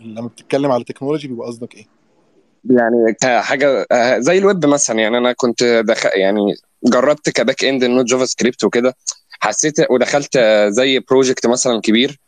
لما 0.00 0.28
بتتكلم 0.28 0.70
على 0.70 0.84
technology 0.84 1.28
بيبقى 1.28 1.46
قصدك 1.46 1.74
إيه؟ 1.74 1.86
يعني 2.70 3.14
كحاجه 3.20 3.86
آه، 3.92 4.18
زي 4.18 4.38
الويب 4.38 4.66
مثلا. 4.66 4.98
يعني 4.98 5.18
أنا 5.18 5.32
كنت 5.32 5.64
دخ... 5.64 6.06
يعني 6.14 6.54
جربت 6.84 7.30
ك 7.30 7.37
back 7.37 7.64
end 7.64 7.84
ال 7.84 7.88
Node 7.88 8.04
JavaScript 8.04 8.64
وكده 8.64 8.96
حسيت 9.40 9.90
ودخلت 9.90 10.38
زي 10.68 10.98
project 10.98 11.46
مثلا 11.46 11.80
كبير 11.80 12.20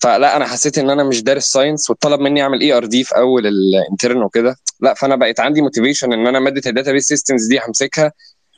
فلا 0.00 0.36
أنا 0.36 0.46
حسيت 0.46 0.78
إن 0.78 0.90
أنا 0.90 1.04
مش 1.04 1.22
دارس 1.22 1.44
science 1.44 1.90
واتطلب 1.90 2.20
مني 2.20 2.42
أعمل 2.42 2.60
ERD 2.60 3.04
في 3.04 3.16
أول 3.16 3.46
ال 3.46 3.57
intern 3.57 4.22
وكده. 4.22 4.56
لا 4.80 4.94
فأنا 4.94 5.16
بقيت 5.16 5.40
عندي 5.40 5.62
motivation 5.62 6.12
إن 6.12 6.26
أنا 6.26 6.40
مادة 6.40 6.62
ال 6.70 6.74
database 6.74 7.06
systems 7.06 7.46
دي 7.46 7.60
همسكها 7.68 8.12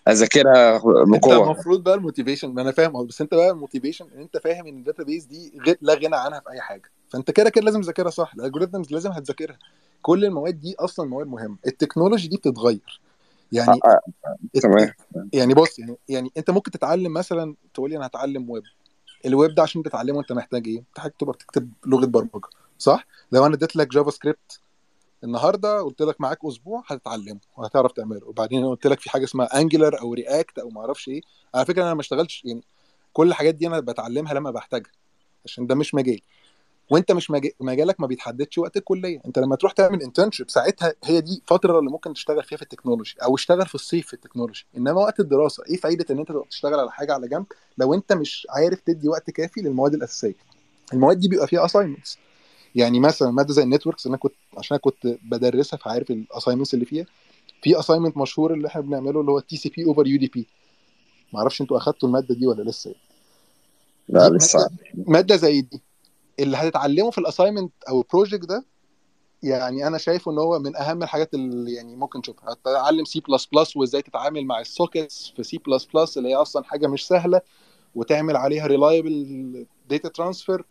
أذاكرها 0.09 0.76
أنت 0.76 1.24
بقوة. 1.24 1.44
المفروض 1.44 1.83
بقى 1.83 1.94
ال 1.94 2.00
motivation 2.00 2.59
أنا 2.59 2.72
فاهم 2.72 2.96
قصدي، 2.96 3.09
بس 3.09 3.20
أنت 3.20 3.35
بقى 3.35 3.50
ال 3.51 3.56
motivation 3.56 4.07
إن 4.14 4.20
أنت 4.20 4.37
فاهم 4.37 4.66
إن 4.66 4.79
ال 4.79 5.03
database 5.03 5.25
دي 5.24 5.53
غير 5.66 5.79
لا 5.81 5.94
غنى 5.94 6.16
عنها 6.16 6.40
في 6.40 6.50
أي 6.50 6.61
حاجة. 6.61 6.90
فأنت 7.09 7.31
كده 7.31 7.50
كده 7.50 7.64
لازم 7.64 7.81
تذاكرها 7.81 8.11
صح 8.11 8.33
ال 8.35 8.40
algorithms 8.40 8.92
لازم 8.92 9.11
هتذاكرها. 9.11 9.59
كل 10.03 10.24
المواد 10.24 10.61
دي 10.61 10.74
أصلا 10.79 11.09
مواد 11.09 11.26
مهمة. 11.26 11.57
ال 11.66 11.72
technology 11.72 12.29
دي 12.29 12.37
بتتغير. 12.37 13.00
يعني 13.53 13.81
آه، 13.85 14.01
آه، 14.27 14.61
تمام. 14.61 14.93
يعني 15.33 15.55
بص 15.55 15.79
يعني 15.79 15.97
يعني 16.09 16.33
أنت 16.37 16.51
ممكن 16.51 16.71
تتعلم 16.71 17.13
مثلا 17.13 17.55
تقول 17.75 17.91
لي 17.91 17.97
أنا 17.97 18.07
هتعلم 18.07 18.51
ويب. 18.51 18.63
الويب 19.27 19.55
ده 19.55 19.63
عشان 19.63 19.83
تتعلمه 19.83 20.21
أنت 20.21 20.33
محتاج 20.33 20.69
إيه؟ 20.69 20.85
محتاج 20.97 21.13
تبقى 21.13 21.33
بتكتب 21.33 21.73
لغة 21.87 22.07
برمجة 22.07 22.49
صح؟ 22.79 23.07
لو 23.33 23.47
أنا 23.47 23.55
اديت 23.55 23.77
لك 23.77 23.89
JavaScript 23.88 24.61
النهارده 25.25 25.81
قلت 25.83 26.03
لك 26.03 26.21
معاك 26.21 26.45
أسبوع 26.45 26.83
هتتعلمه 26.87 27.41
وهتعرف 27.57 27.93
تعمله. 27.93 28.27
وبعدين 28.27 28.67
قلت 28.67 28.87
لك 28.87 29.01
في 29.01 29.11
حاجة 29.11 29.25
اسمها 29.25 29.61
Angular 29.61 30.01
أو 30.01 30.15
React 30.14 30.59
أو 30.59 30.69
ما 30.69 30.81
أعرفش 30.81 31.09
إيه. 31.09 31.21
على 31.55 31.67
فكرة 31.67 31.83
أنا 31.83 31.95
ما 31.95 32.01
اشتغلتش 32.01 32.45
يعني 32.45 32.63
كل 33.13 33.29
الحاجات 33.29 33.55
دي 33.55 33.67
أنا 33.67 33.81
بتعلمها 33.81 34.35
لما 34.35 34.51
بحتاجها 34.51 34.91
عشان 35.45 35.67
ده 35.67 35.75
مش 35.75 35.95
مجالي. 35.95 36.23
وانت 36.90 37.12
مش 37.12 37.31
مجال 37.31 37.53
مجالك 37.61 38.00
ما 38.00 38.07
بيتحددش 38.07 38.59
وقت 38.59 38.76
الكلية. 38.76 39.20
انت 39.26 39.38
لما 39.38 39.57
تروح 39.57 39.72
تعمل 39.72 40.03
internship 40.03 40.51
ساعتها 40.50 40.94
هي 41.05 41.20
دي 41.20 41.42
فترة 41.46 41.79
اللي 41.79 41.90
ممكن 41.90 42.12
تشتغل 42.14 42.42
فيها 42.42 42.57
في 42.57 42.62
ال 42.62 42.67
technology 42.67 43.14
أو 43.22 43.35
اشتغل 43.35 43.66
في 43.66 43.74
الصيف 43.74 44.07
في 44.07 44.14
ال 44.14 44.19
technology. 44.19 44.66
إنما 44.76 44.92
وقت 44.92 45.20
الدراسة 45.20 45.62
إيه 45.70 45.76
فايدة 45.76 46.07
إن 46.11 46.18
أنت 46.18 46.29
تبقى 46.29 46.44
بتشتغل 46.44 46.74
على 46.81 46.90
حاجة 46.92 47.12
على 47.14 47.29
جنب 47.29 47.46
لو 47.79 47.94
أنت 47.94 48.12
مش 48.12 48.46
عارف 48.50 48.81
تدي 48.81 49.09
وقت 49.09 49.31
كافي 49.31 49.61
للمواد 49.61 49.94
الأساسية؟ 49.94 50.35
المواد 50.92 51.20
دي 51.20 51.29
بيبقى 51.29 51.46
فيها 51.46 51.64
assignments 51.64 52.18
يعني 52.74 53.00
مثلا 53.00 53.31
مادة 53.31 53.53
زي 53.53 53.62
ال 53.62 53.67
networks 53.67 54.07
أنا 54.07 54.16
كنت 54.16 54.35
عشان 54.59 54.74
أنا 54.74 54.81
كنت 54.81 55.18
بدرسها 55.22 55.76
فعارف 55.76 56.11
ال 56.11 56.16
assignments 56.16 56.75
اللي 56.74 56.85
فيها. 56.85 57.07
في 57.62 57.79
assignment 57.79 58.16
مشهور 58.16 58.55
اللي 58.55 58.68
إحنا 58.68 58.81
بنعمله 58.81 59.20
اللي 59.20 59.31
هو 59.31 59.40
تي 59.40 59.57
سي 59.57 59.68
بي 59.68 59.85
اوفر 59.85 60.07
يو 60.07 60.18
دي 60.18 60.26
بي 60.26 60.46
ما 61.33 61.38
أعرفش 61.38 61.61
أنتوا 61.61 61.76
أخدتوا 61.76 62.09
المادة 62.09 62.35
دي 62.35 62.46
ولا 62.46 62.62
لسه؟ 62.70 62.94
لا 64.09 64.29
لسه. 64.29 64.70
مادة 64.94 65.37
زي 65.37 65.61
دي. 65.61 65.81
اللي 66.40 66.57
هتتعلمه 66.57 67.11
في 67.11 67.18
ال 67.18 67.23
assignment 67.23 67.73
أو 67.88 68.00
ال 68.01 68.07
project 68.07 68.49
ده 68.48 68.64
يعني 69.42 69.87
أنا 69.87 69.98
شايفه 69.98 70.33
إن 70.33 70.38
هو 70.38 70.59
من 70.59 70.76
أهم 70.76 71.03
الحاجات 71.03 71.35
اللي 71.35 71.72
يعني 71.72 71.96
ممكن 71.96 72.22
تشوفها. 72.22 72.53
هتتعلم 72.53 73.05
سي 73.05 73.20
بلس 73.20 73.46
بلس 73.46 73.76
وإزاي 73.76 74.03
تتعامل 74.03 74.44
مع 74.44 74.61
ال 74.61 74.69
sockets 74.69 75.33
في 75.37 75.42
سي 75.42 75.59
بلس 75.59 75.85
بلس 75.85 76.18
اللي 76.18 76.29
هي 76.29 76.35
أصلا 76.35 76.64
حاجة 76.64 76.87
مش 76.87 77.07
سهلة 77.07 77.40
وتعمل 77.94 78.37
عليها 78.37 78.66
reliable 78.66 79.66
data 79.88 80.09
transfer 80.09 80.64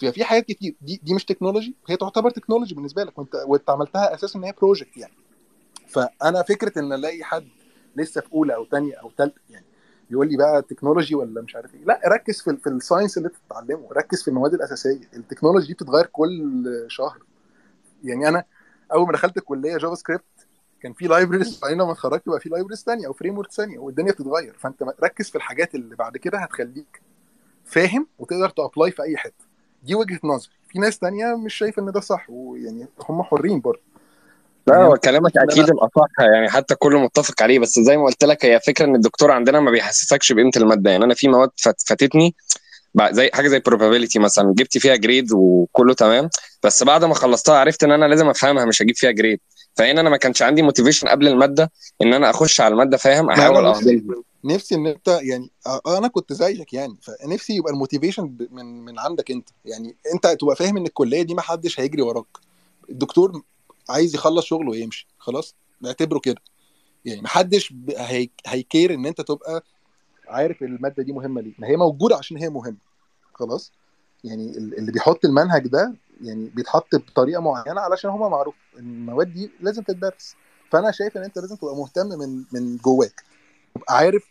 ففي 0.00 0.24
حاجات 0.24 0.44
كتير. 0.44 0.76
دي 0.80 1.00
دي 1.02 1.14
مش 1.14 1.24
technology 1.24 1.74
هي 1.88 1.96
تعتبر 1.96 2.30
technology 2.30 2.74
بالنسبة 2.74 3.04
لك 3.04 3.18
وأنت 3.18 3.34
وأنت 3.46 3.70
عملتها 3.70 4.14
أساسا 4.14 4.38
إن 4.38 4.44
هي 4.44 4.52
project 4.52 4.96
يعني. 4.96 5.14
فأنا 5.88 6.42
فكرة 6.42 6.78
إن 6.78 6.92
ألاقي 6.92 7.24
حد 7.24 7.48
لسه 7.96 8.20
في 8.20 8.32
أولى 8.32 8.54
أو 8.54 8.64
ثانية 8.64 8.94
أو 8.94 9.10
ثالثه 9.18 9.40
يعني 9.50 9.66
يقول 10.10 10.28
لي 10.28 10.36
بقى 10.36 10.62
technology 10.62 11.14
ولا 11.14 11.42
مش 11.42 11.56
عارف 11.56 11.74
إيه. 11.74 11.84
لا 11.84 12.00
ركز 12.06 12.40
في, 12.42 12.56
في 12.56 12.66
ال 12.68 12.74
science 12.74 13.18
اللي 13.18 13.28
أنت 13.28 13.36
بتتعلمه. 13.46 13.88
ركز 13.92 14.22
في 14.22 14.28
المواد 14.28 14.54
الأساسية. 14.54 15.00
ال 15.16 15.20
technology 15.20 15.66
دي 15.66 15.74
بتتغير 15.74 16.06
كل 16.06 16.64
شهر. 16.88 17.22
يعني 18.04 18.28
أنا 18.28 18.44
أول 18.92 19.06
ما 19.06 19.12
دخلت 19.12 19.36
الكلية 19.36 19.76
JavaScript 19.76 20.24
كان 20.80 20.92
في 20.92 21.06
libraries 21.06 21.60
بعدين 21.62 21.78
لما 21.78 21.92
اتخرجت 21.92 22.28
بقى 22.28 22.40
في 22.40 22.48
libraries 22.48 22.82
ثانية 22.84 23.06
أو 23.06 23.12
framework 23.12 23.52
ثانية 23.52 23.78
والدنيا 23.78 24.12
بتتغير. 24.12 24.56
فأنت 24.58 24.82
ركز 24.82 25.30
في 25.30 25.36
الحاجات 25.36 25.74
اللي 25.74 25.96
بعد 25.96 26.16
كده 26.16 26.38
هتخليك 26.38 27.02
فاهم 27.64 28.06
وتقدر 28.18 28.48
ت 28.48 28.55
apply 28.55 28.90
في 28.90 29.02
أي 29.02 29.16
حتة. 29.16 29.44
دي 29.82 29.94
وجهة 29.94 30.20
نظري. 30.24 30.52
في 30.68 30.78
ناس 30.78 30.98
تانية 30.98 31.34
مش 31.36 31.54
شايفة 31.54 31.82
إن 31.82 31.92
ده 31.92 32.00
صح 32.00 32.30
ويعني 32.30 32.86
هم 33.08 33.22
حرين 33.22 33.60
برضه. 33.60 33.89
لا 34.66 34.74
يعني 34.76 34.88
هو 34.88 34.96
كلامك 34.96 35.36
أكيد 35.36 35.70
الأصح 35.70 36.08
يعني 36.20 36.50
حتى 36.50 36.74
كله 36.74 36.98
متفق 36.98 37.42
عليه 37.42 37.58
بس 37.58 37.78
زي 37.78 37.96
ما 37.96 38.04
قلت 38.04 38.24
لك 38.24 38.44
هي 38.44 38.60
فكرة 38.66 38.84
إن 38.84 38.94
الدكتور 38.94 39.30
عندنا 39.30 39.60
ما 39.60 39.70
بيحسسكش 39.70 40.32
بقيمة 40.32 40.50
المادة. 40.56 40.90
يعني 40.90 41.04
أنا 41.04 41.14
في 41.14 41.28
مواد 41.28 41.50
فات- 41.56 41.82
فاتتني 41.86 42.34
زي 43.10 43.30
حاجة 43.34 43.48
زي 43.48 43.60
probability 43.70 44.16
مثلا 44.20 44.54
جبت 44.58 44.78
فيها 44.78 44.96
grade 44.96 45.32
وكله 45.32 45.94
تمام 45.94 46.28
بس 46.62 46.82
بعد 46.82 47.04
ما 47.04 47.14
خلصتها 47.14 47.58
عرفت 47.58 47.84
إن 47.84 47.92
أنا 47.92 48.04
لازم 48.04 48.28
أفهمها 48.28 48.64
مش 48.64 48.82
هجيب 48.82 48.96
فيها 48.96 49.10
grade 49.10 49.40
فهنا 49.74 50.00
أنا 50.00 50.10
ما 50.10 50.16
كانش 50.16 50.42
عندي 50.42 50.62
motivation 50.62 51.08
قبل 51.08 51.28
المادة 51.28 51.70
إن 52.02 52.14
أنا 52.14 52.30
أخش 52.30 52.60
على 52.60 52.72
المادة 52.72 52.96
فاهم؟ 52.96 53.26
ما 53.26 53.32
أحاول 53.34 53.66
اهضمها 53.66 54.22
نفسي 54.44 54.74
إن 54.74 54.86
أنت 54.86 55.08
يعني 55.22 55.50
أنا 55.86 56.08
كنت 56.08 56.32
زيك 56.32 56.72
يعني 56.74 56.96
فنفسي 57.02 57.56
يبقى 57.56 57.72
الموتيفيشن 57.72 58.36
من 58.50 58.84
من 58.84 58.98
عندك 58.98 59.30
أنت. 59.30 59.48
يعني 59.64 59.96
أنت 60.14 60.26
تبقى 60.26 60.56
فاهم 60.56 60.76
إن 60.76 60.86
الكلية 60.86 61.22
دي 61.22 61.34
ما 61.34 61.42
حدش 61.42 61.80
هيجري 61.80 62.02
وراك. 62.02 62.26
الدكتور 62.90 63.42
عايز 63.90 64.14
يخلص 64.14 64.44
شغله 64.44 64.70
ويمشي. 64.70 65.06
خلاص؟ 65.18 65.54
نعتبره 65.80 66.18
كده. 66.18 66.40
يعني 67.04 67.20
ما 67.20 67.28
حدش 67.28 67.72
ب- 67.72 67.90
هي... 67.96 68.28
هيكير 68.46 68.94
إن 68.94 69.06
أنت 69.06 69.20
تبقى 69.20 69.64
عارف 70.28 70.62
المادة 70.62 71.02
دي 71.02 71.12
مهمة 71.12 71.40
ليه. 71.40 71.52
ما 71.58 71.66
هي 71.68 71.76
موجودة 71.76 72.16
عشان 72.16 72.36
هي 72.36 72.48
مهمة. 72.48 72.76
خلاص؟ 73.34 73.72
يعني 74.24 74.50
ال- 74.50 74.78
اللي 74.78 74.92
بيحط 74.92 75.24
المنهج 75.24 75.66
ده 75.66 75.94
يعني 76.22 76.50
بيتحط 76.54 76.94
بطريقة 76.94 77.40
معينة 77.40 77.80
علشان 77.80 78.10
هما 78.10 78.28
معروف 78.28 78.54
المواد 78.78 79.32
دي 79.34 79.50
لازم 79.60 79.82
تدرس 79.82 80.34
فأنا 80.70 80.90
شايف 80.90 81.16
إن 81.16 81.22
أنت 81.24 81.38
لازم 81.38 81.56
تبقى 81.56 81.76
مهتم 81.76 82.06
من 82.06 82.44
من 82.52 82.76
جواك. 82.76 83.24
تبقى 83.74 83.96
عارف 83.96 84.24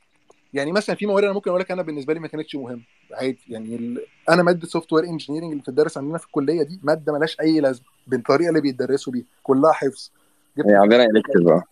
يعني 0.53 0.71
مثلا 0.71 0.95
في 0.95 1.05
مواد 1.05 1.23
أنا 1.23 1.33
ممكن 1.33 1.49
أقول 1.49 1.61
لك 1.61 1.71
أنا 1.71 1.81
بالنسبة 1.81 2.13
لي 2.13 2.19
ما 2.19 2.27
كانتش 2.27 2.55
مهمة. 2.55 2.81
عادي. 3.11 3.39
يعني 3.47 3.75
ال... 3.75 4.05
أنا 4.29 4.43
مادة 4.43 4.67
software 4.67 5.03
engineering 5.03 5.51
اللي 5.51 5.61
بتدرس 5.63 5.97
عندنا 5.97 6.17
في 6.17 6.25
الكلية 6.25 6.63
دي 6.63 6.79
مادة 6.83 7.13
ملهاش 7.13 7.39
أي 7.39 7.59
لازمة 7.59 7.85
بالطريقة 8.07 8.49
اللي 8.49 8.61
بيدرسوا 8.61 9.13
بيها. 9.13 9.25
كلها 9.43 9.71
حفظ. 9.71 10.11
يعني 10.57 10.75
عندنا 10.75 11.03
elective 11.03 11.43
بقى. 11.43 11.63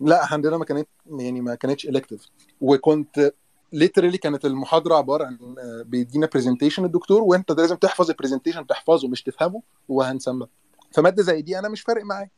لا 0.00 0.32
عندنا 0.32 0.56
ما 0.56 0.64
كانت 0.64 0.88
يعني 1.06 1.40
ما 1.40 1.54
كانتش 1.54 1.86
elective 1.88 2.26
وكنت 2.60 3.32
literally 3.72 4.18
كانت 4.18 4.44
المحاضرة 4.44 4.94
عبارة 4.94 5.24
عن 5.24 5.38
آه، 5.58 5.82
بيدينا 5.82 6.28
presentation 6.34 6.84
الدكتور 6.84 7.22
وأنت 7.22 7.52
لازم 7.52 7.76
تحفظ 7.76 8.10
ال 8.10 8.14
presentation 8.14 8.66
تحفظه 8.66 9.08
مش 9.08 9.22
تفهمه 9.22 9.62
وهنسمع. 9.88 10.46
فمادة 10.92 11.22
زي 11.22 11.42
دي 11.42 11.58
أنا 11.58 11.68
مش 11.68 11.80
فارق 11.82 12.04
معايا. 12.04 12.30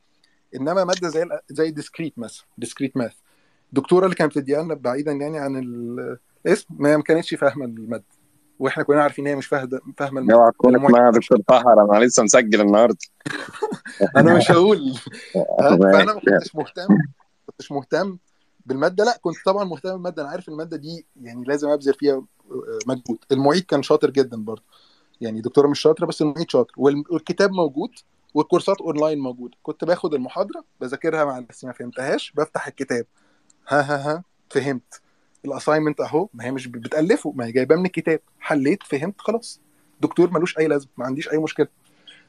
إنما 0.54 0.84
مادة 0.84 1.08
زي 1.08 1.28
زي 1.48 1.70
discrete 1.70 2.18
مثلا 2.18 2.44
discrete 2.58 2.96
math 2.96 3.14
الدكتورة 3.72 4.04
اللي 4.04 4.16
كانت 4.16 4.38
بتديها 4.38 4.62
لنا 4.62 4.74
بعيدا 4.74 5.12
يعني 5.12 5.38
عن 5.38 5.56
ال- 5.56 6.18
الاسم 6.46 6.66
ما 6.70 7.02
كانتش 7.02 7.34
فاهمة 7.34 7.64
المادة. 7.64 8.04
وإحنا 8.58 8.82
كلنا 8.82 9.02
عارفين 9.02 9.24
إن 9.26 9.30
هي 9.32 9.36
مش 9.36 9.46
فاهمه 9.46 9.80
فاهمة 9.96 10.20
المادة. 10.20 10.38
اوعى 10.38 10.52
تكون 10.52 10.76
اسمها 10.86 11.10
دكتور 11.10 11.38
طاهر 11.48 11.80
أنا 11.96 12.04
لسه 12.04 12.22
مسجل 12.22 12.60
النهارده. 12.60 12.96
أنا 14.16 14.36
مش 14.36 14.50
هقول؟ 14.50 14.94
فأنا 15.58 16.04
ما. 16.14 16.20
كنتش 16.20 16.54
مهتم 16.54 16.86
ما 16.92 16.98
كنتش 17.46 17.72
مهتم 17.72 18.18
بالمادة. 18.66 19.04
لا 19.04 19.18
كنت 19.22 19.36
طبعا 19.46 19.64
مهتم 19.64 19.90
بالمادة. 19.92 20.22
أنا 20.22 20.30
عارف 20.30 20.48
المادة 20.48 20.76
دي 20.76 21.06
يعني 21.22 21.44
لازم 21.44 21.68
أبذل 21.68 21.94
فيها 21.94 22.14
آه، 22.14 22.24
مجهود. 22.86 23.18
المعيد 23.32 23.64
كان 23.64 23.82
شاطر 23.82 24.10
جدا 24.10 24.36
برضه. 24.44 24.62
يعني 25.20 25.40
دكتورة 25.40 25.68
مش 25.68 25.80
شاطرة 25.80 26.06
بس 26.06 26.22
المعيد 26.22 26.50
شاطر. 26.50 26.72
والكتاب 26.76 27.52
موجود 27.52 27.90
والكورسات 28.34 28.80
أونلاين 28.80 29.18
موجوده 29.18 29.56
كنت 29.62 29.84
باخد 29.84 30.14
المحاضرة 30.14 30.64
بذاكرها 30.80 31.24
مع 31.24 31.38
نفسي 31.38 31.66
ما 31.66 31.72
فهمتهاش 31.72 32.32
بفتح 32.36 32.66
الكتاب. 32.66 33.06
ها 33.68 33.80
ها 33.80 33.96
ها 33.96 34.24
فهمت. 34.50 35.00
ال 35.44 35.49
assignment 35.49 36.00
أهو 36.00 36.28
ما 36.34 36.44
هي 36.44 36.50
مش 36.50 36.66
بتألفه 36.66 37.32
ما 37.36 37.46
هي 37.46 37.52
جايباه 37.52 37.76
من 37.76 37.86
الكتاب. 37.86 38.20
حليت 38.40 38.82
فهمت 38.82 39.20
خلاص. 39.20 39.60
دكتور 40.00 40.30
ملوش 40.30 40.58
أي 40.58 40.68
لازمة 40.68 40.90
ما 40.96 41.04
عنديش 41.04 41.32
أي 41.32 41.38
مشكلة. 41.38 41.68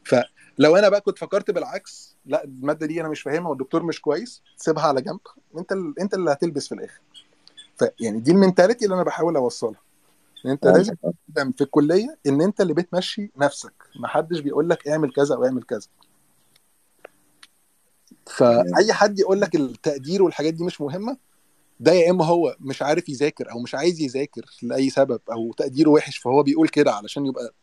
فلو 0.04 0.76
أنا 0.76 0.90
بقى 0.90 1.02
كنت 1.02 1.18
فكرت 1.18 1.52
بالعكس 1.52 2.16
لا 2.26 2.44
المادة 2.44 2.86
دي 2.86 3.02
أنا 3.02 3.10
مش 3.10 3.22
فاهمها 3.22 3.50
والدكتور 3.50 3.84
مش 3.84 4.02
كويس 4.02 4.42
سيبها 4.58 4.84
على 4.84 5.02
جنب. 5.02 5.20
أنت 5.58 5.72
ال... 5.72 6.00
أنت 6.00 6.14
اللي 6.14 6.32
هتلبس 6.32 6.68
في 6.68 6.76
الآخر. 6.76 7.02
فيعني 7.80 8.20
دي 8.20 8.32
المينتاليتي 8.32 8.86
اللي 8.86 8.96
أنا 8.96 9.04
بحاول 9.04 9.36
أوصلها. 9.36 9.82
ان 10.46 10.52
انت 10.52 10.66
لازم 10.66 10.96
تفهم 11.34 11.52
في 11.52 11.62
الكلية 11.62 12.18
إن 12.28 12.42
أنت 12.42 12.62
اللي 12.62 12.74
بتمشي 12.74 13.32
نفسك. 13.38 13.74
ما 14.00 14.08
حدش 14.08 14.40
بيقول 14.40 14.70
لك 14.70 14.88
اعمل 14.88 15.12
كذا 15.14 15.36
أو 15.36 15.46
اعمل 15.46 15.64
كذا. 15.64 15.88
فأي 18.28 18.94
حد 18.94 19.20
يقول 19.20 19.42
لك 19.42 19.56
التقدير 19.56 20.24
والحاجات 20.24 20.54
دي 20.54 20.64
مش 20.64 20.82
مهمة 20.82 21.18
ده 21.80 21.92
يا 21.94 22.12
إما 22.12 22.26
هو 22.26 22.56
مش 22.60 22.82
عارف 22.82 23.10
يذاكر 23.10 23.52
أو 23.52 23.60
مش 23.60 23.76
عايز 23.76 24.02
يذاكر 24.02 24.46
لأي 24.62 24.90
سبب 24.90 25.20
أو 25.32 25.54
تقديره 25.54 25.90
وحش 25.90 26.18
فهو 26.18 26.44
بيقول 26.44 26.68
كده 26.70 26.92
علشان 26.92 27.26
يبقى 27.26 27.54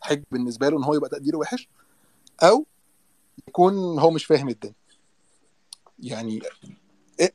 حج 0.00 0.22
بالنسبة 0.30 0.68
له 0.68 0.78
إن 0.78 0.84
هو 0.84 0.94
يبقى 0.94 1.10
تقديره 1.10 1.36
وحش 1.36 1.68
أو 2.42 2.66
يكون 3.48 3.98
هو 3.98 4.10
مش 4.10 4.24
فاهم 4.24 4.48
الدنيا. 4.48 4.74
يعني 5.98 6.40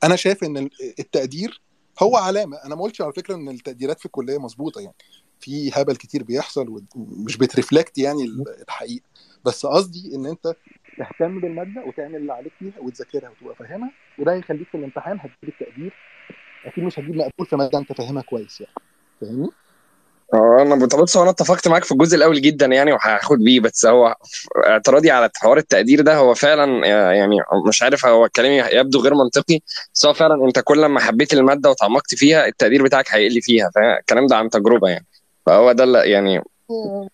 أنا 0.03 0.15
شايف 0.15 0.43
إن 0.43 0.69
التقدير 0.99 1.61
هو 2.03 2.17
علامة. 2.17 2.57
أنا 2.57 2.75
ما 2.75 2.81
قلتش 2.83 3.01
على 3.01 3.13
فكرة 3.13 3.35
إن 3.35 3.49
التقديرات 3.49 3.99
في 3.99 4.05
الكلية 4.05 4.37
مظبوطة 4.37 4.81
يعني. 4.81 4.95
في 5.39 5.71
هبل 5.73 5.95
كتير 5.95 6.23
بيحصل 6.23 6.83
ومش 6.95 7.37
بترفلكت 7.37 7.97
يعني 7.97 8.23
الحقيقة. 8.63 9.03
بس 9.45 9.65
قصدي 9.65 10.15
إن 10.15 10.25
أنت 10.25 10.55
تهتم 10.97 11.39
بالمادة 11.39 11.83
وتعمل 11.85 12.15
اللي 12.15 12.33
عليك 12.33 12.53
فيها 12.59 12.79
وتذاكرها 12.79 13.29
وتبقى 13.29 13.55
فاهمها 13.55 13.91
وده 14.19 14.33
هيخليك 14.33 14.67
في 14.71 14.77
الامتحان 14.77 15.17
هتجيب 15.19 15.53
التقدير. 15.61 15.93
أكيد 16.65 16.83
مش 16.83 16.99
هتجيب 16.99 17.15
مقبول 17.15 17.47
في 17.49 17.55
مادة 17.55 17.79
أنت 17.79 17.93
فاهمها 17.93 18.23
كويس 18.23 18.61
يعني. 18.61 18.73
فاهمني؟ 19.21 19.49
آه 20.33 20.61
أنا 20.61 20.75
بص 20.75 21.17
أنا 21.17 21.29
اتفقت 21.29 21.67
معاك 21.67 21.83
في 21.83 21.91
الجزء 21.91 22.17
الأول 22.17 22.41
جدا 22.41 22.65
يعني 22.65 22.93
وهاخد 22.93 23.37
بيه 23.37 23.59
بس 23.59 23.85
هو 23.85 24.15
اعتراضي 24.67 25.11
على 25.11 25.29
حوار 25.35 25.57
التقدير 25.57 26.01
ده 26.01 26.15
هو 26.17 26.33
فعلا 26.33 26.87
يعني 27.13 27.37
مش 27.67 27.83
عارف 27.83 28.05
هو 28.05 28.29
كلامي 28.35 28.77
يبدو 28.79 28.99
غير 28.99 29.13
منطقي 29.13 29.59
بس 29.93 30.05
هو 30.05 30.13
فعلا 30.13 30.45
أنت 30.45 30.59
كل 30.59 30.85
ما 30.85 30.99
حبيت 30.99 31.33
المادة 31.33 31.69
وتعمقت 31.69 32.15
فيها 32.15 32.45
التقدير 32.47 32.83
بتاعك 32.83 33.05
هيقل 33.09 33.41
فيها 33.41 33.69
فالكلام 33.75 34.27
ده 34.27 34.35
عن 34.35 34.49
تجربة 34.49 34.89
يعني. 34.89 35.05
فهو 35.45 35.71
ده 35.71 36.03
يعني 36.03 36.41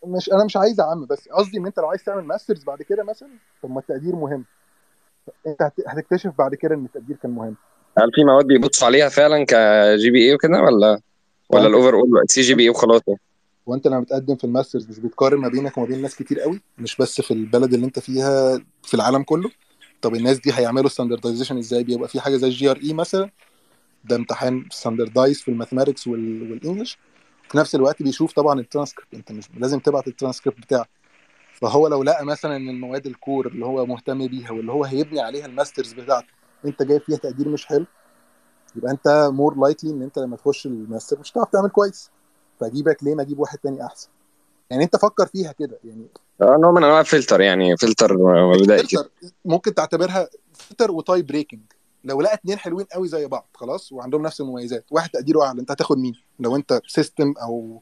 مش 0.06 0.32
أنا 0.32 0.46
مش 0.46 0.58
عايز 0.58 0.80
اعم 0.80 1.06
بس 1.06 1.28
قصدي 1.30 1.58
ان 1.58 1.66
انت 1.66 1.80
لو 1.80 1.88
عايز 1.88 2.04
تعمل 2.04 2.24
masters 2.24 2.64
بعد 2.64 2.82
كده 2.82 3.04
مثلا 3.04 3.30
طب 3.64 3.72
ما 3.72 3.80
التقدير 3.80 4.16
مهم. 4.16 4.46
انت 5.48 5.72
هتكتشف 5.88 6.32
بعد 6.38 6.56
كده 6.56 6.76
إن 6.76 6.86
التقدير 6.86 7.16
كان 7.16 7.32
مهم. 7.32 7.56
هل 7.98 8.12
في 8.16 8.24
مواد 8.24 8.46
بيبصوا 8.46 8.88
عليها 8.88 9.10
فعلا 9.10 9.46
ك 9.46 10.12
GPA 10.12 10.36
وكده 10.36 10.62
ولا 10.62 11.00
ولا 11.50 11.68
ال 11.68 11.71
overall 11.71 11.94
CGPA 11.96 12.70
وخلاص 12.70 13.02
وانت 13.66 13.88
لما 13.88 14.00
بتقدم 14.00 14.36
في 14.36 14.44
ال 14.44 14.49
masters 14.49 14.90
مش 14.90 15.00
بتقارن 15.00 15.38
ما 15.38 15.48
بينك 15.50 15.78
وما 15.78 15.88
بين 15.88 16.02
ناس 16.02 16.16
كتير 16.16 16.40
قوي؟ 16.40 16.62
مش 16.78 16.98
بس 16.98 17.22
في 17.22 17.32
البلد 17.32 17.74
اللي 17.74 17.86
انت 17.86 18.00
فيها 18.00 18.58
في 18.84 18.94
العالم 18.94 19.24
كله؟ 19.24 19.50
طب 20.02 20.16
الناس 20.16 20.40
دي 20.40 20.52
هيعملوا 20.54 20.90
standardization 20.90 21.58
إزاي؟ 21.58 21.84
بيبقى 21.84 22.08
في 22.08 22.20
حاجة 22.22 22.38
زي 22.38 22.48
ال 22.48 22.72
GRE 22.72 22.94
مثلا؟ 22.94 23.30
ده 24.04 24.16
امتحان 24.16 24.66
standardized 24.72 25.42
في 25.42 25.52
ال 25.52 25.56
mathematics 25.56 26.08
وال 26.08 26.28
English 26.28 26.98
في 27.52 27.58
نفس 27.58 27.76
الوقت 27.76 28.04
بيشوف 28.04 28.34
طبعا 28.34 28.60
الترانسكريبت 28.60 29.14
أنت 29.14 29.32
مش 29.32 29.50
لازم 29.58 29.80
تبعت 29.80 30.08
الترانسكريبت 30.08 30.60
بتاعك 30.60 30.90
فهو 31.54 31.88
لو 31.88 32.04
لقى 32.04 32.26
مثلا 32.26 32.56
إن 32.56 32.70
المواد 32.70 33.06
ال 33.06 33.14
core 33.14 33.48
اللي 33.48 33.66
هو 33.66 33.86
مهتم 33.86 34.28
بيها 34.28 34.52
واللي 34.52 34.72
هو 34.72 34.84
هيبني 34.86 35.22
عليها 35.22 35.46
ال 35.46 35.52
masters 35.52 35.94
بتاعته 35.94 36.28
أنت 36.66 36.84
جايب 36.84 37.02
فيها 37.02 37.18
تقدير 37.18 37.50
مش 37.50 37.66
حلو 37.66 37.86
يبقى 38.76 38.92
أنت 38.92 39.30
more 39.34 39.58
likely 39.60 39.92
إن 39.92 40.02
أنت 40.02 40.20
لما 40.20 40.36
تخش 40.36 40.66
الماستر 40.66 41.20
مش 41.20 41.32
هتعرف 41.32 41.50
تعمل 41.50 41.70
كويس. 41.70 42.10
فأجيبك 42.60 43.04
ليه 43.04 43.16
ما 43.16 43.22
أجيب 43.22 43.40
واحد 43.40 43.58
تاني 43.58 43.86
أحسن؟ 43.86 44.10
يعني 44.70 44.84
أنت 44.84 44.96
فكر 44.96 45.26
فيها 45.26 45.52
كده 45.52 45.80
يعني 45.84 46.06
نوع 46.42 46.72
من 46.72 46.84
انواع 46.84 47.00
الفلتر 47.00 47.42
يعني 47.42 47.78
فلتر 47.78 48.18
مبدئي 48.18 48.88
ممكن 49.46 49.74
تعتبرها 49.74 50.30
filter 50.54 50.92
و 50.92 51.01
tie 51.01 51.28
breaking 51.28 51.62
لو 52.04 52.22
لقى 52.22 52.34
اتنين 52.34 52.58
حلوين 52.58 52.86
قوي 52.94 53.08
زي 53.08 53.28
بعض 53.28 53.50
خلاص 53.54 53.92
وعندهم 53.92 54.22
نفس 54.22 54.42
المميزات. 54.42 54.86
واحد 54.92 55.10
تقديره 55.10 55.44
اعلى 55.44 55.62
انت 55.62 55.72
هتاخد 55.72 55.98
مين؟ 55.98 56.14
لو 56.40 56.56
انت 56.56 56.82
system 56.88 57.34
أو 57.42 57.82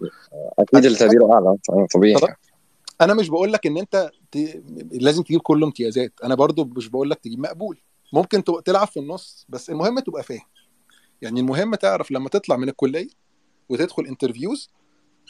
أكيد 0.60 0.86
اللي 0.86 0.98
تقديره 0.98 1.34
أعلى 1.34 1.58
طبيعي. 1.94 2.36
أنا 3.02 3.14
مش 3.14 3.30
بقول 3.30 3.54
لك 3.54 3.68
إن 3.68 3.78
أنت 3.78 4.12
ت... 4.32 4.38
لازم 4.92 5.24
تجيب 5.24 5.42
كله 5.42 5.66
امتيازات. 5.66 6.14
أنا 6.24 6.36
برضو 6.36 6.64
مش 6.66 6.88
بقول 6.90 7.10
لك 7.10 7.20
تجيب 7.20 7.40
مقبول. 7.40 7.82
ممكن 8.14 8.44
تلعب 8.66 8.88
في 8.88 9.00
النص 9.00 9.46
بس 9.50 9.70
المهم 9.70 10.00
تبقى 10.00 10.24
فاهم. 10.24 10.46
يعني 11.22 11.40
المهم 11.40 11.76
تعرف 11.76 12.12
لما 12.12 12.30
تطلع 12.30 12.58
من 12.58 12.70
الكلية 12.70 13.08
وتدخل 13.70 14.06
interviews 14.06 14.70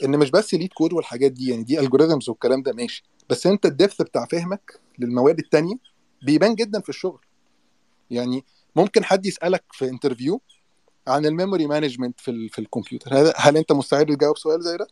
إن 0.04 0.17
مش 0.19 0.32
بس 0.32 0.54
LeetCode 0.54 0.93
والحاجات 0.93 1.32
دي 1.32 1.49
يعني 1.49 1.63
دي 1.63 1.80
algorithms 1.80 2.30
والكلام 2.30 2.62
ده 2.63 2.73
ماشي. 2.73 3.04
بس 3.30 3.47
أنت 3.47 3.65
ال 3.65 3.71
depth 3.71 4.02
بتاع 4.02 4.25
فهمك 4.25 4.80
للمواد 4.99 5.39
التانية 5.39 5.75
بيبان 6.21 6.56
جدا 6.56 6.82
في 6.82 6.89
الشغل. 6.89 7.19
يعني 8.12 8.45
ممكن 8.75 9.03
حد 9.03 9.25
يسألك 9.25 9.63
في 9.71 9.89
interview 9.89 10.41
عن 11.08 11.25
ال 11.25 11.32
memory 11.32 11.67
management 11.67 12.19
في 12.19 12.32
ال 12.32 12.49
في 12.49 12.60
الكمبيوتر. 12.60 13.13
هل, 13.13 13.34
هل 13.36 13.58
أنت 13.58 13.71
مستعد 13.71 14.05
تجاوب 14.05 14.38
سؤال 14.38 14.62
زي 14.62 14.77
ده؟ 14.77 14.88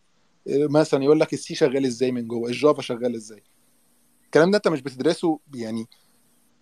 إيه 0.47 0.67
مثلا 0.69 1.03
يقول 1.03 1.19
لك 1.19 1.33
ال 1.33 1.44
C 1.44 1.55
شغال 1.55 1.85
إزاي 1.85 2.11
من 2.11 2.27
جوه؟ 2.27 2.49
ال 2.49 2.56
Java 2.56 2.81
شغال 2.81 3.15
إزاي؟ 3.15 3.43
الكلام 4.25 4.51
ده 4.51 4.57
أنت 4.57 4.67
مش 4.67 4.81
بتدرسه 4.81 5.39
يعني 5.55 5.85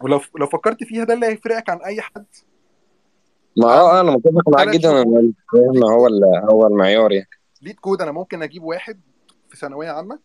ولو 0.00 0.20
لو 0.38 0.46
فكرت 0.46 0.84
فيها 0.84 1.04
ده 1.04 1.14
اللي 1.14 1.26
هيفرقك 1.26 1.70
عن 1.70 1.78
أي 1.78 2.00
حد؟ 2.00 2.26
ما 3.56 3.66
آه 3.66 4.00
أنا 4.00 4.10
متفق 4.10 4.48
معاك 4.48 4.68
جدا 4.68 5.02
الفهم 5.02 5.84
هو 5.84 6.08
هو 6.50 6.66
المعيار 6.66 7.12
يعني. 7.12 7.28
LeetCode 7.62 8.02
أنا 8.02 8.12
ممكن 8.12 8.42
أجيب 8.42 8.62
واحد 8.62 9.00
في 9.48 9.56
ثانوية 9.56 9.90
عامة 9.90 10.18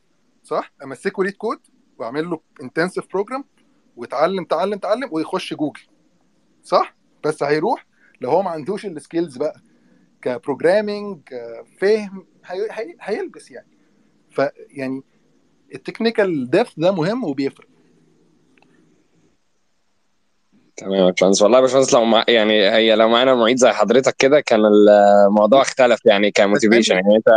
صح؟ 0.44 0.74
أمسكه 0.84 1.24
LeetCode 1.24 1.60
واعمل 2.00 2.30
له 2.30 2.40
intensive 2.62 3.08
program 3.14 3.46
ويتعلم 3.96 4.46
تعلم 4.46 4.80
تعلم 4.80 5.10
ويخش 5.12 5.54
جوجل. 5.54 5.82
صح؟ 6.64 6.96
بس 7.24 7.44
هيروح. 7.44 7.86
لو 8.22 8.30
هو 8.30 8.42
ما 8.42 8.50
عندوش 8.50 8.86
ال 8.86 8.93
skills 8.93 9.38
بقى 9.38 9.62
ك 10.22 10.30
programming 10.30 11.20
فهم 11.82 12.26
هي... 12.46 12.68
هي... 12.72 12.96
هيلبس 13.02 13.52
يعني. 13.52 13.68
فيعني 14.30 15.02
ال 15.76 15.83
technical 15.83 16.50
depth 16.50 16.80
ده 16.80 16.92
مهم 16.92 17.24
وبيفرق. 17.24 17.68
تمام 20.78 20.94
يا 20.94 21.10
باشمهندس. 21.12 21.42
والله 21.42 21.58
يا 21.58 21.62
باشمهندس 21.62 21.94
لو 21.94 22.06
مع... 22.06 22.26
يعني 22.28 22.70
هي 22.70 22.96
لو 22.96 23.10
معانا 23.10 23.36
معيد 23.36 23.58
زي 23.58 23.70
حضرتك 23.70 24.16
كده 24.18 24.40
كان 24.40 24.62
الموضوع 24.66 25.62
اختلف 25.62 26.06
يعني 26.06 26.32
ك 26.32 26.37
motivation. 26.37 26.96
يعني 26.96 27.16
انت 27.16 27.28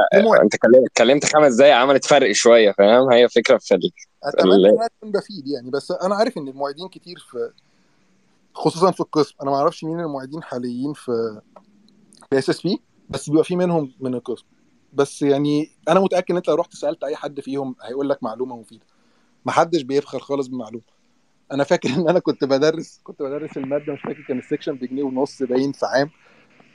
انت 0.42 0.56
كلمت 0.56 0.86
اتكلمت 0.86 1.24
خمس 1.24 1.54
دقايق 1.54 1.74
عملت 1.76 2.04
فرق 2.04 2.32
شوية 2.32 2.72
فاهم؟ 2.72 3.12
هي 3.12 3.28
فكره 3.28 3.58
في 3.58 3.74
ال... 3.74 3.90
أتمنى. 4.24 4.68
ان 4.68 4.78
اكون 4.82 5.12
بفيد 5.12 5.48
يعني 5.48 5.70
بس 5.70 5.90
أنا 5.90 6.14
عارف 6.14 6.38
إن 6.38 6.48
المعيدين 6.48 6.88
كتير 6.88 7.18
في 7.30 7.50
خصوصا 8.54 8.90
في 8.90 9.00
القسم. 9.00 9.34
أنا 9.42 9.50
ما 9.50 9.56
أعرفش 9.56 9.84
مين 9.84 10.00
المعيدين 10.00 10.42
حاليين 10.42 10.92
في 10.92 11.40
في 12.30 12.38
SSP 12.38 12.80
بس 13.08 13.30
بيبقى 13.30 13.44
في 13.44 13.56
منهم 13.56 13.92
من 14.00 14.14
القسم. 14.14 14.44
بس 14.92 15.22
يعني 15.22 15.70
أنا 15.88 16.00
متأكد 16.00 16.30
إن 16.30 16.36
أنت 16.36 16.48
لو 16.48 16.54
رحت 16.54 16.74
سألت 16.74 17.04
أي 17.04 17.16
حد 17.16 17.40
فيهم 17.40 17.74
هيقول 17.82 18.08
لك 18.08 18.22
معلومة 18.22 18.56
مفيدة. 18.56 18.84
ما 19.44 19.52
حدش 19.52 19.82
بيبخل 19.82 20.20
خالص 20.20 20.46
بمعلومة. 20.46 20.99
أنا 21.52 21.64
فاكر 21.64 21.88
إن 21.96 22.08
أنا 22.08 22.18
كنت 22.18 22.44
بدرس 22.44 23.00
كنت 23.04 23.22
بدرس 23.22 23.56
المادة 23.56 23.92
مش 23.92 24.00
فاكر 24.00 24.22
كان 24.28 24.38
ال 24.38 24.43
section 24.43 24.74
بجنيه 24.74 25.02
ونص 25.02 25.42
باين 25.42 25.72
في 25.72 25.86
عام. 25.86 26.10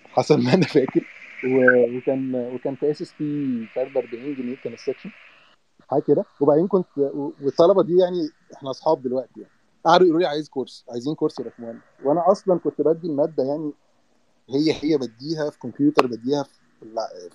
حسب 0.10 0.40
ما 0.40 0.54
أنا 0.54 0.66
فاكر. 0.66 1.06
وكان 1.98 2.36
وكان 2.36 2.76
في 2.76 2.92
SSP 2.92 3.66
ب 3.76 3.98
40 3.98 4.36
جنيه 4.36 4.56
كان 4.64 4.74
ال 4.74 4.78
section 4.78 5.10
حاجة 5.90 6.02
كده. 6.02 6.24
وبعدين 6.42 6.68
كنت 6.68 6.86
والطلبة 7.42 7.84
دي 7.84 7.98
يعني 7.98 8.30
إحنا 8.54 8.72
أصحاب 8.72 9.02
دلوقتي 9.04 9.40
يعني. 9.42 9.52
قعدوا 9.86 10.06
يقولوا 10.06 10.22
لي 10.22 10.28
عايز 10.28 10.50
course 10.50 10.86
عايزين 10.90 11.16
course 11.16 11.40
يا 11.40 11.44
باشمهندس 11.44 11.82
وأنا 12.04 12.32
أصلا 12.32 12.60
كنت 12.60 12.82
بدي 12.82 13.08
المادة 13.08 13.44
يعني 13.44 13.74
هي 14.50 14.74
هي 14.84 14.98
بديها 14.98 15.50
في 15.50 15.60
كمبيوتر 15.60 16.08
بديها 16.08 16.44
في 16.44 16.86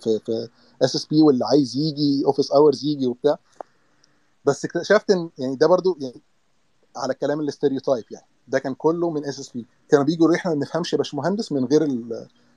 في 0.00 0.18
في 0.26 0.48
SSP 0.82 1.22
واللي 1.22 1.44
عايز 1.44 1.76
يجي 1.76 2.22
office 2.26 2.50
hours 2.52 2.84
يجي 2.84 3.06
وبتاع. 3.06 3.38
بس 4.44 4.64
اكتشفت 4.64 5.10
إن 5.10 5.30
يعني 5.38 5.56
ده 5.56 5.66
برضو 5.66 5.98
يعني 6.00 6.22
على 6.96 7.14
كلام 7.14 7.40
ال 7.40 7.46
stereotype 7.46 8.04
يعني. 8.10 8.26
ده 8.48 8.58
كان 8.58 8.74
كله 8.74 9.10
من 9.10 9.24
SSP 9.24 9.66
كانوا 9.90 10.04
بيجوا 10.04 10.34
إحنا 10.34 10.50
ما 10.50 10.56
بنفهمش 10.58 10.92
يا 10.92 10.98
باشمهندس 10.98 11.52
من 11.52 11.64
غير 11.64 11.88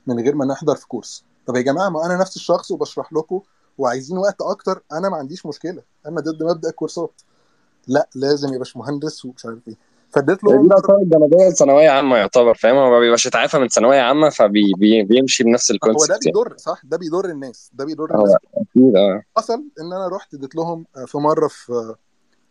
من 0.08 0.20
غير 0.20 0.36
ما 0.36 0.46
نحضر 0.46 0.76
في 0.76 0.88
course 0.88 1.24
طب 1.48 1.56
يا 1.56 1.62
جماعة 1.62 1.90
ما 1.90 2.06
أنا 2.06 2.18
نفس 2.18 2.36
الشخص 2.36 2.72
وبشرح 2.72 3.14
لكم 3.14 3.42
وعايزين 3.78 4.18
وقت 4.18 4.42
أكتر 4.42 4.84
أنا 4.92 5.10
ما 5.10 5.18
عنديش 5.18 5.46
مشكلة. 5.46 5.82
أنا 6.06 6.22
ضد 6.22 6.44
مبدأ 6.44 6.70
الكورسات. 6.70 7.22
لا 7.88 8.10
لازم 8.16 8.54
يا 8.54 8.58
باشمهندس 8.58 9.26
ومش 9.26 9.46
عارف 9.46 9.68
إيه. 9.68 9.76
فاديت 10.10 10.46
دي 10.46 10.52
لهم 10.52 10.66
الارقام 10.66 11.02
الجانبيه 11.02 11.48
الثانويه 11.48 11.90
عامة 11.90 12.18
يعتبر 12.18 12.54
فاهم؟ 12.54 12.76
هو 12.76 12.90
ما 12.90 13.00
بيبقاش 13.00 13.28
اتعافى 13.28 13.60
من 13.60 13.68
ثانوية 13.68 14.02
عامة 14.02 14.30
فبيمشي 14.30 15.44
بنفس 15.44 15.72
هو 15.72 15.78
ده 15.78 15.88
ال 15.88 15.92
concept 15.93 16.26
يعني. 16.26 16.38
بيضر 16.38 16.58
صح؟ 16.58 16.82
ده 16.84 16.98
بيضر 16.98 17.26
الناس. 17.30 17.72
ده 17.74 17.86
بيضر 17.86 18.16
هو 18.18 18.26
الناس. 18.26 18.38
أكيد 18.56 18.96
آه. 18.96 19.24
حصل 19.38 19.64
إن 19.82 19.94
أنا 19.94 20.08
رحت 20.08 20.34
اديت 20.34 20.56
لهم 20.56 20.86
في 21.06 21.18
مرة 21.18 21.48
في 21.48 21.96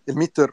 ال 0.09 0.33
midterm 0.33 0.53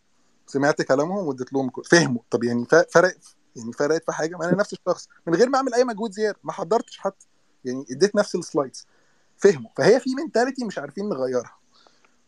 سمعت 0.50 0.82
كلامهم 0.82 1.28
واديت 1.28 1.54
لهم. 1.54 1.72
فهموا. 1.92 2.22
طب 2.32 2.44
يعني 2.44 2.66
فرق 2.66 3.14
يعني 3.56 3.74
فرقت 3.74 4.04
في 4.06 4.12
حاجة؟ 4.12 4.38
ما 4.38 4.46
أنا 4.46 4.56
نفس 4.56 4.74
الشخص. 4.74 5.08
من 5.28 5.36
غير 5.36 5.50
ما 5.50 5.58
أعمل 5.58 5.74
أي 5.74 5.84
مجهود 5.84 6.12
زيادة. 6.12 6.38
ما 6.44 6.52
حضرتش 6.52 6.98
حتى. 6.98 7.28
يعني 7.66 7.86
اديت 7.92 8.16
نفس 8.16 8.36
ال 8.36 8.42
slides. 8.42 8.88
فهموا. 9.38 9.70
فهي 9.78 10.00
في 10.00 10.16
mentality 10.16 10.66
مش 10.66 10.78
عارفين 10.80 11.10
نغيرها. 11.10 11.56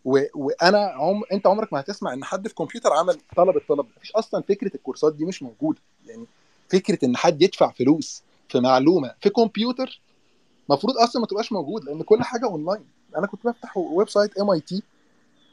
و... 0.06 0.20
وأنا 0.36 0.80
عم... 0.80 1.22
أنت 1.32 1.48
عمرك 1.48 1.74
ما 1.74 1.80
هتسمع 1.80 2.14
إن 2.14 2.24
حد 2.24 2.48
في 2.48 2.54
كمبيوتر 2.54 2.94
عمل 2.94 3.18
طلب 3.38 3.58
الطلب. 3.58 3.86
مفيش 3.98 4.12
أصلا 4.12 4.42
فكرة 4.42 4.76
الكورسات 4.76 5.16
دي 5.16 5.26
مش 5.26 5.44
موجودة. 5.44 5.80
يعني 6.06 6.26
فكرة 6.70 7.06
إن 7.06 7.18
حد 7.18 7.42
يدفع 7.42 7.72
فلوس 7.72 8.24
في 8.50 8.60
معلومة 8.60 9.14
في 9.22 9.30
كمبيوتر 9.30 10.02
المفروض 10.70 10.98
أصلا 10.98 11.22
ما 11.22 11.28
تبقاش 11.28 11.52
موجود 11.52 11.84
لأن 11.84 12.04
كل 12.04 12.24
حاجة 12.24 12.46
أونلاين. 12.46 12.86
أنا 13.18 13.28
كنت 13.28 13.48
بفتح 13.48 13.78
ويب 13.78 14.10
سايت 14.10 14.38
ام 14.38 14.50
اي 14.50 14.60
تي 14.60 14.84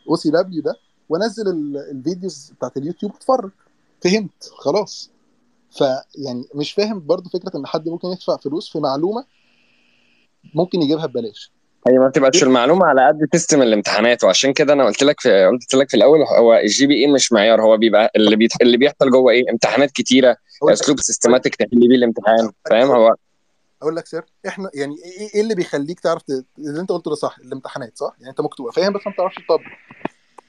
أو 0.08 0.16
سي 0.16 0.30
دبليو 0.30 0.62
ده. 0.62 0.74
وانزل 1.08 1.48
ال- 1.48 1.76
videos 1.90 2.52
بتاعت 2.56 2.76
اليوتيوب 2.76 3.12
اتفرج 3.14 3.50
فهمت 4.04 4.50
خلاص. 4.52 5.10
فيعني 5.70 6.44
مش 6.54 6.72
فاهم 6.72 7.06
برضو 7.06 7.30
فكرة 7.30 7.56
إن 7.56 7.66
حد 7.66 7.88
ممكن 7.88 8.08
يدفع 8.08 8.36
فلوس 8.36 8.72
في 8.72 8.78
معلومة 8.78 9.24
ممكن 10.54 10.82
يجيبها 10.82 11.06
ببلاش. 11.06 11.52
هي 11.88 11.98
ما 11.98 12.08
بتبقاش 12.08 12.42
المعلومة 12.42 12.86
على 12.86 13.06
قد 13.08 13.28
system 13.32 13.62
الامتحانات 13.62 14.24
وعشان 14.24 14.52
كده 14.52 14.72
أنا 14.72 14.84
قلت 14.86 15.02
لك 15.02 15.20
في 15.20 15.46
قلت 15.46 15.74
لك 15.74 15.90
في 15.90 15.96
الأول 15.96 16.22
هو 16.22 16.54
ال 16.54 16.86
GPA 16.86 17.06
مش 17.12 17.32
معيار 17.32 17.62
هو 17.62 17.76
بيبقى 17.76 18.10
اللي 18.16 18.36
بيت... 18.36 18.50
اللي 18.62 18.76
بيحصل 18.76 19.10
جوه 19.10 19.32
إيه؟ 19.32 19.50
امتحانات 19.50 19.90
كتيرة 19.90 20.36
أسلوب 20.62 21.00
systematic 21.00 21.56
تحل 21.56 21.68
بيه 21.88 21.96
الامتحان 21.96 22.50
فاهم؟ 22.70 22.90
هو 22.90 23.14
أقول 23.82 23.96
لك 23.96 24.06
سر. 24.06 24.24
إحنا 24.48 24.70
يعني 24.74 24.94
إيه 25.04 25.34
إيه 25.34 25.40
اللي 25.40 25.54
بيخليك 25.54 26.00
تعرف. 26.00 26.22
اللي 26.58 26.80
أنت 26.80 26.92
قلته 26.92 27.08
ده 27.10 27.14
صح 27.14 27.38
الامتحانات 27.38 27.98
صح؟ 27.98 28.14
يعني 28.18 28.30
أنت 28.30 28.40
ممكن 28.40 28.56
تبقى 28.56 28.72
فاهم 28.72 28.92
بس 28.92 29.00
ما 29.06 29.12
بتعرفش 29.12 29.36
تطبق. 29.36 29.60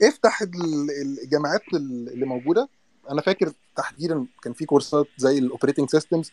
افتح 0.01 0.41
ال- 0.41 1.21
الجامعات 1.23 1.62
اللي 1.73 2.25
موجودة. 2.25 2.69
أنا 3.12 3.21
فاكر 3.21 3.51
تحديدا 3.75 4.25
كان 4.41 4.53
في 4.53 4.65
كورسات 4.65 5.07
زي 5.17 5.38
ال 5.38 5.43
operating 5.43 5.89
systems 5.89 6.31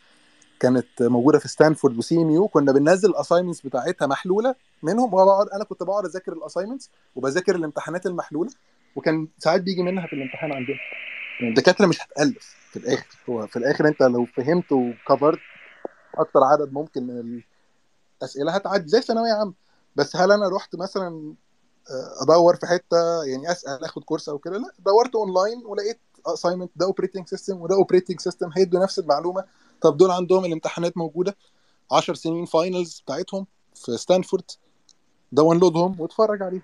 كانت 0.61 0.87
موجودة 1.01 1.39
في 1.39 1.49
Stanford 1.49 1.93
و 1.93 1.99
CMU 1.99 2.49
كنا 2.49 2.73
بننزل 2.73 3.11
ال 3.11 3.15
assignments 3.15 3.61
بتاعتها 3.61 4.07
محلولة 4.07 4.55
منهم. 4.83 5.15
وبقعد 5.15 5.49
أنا 5.49 5.65
كنت 5.65 5.83
بقعد 5.83 6.05
أذاكر 6.05 6.33
ال 6.33 6.38
assignments 6.38 6.91
وبذاكر 7.17 7.57
الامتحانات 7.57 8.07
المحلولة. 8.07 8.51
وكان 8.97 9.29
ساعات 9.39 9.61
بيجي 9.61 9.83
منها 9.83 10.07
في 10.07 10.13
الامتحان 10.13 10.53
عندنا. 10.53 10.77
يعني 11.41 11.49
الدكاترة 11.51 11.87
مش 11.87 12.03
هتألف 12.03 12.57
في 12.71 12.77
الآخر. 12.77 13.07
هو 13.29 13.47
في 13.47 13.57
الآخر 13.57 13.89
أنت 13.89 14.03
لو 14.03 14.25
فهمت 14.25 14.73
وكفرت 14.73 15.39
أكتر 16.15 16.41
عدد 16.43 16.73
ممكن 16.73 17.07
من 17.07 17.43
الأسئلة 18.23 18.53
هتعدي. 18.53 18.89
زي 18.89 19.01
ثانوية 19.01 19.33
عامة. 19.33 19.53
بس 19.97 20.17
هل 20.17 20.33
أنا 20.33 20.49
رحت 20.49 20.77
مثلا 20.77 21.35
أدور 22.23 22.57
في 22.57 22.67
حتة 22.67 23.25
يعني 23.25 23.53
أسأل 23.53 23.85
آخد 23.85 24.05
course 24.05 24.29
أو 24.29 24.39
كده 24.39 24.59
لا 24.59 24.73
دورت 24.87 25.15
أونلاين 25.15 25.63
ولقيت 25.67 26.01
assignment 26.27 26.71
ده 26.77 26.87
operating 26.87 27.29
system 27.29 27.61
وده 27.61 27.75
operating 27.75 28.21
system 28.21 28.51
هيدوا 28.57 28.83
نفس 28.83 28.99
المعلومة. 28.99 29.45
طب 29.83 29.97
دول 29.97 30.11
عندهم 30.11 30.45
الامتحانات 30.45 30.97
موجودة 30.97 31.37
10 31.93 32.15
سنين 32.15 32.45
finals 32.45 33.01
بتاعتهم 33.01 33.47
في 33.75 33.97
Stanford 33.97 34.45
download 35.33 35.87
هم 35.87 36.01
واتفرج 36.01 36.43
عليهم. 36.43 36.63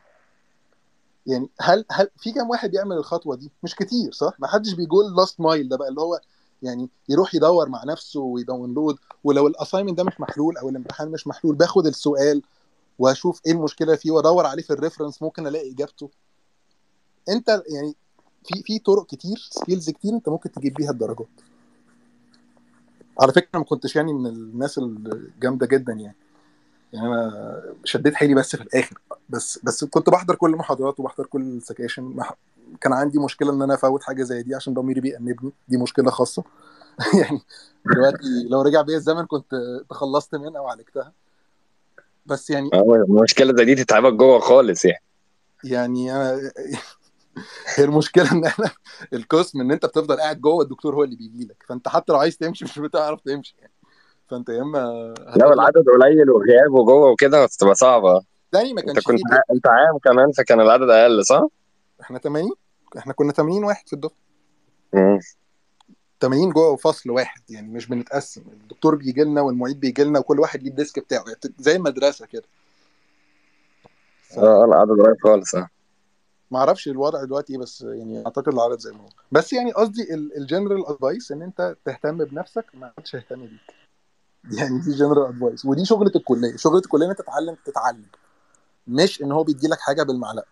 يعني 1.26 1.48
هل 1.60 1.84
هل 1.90 2.08
في 2.16 2.32
كام 2.32 2.50
واحد 2.50 2.70
بيعمل 2.70 2.96
الخطوة 2.96 3.36
دي؟ 3.36 3.50
مش 3.62 3.74
كتير 3.74 4.12
صح؟ 4.12 4.32
ما 4.38 4.46
حدش 4.48 4.72
بيقول 4.72 5.16
last 5.16 5.40
mile 5.40 5.68
ده 5.68 5.76
بقى 5.76 5.88
اللي 5.88 6.00
هو 6.00 6.20
يعني 6.62 6.88
يروح 7.08 7.34
يدور 7.34 7.68
مع 7.68 7.84
نفسه 7.84 8.20
وي 8.20 8.35
download 8.35 8.96
ولو 9.24 9.46
ال 9.46 9.51
assignment 9.51 9.98
ده 9.98 10.04
مش 10.04 10.20
محلول 10.20 10.56
أو 10.56 10.68
الامتحان 10.68 11.08
مش 11.08 11.26
محلول 11.26 11.54
باخد 11.54 11.86
السؤال 11.86 12.42
واشوف 12.98 13.40
إيه 13.46 13.52
المشكلة 13.52 13.96
فيه 13.96 14.10
وادور 14.10 14.46
عليه 14.46 14.62
في 14.62 14.72
ال 14.72 14.77
reference 14.77 15.22
ممكن 15.22 15.46
الاقي 15.46 15.72
اجابته. 15.72 16.10
انت 17.28 17.48
يعني 17.48 17.94
في 18.44 18.62
في 18.62 18.78
طرق 18.78 19.06
كتير 19.06 19.48
skills 19.50 19.90
كتير 19.90 20.12
انت 20.12 20.28
ممكن 20.28 20.52
تجيب 20.52 20.74
بيها 20.74 20.90
الدرجات. 20.90 21.28
على 23.20 23.32
فكرة 23.32 23.58
ما 23.58 23.64
كنتش 23.64 23.96
يعني 23.96 24.12
من 24.12 24.26
الناس 24.26 24.78
الجامدة 24.78 25.66
جدا 25.66 25.92
يعني. 25.92 26.16
يعني 26.92 27.06
أنا 27.06 27.62
شديت 27.84 28.14
حيلي 28.14 28.34
بس 28.34 28.56
في 28.56 28.62
الآخر. 28.62 28.98
بس 29.28 29.58
بس 29.64 29.84
كنت 29.84 30.10
بحضر 30.10 30.34
كل 30.34 30.50
المحاضرات 30.50 31.00
وبحضر 31.00 31.26
كل 31.26 31.42
السكاشن 31.42 32.16
كان 32.80 32.92
عندي 32.92 33.18
مشكلة 33.18 33.52
إن 33.52 33.62
أنا 33.62 33.74
أفوت 33.74 34.02
حاجة 34.02 34.22
زي 34.22 34.42
دي 34.42 34.54
عشان 34.54 34.74
ضميري 34.74 35.00
بيأنبني. 35.00 35.52
دي 35.68 35.76
مشكلة 35.76 36.10
خاصة. 36.10 36.44
يعني 37.22 37.40
دلوقتي 37.86 38.48
لو 38.50 38.62
رجع 38.62 38.82
بيا 38.82 38.96
الزمن 38.96 39.26
كنت 39.26 39.54
تخلصت 39.90 40.34
منها 40.34 40.60
وعالجتها. 40.60 41.12
بس 42.26 42.50
يعني 42.50 42.70
آه 42.74 43.04
المشكلة 43.08 43.56
زي 43.56 43.64
دي 43.64 43.74
تتعبك 43.84 44.12
جوه 44.12 44.38
خالص 44.40 44.84
يعني. 44.84 45.02
يعني 45.64 46.12
أنا 46.16 46.40
هي 47.76 47.84
المشكلة 47.84 48.32
إن 48.32 48.44
إحنا 48.44 48.70
القسم 49.12 49.60
إن 49.60 49.72
أنت 49.72 49.86
بتفضل 49.86 50.16
قاعد 50.16 50.40
جوه 50.40 50.62
الدكتور 50.62 50.94
هو 50.94 51.04
اللي 51.04 51.16
بيجي 51.16 51.44
لك. 51.44 51.64
فأنت 51.68 51.88
حتى 51.88 52.12
لو 52.12 52.18
عايز 52.18 52.36
تمشي 52.38 52.64
مش 52.64 52.78
بتعرف 52.78 53.20
تمشي 53.20 53.56
يعني. 53.58 53.72
فأنت 54.30 54.48
يا 54.48 54.62
إما 54.62 55.14
لك 55.36 55.46
والعدد 55.46 55.84
قليل 56.00 56.30
وغياب 56.30 56.72
وجوه 56.72 57.10
وكده 57.10 57.44
هتبقى 57.44 57.74
صعبة. 57.74 58.20
تاني 58.52 58.72
ما 58.72 58.80
أنت 58.80 58.86
كانش 58.90 59.04
كنت 59.04 59.16
فيه 59.18 59.36
ع- 59.36 59.54
أنت 59.54 59.66
عام 59.66 59.98
كمان 59.98 60.32
فكان 60.32 60.60
العدد 60.60 60.90
أقل 60.90 61.24
صح؟ 61.24 61.46
إحنا 62.00 62.18
80 62.18 62.50
إحنا 62.98 63.12
كنا 63.12 63.32
80 63.32 63.64
واحد 63.64 63.86
في 63.88 63.92
الدفعة. 63.92 64.16
80 66.22 66.50
جوه 66.50 66.76
فصل 66.76 67.10
واحد 67.10 67.40
يعني 67.50 67.68
مش 67.68 67.86
بنتقسم. 67.86 68.42
الدكتور 68.52 68.94
بيجي 68.94 69.24
لنا 69.24 69.40
والمعيد 69.40 69.80
بيجي 69.80 70.04
لنا 70.04 70.18
وكل 70.18 70.40
واحد 70.40 70.62
ليه 70.62 70.70
ال 70.70 70.76
desk 70.76 70.98
بتاعه 70.98 71.24
يعني 71.26 71.54
زي 71.58 71.76
المدرسة 71.76 72.26
كده. 72.26 72.42
آه 74.38 74.64
العدد 74.64 74.90
قليل 74.90 75.16
خالص 75.22 75.54
آه. 75.54 75.68
ما 76.50 76.58
أعرفش 76.58 76.88
الوضع 76.88 77.24
دلوقتي 77.24 77.52
إيه 77.52 77.58
بس 77.58 77.80
يعني 77.80 78.26
اعتقد 78.26 78.48
العدد 78.48 78.78
زي 78.78 78.92
ما 78.92 78.98
هو. 78.98 79.08
بس 79.32 79.52
يعني 79.52 79.72
قصدي 79.72 80.14
ال 80.14 80.23
general 80.23 80.86
advice 80.86 81.32
إن 81.32 81.42
أنت 81.42 81.76
تهتم 81.84 82.24
بنفسك 82.24 82.66
ما 82.74 82.92
حدش 82.98 83.16
هيهتم 83.16 83.40
بيك. 83.40 83.60
يعني 84.58 84.78
دي 84.78 84.90
general 84.90 85.26
advice 85.26 85.64
ودي 85.64 85.84
شغلة 85.84 86.12
الكلية. 86.16 86.56
شغلة 86.56 86.78
الكلية 86.78 87.04
إن 87.04 87.10
أنت 87.10 87.18
تتعلم 87.18 87.56
تتعلم. 87.64 88.06
مش 88.88 89.22
إن 89.22 89.32
هو 89.32 89.44
بيدي 89.44 89.68
لك 89.68 89.80
حاجة 89.80 90.02
بالمعلقة. 90.02 90.46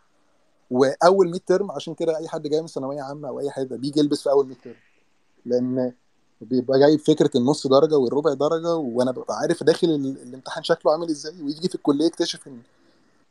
وأول 0.70 1.30
midterm 1.30 1.70
عشان 1.70 1.94
كده 1.94 2.16
أي 2.16 2.28
حد 2.28 2.42
جاي 2.42 2.60
من 2.60 2.66
ثانوية 2.66 3.02
عامة 3.02 3.28
أو 3.28 3.40
أي 3.40 3.50
حاجة 3.50 3.74
بيجي 3.74 4.00
يلبس 4.00 4.22
في 4.22 4.30
أول 4.30 4.46
midterm 4.46 4.74
لأن 5.46 5.92
بيبقى 6.40 6.78
جاي 6.78 6.98
فكرة 6.98 7.30
النص 7.36 7.66
درجة 7.66 7.96
والربع 7.98 8.32
درجة 8.34 8.76
وأنا 8.76 9.10
ببقى 9.10 9.36
عارف 9.38 9.62
داخل 9.62 9.88
ال- 9.88 10.22
الامتحان 10.22 10.62
شكله 10.64 10.92
عامل 10.92 11.08
إزاي 11.10 11.42
ويجي 11.42 11.68
في 11.68 11.74
الكلية 11.74 12.06
يكتشف 12.06 12.46
إن 12.48 12.60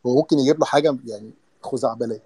هو 0.05 0.15
ممكن 0.15 0.39
يجيب 0.39 0.59
له 0.59 0.65
حاجة 0.65 0.97
يعني 1.05 1.31
خزعبلية 1.63 2.23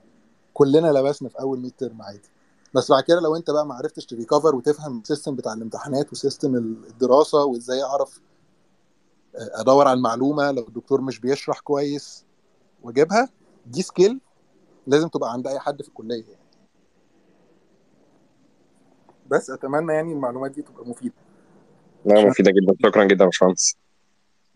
كلنا 0.54 0.88
لبسنا 0.88 1.30
في 1.30 1.40
أول 1.40 1.60
midterm 1.60 2.02
عادي 2.02 2.30
بس 2.74 2.92
بعد 2.92 3.04
كده 3.04 3.20
لو 3.20 3.36
أنت 3.36 3.52
بقى 3.52 3.66
ما 3.66 3.74
عرفتش 3.76 4.06
ت 4.06 4.12
recover 4.12 4.56
وتفهم 4.56 5.00
ال 5.00 5.05
system 5.05 5.36
بتاع 5.36 5.54
الامتحانات 5.54 6.12
و 6.14 6.20
system 6.20 6.56
الدراسة 6.56 7.44
وإزاي 7.46 7.84
أعرف 7.84 8.20
أدور 9.36 9.88
على 9.88 9.98
المعلومة 9.98 10.52
لو 10.52 10.68
الدكتور 10.68 11.02
مش 11.02 11.20
بيشرح 11.20 11.60
كويس 11.60 12.24
وأجيبها 12.84 13.30
دي 13.66 13.82
skill 13.82 14.20
لازم 14.88 15.08
تبقى 15.08 15.32
عند 15.34 15.48
أي 15.48 15.60
حد 15.60 15.82
في 15.82 15.88
الكلية 15.88 16.24
يعني. 16.24 16.43
بس 19.28 19.50
أتمنى 19.50 19.94
يعني 19.94 20.14
المعلومات 20.14 20.52
دي 20.52 20.62
تبقى 20.62 20.90
مفيدة. 20.90 21.14
لا 22.06 22.26
مفيدة 22.26 22.52
جدا. 22.52 22.90
شكرا 22.90 23.04
جدا 23.04 23.24
يا 23.24 23.30
باشمهندس. 23.30 23.78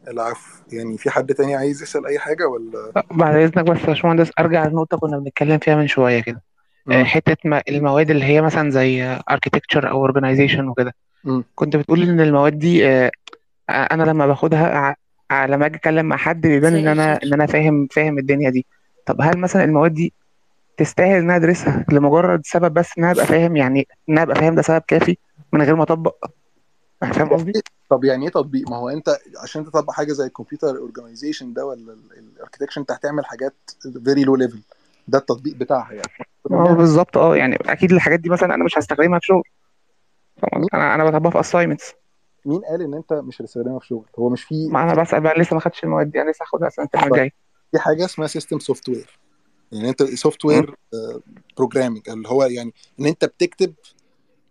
العفو. 0.07 0.63
يعني 0.71 0.97
في 0.97 1.09
حد 1.09 1.33
تاني 1.33 1.55
عايز 1.55 1.83
يسأل 1.83 2.05
أي 2.05 2.19
حاجة 2.19 2.47
ولا؟ 2.47 3.03
بعد 3.11 3.35
إذنك 3.35 3.65
بس 3.65 3.81
يا 3.81 3.85
باشمهندس 3.85 4.31
أرجع 4.39 4.67
لنقطة 4.67 4.97
كنا 4.97 5.17
بنتكلم 5.19 5.57
فيها 5.57 5.75
من 5.75 5.87
شوية 5.87 6.19
كده. 6.19 6.41
آه، 6.91 7.05
مم. 7.15 7.33
ما- 7.45 7.63
المواد 7.69 8.09
اللي 8.11 8.25
هي 8.25 8.41
مثلا 8.41 8.69
زي 8.71 9.15
architecture 9.17 9.85
أو 9.85 10.07
organization 10.07 10.59
وكده. 10.59 10.95
كنت 11.55 11.75
بتقول 11.75 12.01
إن 12.09 12.19
المواد 12.19 12.59
دي 12.59 12.87
آه، 12.87 13.11
أنا 13.69 14.03
لما 14.03 14.27
باخدها 14.27 14.95
لما 15.31 15.65
أجي 15.65 15.75
أتكلم 15.75 16.05
مع 16.05 16.17
حد 16.17 16.41
بيبان 16.41 16.73
إن 16.75 16.81
مساء 16.81 16.93
أنا 16.93 17.13
الخير 17.13 17.27
إن 17.27 17.33
أنا 17.33 17.45
فاهم 17.45 17.87
فاهم 17.91 18.17
الدنيا 18.17 18.49
دي. 18.49 18.65
طب 19.05 19.21
هل 19.21 19.37
مثلا 19.37 19.63
المواد 19.63 19.93
دي 19.93 20.13
تستاهل 20.77 21.15
إن 21.15 21.23
أنا 21.23 21.35
أدرسها 21.35 21.85
لمجرد 21.91 22.41
سبب 22.45 22.73
بس 22.73 22.97
إن 22.97 23.03
أنا 23.03 23.13
أبقى 23.13 23.25
فاهم 23.25 23.55
يعني 23.55 23.87
إن 24.09 24.13
أنا 24.13 24.23
أبقى 24.23 24.35
فاهم 24.35 24.55
ده 24.55 24.61
سبب 24.61 24.81
كافي 24.87 25.17
من 25.53 25.61
غير 25.61 25.75
ما 25.75 25.83
أطبق. 25.83 26.25
فاهم 27.01 27.29
قصدي؟ 27.29 27.51
طب 27.89 28.03
يعني 28.03 28.25
إيه 28.25 28.31
تطبيق؟ 28.31 28.69
ما 28.69 28.75
هو 28.77 28.89
أنت 28.89 29.17
عشان 29.43 29.65
تطبق 29.65 29.91
حاجة 29.91 30.13
زي 30.13 30.25
الكمبيوتر 30.25 30.77
organization 30.77 31.53
ده 31.53 31.65
ولا 31.65 31.97
ال 32.17 32.22
architecture 32.22 32.81
أنت 32.81 32.91
هتعمل 32.91 33.25
حاجات 33.25 33.55
very 34.05 34.23
low 34.23 34.35
level 34.35 34.59
ده 35.07 35.17
التطبيق 35.17 35.55
بتاعها 35.55 35.93
يعني. 35.93 36.07
آه 36.51 36.73
بالظبط. 36.73 37.17
آه 37.17 37.35
يعني 37.35 37.55
أكيد 37.55 37.91
الحاجات 37.91 38.19
دي 38.19 38.29
مثلا 38.29 38.55
أنا 38.55 38.63
مش 38.63 38.77
هستخدمها 38.77 39.19
في 39.19 39.25
شغل. 39.25 39.43
أنا 40.73 40.95
أنا 40.95 41.05
بطبقها 41.05 41.41
في 41.41 41.51
assignments. 41.51 41.93
مين 42.45 42.61
قال 42.61 42.81
إن 42.81 42.93
أنت 42.93 43.13
مش 43.13 43.41
هتستخدمها 43.41 43.79
في 43.79 43.87
شغل؟ 43.87 44.05
هو 44.19 44.29
مش 44.29 44.43
في 44.43 44.67
ما 44.67 44.83
أنا 44.83 45.01
بسأل 45.01 45.21
بقى 45.21 45.39
لسه 45.39 45.53
ما 45.53 45.59
خدتش 45.59 45.83
المواد 45.83 46.11
دي. 46.11 46.21
أنا 46.21 46.31
لسه 46.31 46.43
هاخدها 46.43 46.67
السنة 46.67 46.85
الترم 46.85 47.09
طيب 47.09 47.31
في 47.71 47.79
حاجة 47.79 48.05
اسمها 48.05 48.27
system 48.27 48.59
software 48.59 49.19
يعني 49.71 49.89
انت 49.89 50.03
software 50.03 50.75
programming 51.57 52.09
اللي 52.09 52.29
هو 52.29 52.43
يعني 52.43 52.73
إن 52.99 53.05
انت 53.05 53.25
بتكتب 53.25 53.73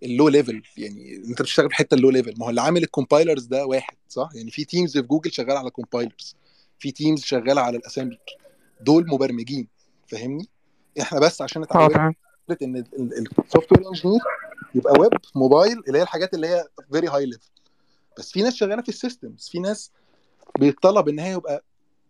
ال 0.02 0.28
low 0.28 0.41
level 0.41 0.62
يعني 0.76 1.16
انت 1.16 1.42
بتشتغل 1.42 1.68
في 1.68 1.74
حتة 1.74 1.94
ال 1.94 2.10
low 2.10 2.19
level 2.19 2.34
ما 2.38 2.46
هو 2.46 2.50
اللي 2.50 2.60
عامل 2.60 2.82
ال 2.82 2.89
compilers 2.89 3.44
ده 3.44 3.66
واحد 3.66 3.96
صح؟ 4.08 4.28
يعني 4.34 4.50
في 4.50 4.64
teams 4.64 4.92
في 4.92 5.02
جوجل 5.02 5.32
شغال 5.32 5.56
على 5.56 5.70
compilers 5.70 6.36
في 6.78 6.90
teams 6.90 7.20
شغاله 7.22 7.60
على 7.60 7.76
ال 7.76 7.81
assembler 7.81 8.18
دول 8.80 9.06
مبرمجين 9.08 9.68
فاهمني؟ 10.08 10.48
إحنا 11.00 11.20
بس 11.20 11.42
عشان 11.42 11.62
اتعودنا 11.62 11.96
تمام 11.96 12.14
فكرة 12.48 12.66
إن 12.66 12.84
ال 13.44 13.72
software 13.72 13.88
engineer 13.88 14.20
يبقى 14.74 15.00
web 15.00 15.12
mobile 15.34 15.82
اللي 15.88 15.98
هي 15.98 16.02
الحاجات 16.02 16.34
اللي 16.34 16.46
هي 16.46 16.64
very 16.92 17.08
high 17.08 17.26
level 17.26 17.48
بس 18.18 18.32
في 18.32 18.42
ناس 18.42 18.54
شغالة 18.54 18.82
في 18.82 18.88
ال 18.88 18.96
systems 18.96 19.48
في 19.52 19.58
ناس 19.58 19.90
بيطلب 20.58 21.08
إن 21.08 21.18
هي 21.18 21.32
يبقى 21.32 21.64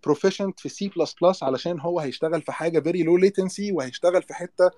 proficient 0.07 0.61
في 0.61 0.69
سي 0.69 0.91
بلس 0.97 1.15
بلس 1.23 1.43
علشان 1.43 1.81
هو 1.81 2.01
هيشتغل 2.01 2.43
في 2.43 2.53
حاجة 2.53 2.81
very 2.81 3.03
low 3.03 3.17
latency 3.17 3.73
وهيشتغل 3.73 4.23
في 4.23 4.35
حتة 4.35 4.71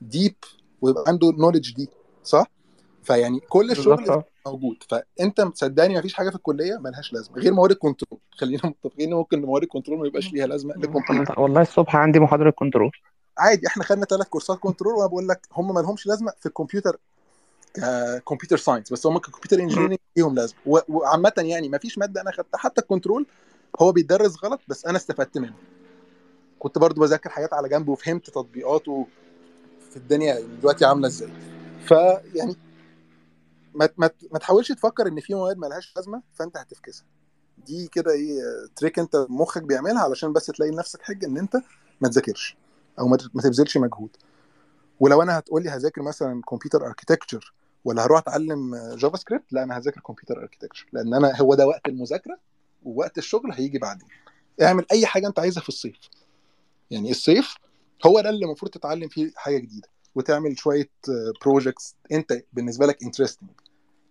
deep 0.00 0.34
ويبقى 0.80 1.04
عنده 1.06 1.32
knowledge 1.38 1.74
دي 1.74 1.88
صح؟ 2.24 2.46
فيعني 3.02 3.40
كل 3.40 3.70
الشغل 3.70 4.10
آه. 4.10 4.24
موجود. 4.46 4.76
فأنت 4.88 5.40
مصدقني 5.40 5.98
مفيش 5.98 6.14
حاجة 6.14 6.30
في 6.30 6.36
الكلية 6.36 6.78
ملهاش 6.78 7.12
لازمة 7.12 7.38
غير 7.38 7.52
مواد 7.52 7.70
ال 7.70 7.76
control 7.76 8.20
خلينا 8.40 8.60
متفقين 8.64 9.14
ممكن 9.14 9.42
مواد 9.42 9.62
ال 9.62 9.66
control 9.66 9.98
ما 9.98 10.06
يبقاش 10.06 10.32
ليها 10.32 10.46
لازمة 10.46 10.74
والله 11.36 11.60
الصبح 11.62 11.96
عندي 11.96 12.20
محاضرة 12.20 12.50
control 12.50 12.90
عادي 13.38 13.66
إحنا 13.66 13.84
خدنا 13.84 14.04
ثلاث 14.04 14.28
كورسات 14.28 14.58
control 14.58 14.94
وأنا 14.94 15.06
بقول 15.06 15.28
لك 15.28 15.40
هم 15.52 15.74
ما 15.74 15.80
لهمش 15.80 16.06
لازمة 16.06 16.32
في 16.40 16.46
الكمبيوتر 16.46 16.96
computer 18.28 18.56
science 18.56 18.92
بس 18.92 19.06
هم 19.06 19.18
computer 19.18 19.60
engineering 19.60 19.98
ليهم 20.16 20.34
لازمة. 20.34 20.58
وعامة 20.66 21.32
يعني 21.38 21.68
ما 21.68 21.78
فيش 21.78 21.98
مادة 21.98 22.20
أنا 22.20 22.32
خدتها 22.32 22.58
حتى 22.58 22.80
ال 22.80 22.86
control 22.86 23.26
هو 23.80 23.92
بيدرس 23.92 24.44
غلط 24.44 24.60
بس 24.68 24.86
أنا 24.86 24.96
استفدت 24.96 25.38
منه. 25.38 25.54
كنت 26.58 26.78
برضو 26.78 27.00
بذاكر 27.00 27.30
حاجات 27.30 27.52
على 27.54 27.68
جنب 27.68 27.88
وفهمت 27.88 28.26
تطبيقاته 28.26 29.06
في 29.90 29.96
الدنيا 29.96 30.40
دلوقتي 30.40 30.84
عاملة 30.84 31.06
إزاي. 31.08 31.28
فيعني 31.88 32.56
ما 33.74 33.88
ما 33.96 34.10
ما 34.32 34.38
تحاولش 34.38 34.72
تفكر 34.72 35.06
إن 35.08 35.20
في 35.20 35.34
مواد 35.34 35.58
مالهاش 35.58 35.96
لازمة 35.96 36.22
فأنت 36.32 36.56
هتفكسها. 36.56 37.06
دي 37.66 37.88
كده 37.88 38.12
إيه 38.12 38.40
trick 38.76 38.98
أنت 38.98 39.26
مخك 39.30 39.62
بيعملها 39.62 40.02
علشان 40.02 40.32
بس 40.32 40.46
تلاقي 40.46 40.72
لنفسك 40.72 41.02
حجة 41.02 41.26
إن 41.26 41.38
أنت 41.38 41.56
ما 42.00 42.08
تذاكرش 42.08 42.56
أو 42.98 43.08
ما 43.08 43.42
تبذلش 43.42 43.76
مجهود. 43.76 44.16
ولو 45.00 45.22
أنا 45.22 45.38
هتقول 45.38 45.62
لي 45.62 45.70
هذاكر 45.70 46.02
مثلا 46.02 46.42
computer 46.42 46.86
architecture 46.86 47.54
ولا 47.84 48.04
هروح 48.04 48.18
أتعلم 48.18 48.76
JavaScript 48.96 49.52
لا 49.52 49.62
أنا 49.62 49.76
هذاكر 49.76 50.00
computer 50.00 50.38
architecture 50.38 50.86
لأن 50.92 51.14
أنا 51.14 51.40
هو 51.40 51.54
ده 51.54 51.66
وقت 51.66 51.88
المذاكرة 51.88 52.38
ووقت 52.84 53.18
الشغل 53.18 53.52
هيجي 53.52 53.78
بعدين. 53.78 54.08
اعمل 54.62 54.86
أي 54.92 55.06
حاجة 55.06 55.26
أنت 55.26 55.38
عايزها 55.38 55.62
في 55.62 55.68
الصيف. 55.68 55.96
يعني 56.90 57.10
الصيف 57.10 57.54
هو 58.06 58.20
ده 58.20 58.30
اللي 58.30 58.44
المفروض 58.46 58.70
تتعلم 58.72 59.08
فيه 59.08 59.32
حاجة 59.36 59.58
جديدة 59.58 59.88
وتعمل 60.14 60.58
شوية 60.58 60.90
projects 61.44 61.96
أنت 62.12 62.42
بالنسبة 62.52 62.86
لك 62.86 63.02
interesting 63.02 63.50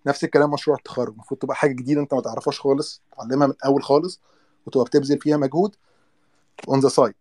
نفس 0.07 0.23
الكلام 0.23 0.51
مشروع 0.51 0.77
التخرج 0.77 1.13
المفروض 1.13 1.39
تبقى 1.39 1.55
حاجة 1.55 1.71
جديدة 1.73 2.01
أنت 2.01 2.13
ما 2.13 2.21
تعرفهاش 2.21 2.59
خالص 2.59 3.01
تعلمها 3.17 3.47
من 3.47 3.53
أول 3.65 3.83
خالص 3.83 4.21
وتبقى 4.65 4.85
بتبذل 4.85 5.19
فيها 5.19 5.37
مجهود 5.37 5.75
on 6.69 6.79
the 6.79 6.89
side 6.89 7.15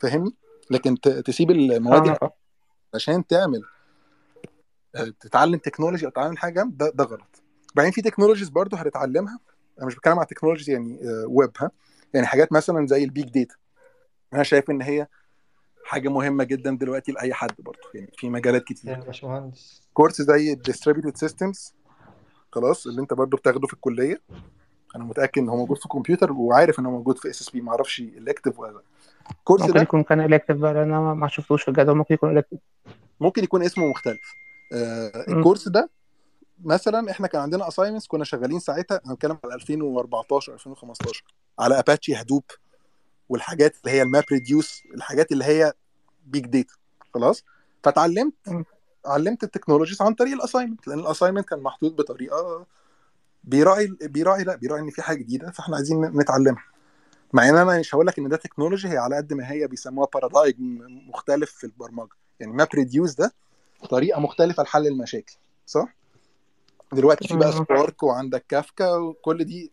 فاهمني؟ 0.00 0.34
لكن 0.70 1.00
تسيب 1.00 1.50
المواد 1.50 2.18
عشان 2.94 3.26
تعمل 3.26 3.62
آه، 4.94 5.12
تتعلم 5.20 5.58
technology 5.58 6.06
أو 6.06 6.10
تتعلم 6.10 6.36
حاجة 6.36 6.68
ده 6.70 6.90
ده 6.94 7.04
غلط. 7.04 7.42
بعدين 7.74 7.92
في 7.92 8.02
technologies 8.02 8.48
برضو 8.48 8.76
هتتعلمها 8.76 9.38
أنا 9.78 9.86
مش 9.86 9.94
بتكلم 9.94 10.18
على 10.18 10.26
technologies 10.26 10.70
يعني 10.70 10.98
ويب 11.26 11.50
ها. 11.58 11.70
يعني 12.14 12.26
حاجات 12.26 12.52
مثلا 12.52 12.86
زي 12.86 13.04
ال 13.04 13.09
big 13.09 13.24
data 13.28 13.54
أنا 14.34 14.42
شايف 14.42 14.70
إن 14.70 14.82
هي 14.82 15.06
حاجة 15.84 16.08
مهمة 16.08 16.44
جدا 16.44 16.76
دلوقتي 16.76 17.12
لأي 17.12 17.34
حد 17.34 17.52
برضه. 17.58 17.78
يعني 17.94 18.10
في 18.16 18.28
مجالات 18.30 18.60
يا 18.70 18.74
كتير 18.76 19.00
باشمهندس. 19.00 19.82
كورس 19.94 20.22
زي 20.22 20.52
ال 20.52 20.57
distributed 20.57 21.16
systems 21.16 21.74
خلاص 22.52 22.86
اللي 22.86 23.00
أنت 23.00 23.14
برضه 23.14 23.36
بتاخده 23.36 23.66
في 23.66 23.72
الكلية. 23.74 24.20
أنا 24.96 25.04
متأكد 25.04 25.42
إن 25.42 25.48
هو 25.48 25.56
موجود 25.56 25.78
في 25.78 25.84
الكمبيوتر 25.84 26.32
وعارف 26.32 26.78
إن 26.80 26.86
هو 26.86 26.92
موجود 26.92 27.18
في 27.18 27.30
SSP 27.30 27.60
ما 27.60 27.70
أعرفش 27.70 28.00
elective 28.00 28.58
ولا 28.58 28.72
لأ. 28.72 28.82
الكورس 29.30 29.60
ممكن 29.62 29.74
ده 29.74 29.80
يكون 29.82 30.02
كان 30.02 30.20
elective 30.20 30.56
بقى 30.56 30.82
أنا 30.82 31.00
ما- 31.14 31.28
شفتوش 31.28 31.62
في 31.62 31.68
الجدول. 31.68 31.96
ممكن 31.96 32.14
يكون 32.14 32.38
elective 32.38 32.58
ممكن 33.20 33.44
يكون 33.44 33.62
اسمه 33.62 33.86
مختلف. 33.90 34.34
آه. 34.72 35.24
الكورس 35.28 35.68
ده 35.68 35.90
مثلا 36.64 37.10
إحنا 37.10 37.26
كان 37.26 37.40
عندنا 37.40 37.68
assignments 37.68 38.06
كنا 38.06 38.24
شغالين 38.24 38.58
ساعتها 38.60 39.00
أنا 39.06 39.14
بتكلم 39.14 39.38
على 39.44 39.54
2014 39.54 40.52
2015 40.54 41.24
على 41.58 41.78
Apache 41.78 42.14
Hadoop 42.14 42.44
والحاجات 43.28 43.76
اللي 43.80 43.96
هي 43.96 44.02
ال 44.02 44.24
MapReduce 44.32 44.82
الحاجات 44.94 45.32
اللي 45.32 45.44
هي 45.44 45.72
big 46.26 46.46
data 46.46 46.74
خلاص؟ 47.14 47.44
فتعلمت. 47.82 48.34
علمت 49.06 49.44
ال 49.44 49.48
technologies 49.48 50.02
عن 50.02 50.14
طريق 50.14 50.32
ال 50.32 50.37
assignment 50.37 50.86
لأن 50.88 50.98
ال 50.98 51.02
assignment 51.02 51.48
كان 51.48 51.60
محطوط 51.60 51.92
بطريقة 51.92 52.66
بيراعي 53.44 53.86
بيراعي 53.86 54.44
لا 54.44 54.56
بيراعي 54.56 54.80
إن 54.80 54.90
في 54.90 55.02
حاجة 55.02 55.18
جديدة 55.18 55.50
فإحنا 55.50 55.76
عايزين 55.76 56.00
نتعلمها. 56.00 56.64
مع 57.32 57.48
إن 57.48 57.56
أنا 57.56 57.78
مش 57.78 57.94
هقول 57.94 58.06
لك 58.06 58.18
إن 58.18 58.28
ده 58.28 58.36
technology 58.36 58.88
هي 58.88 58.96
على 58.98 59.16
قد 59.16 59.32
ما 59.32 59.50
هي 59.52 59.66
بيسموها 59.66 60.08
paradigm 60.14 60.78
مختلف 61.10 61.50
في 61.50 61.64
البرمجة. 61.64 62.12
يعني 62.40 62.52
MapReduce 62.52 63.14
ده 63.14 63.32
طريقة 63.90 64.20
مختلفة 64.20 64.62
لحل 64.62 64.86
المشاكل 64.86 65.34
صح؟ 65.66 65.94
دلوقتي 66.94 67.28
في 67.28 67.36
بقى. 67.36 67.52
Spark 67.52 68.02
وعندك 68.02 68.44
كافكا 68.48 68.96
وكل 68.96 69.44
دي 69.44 69.72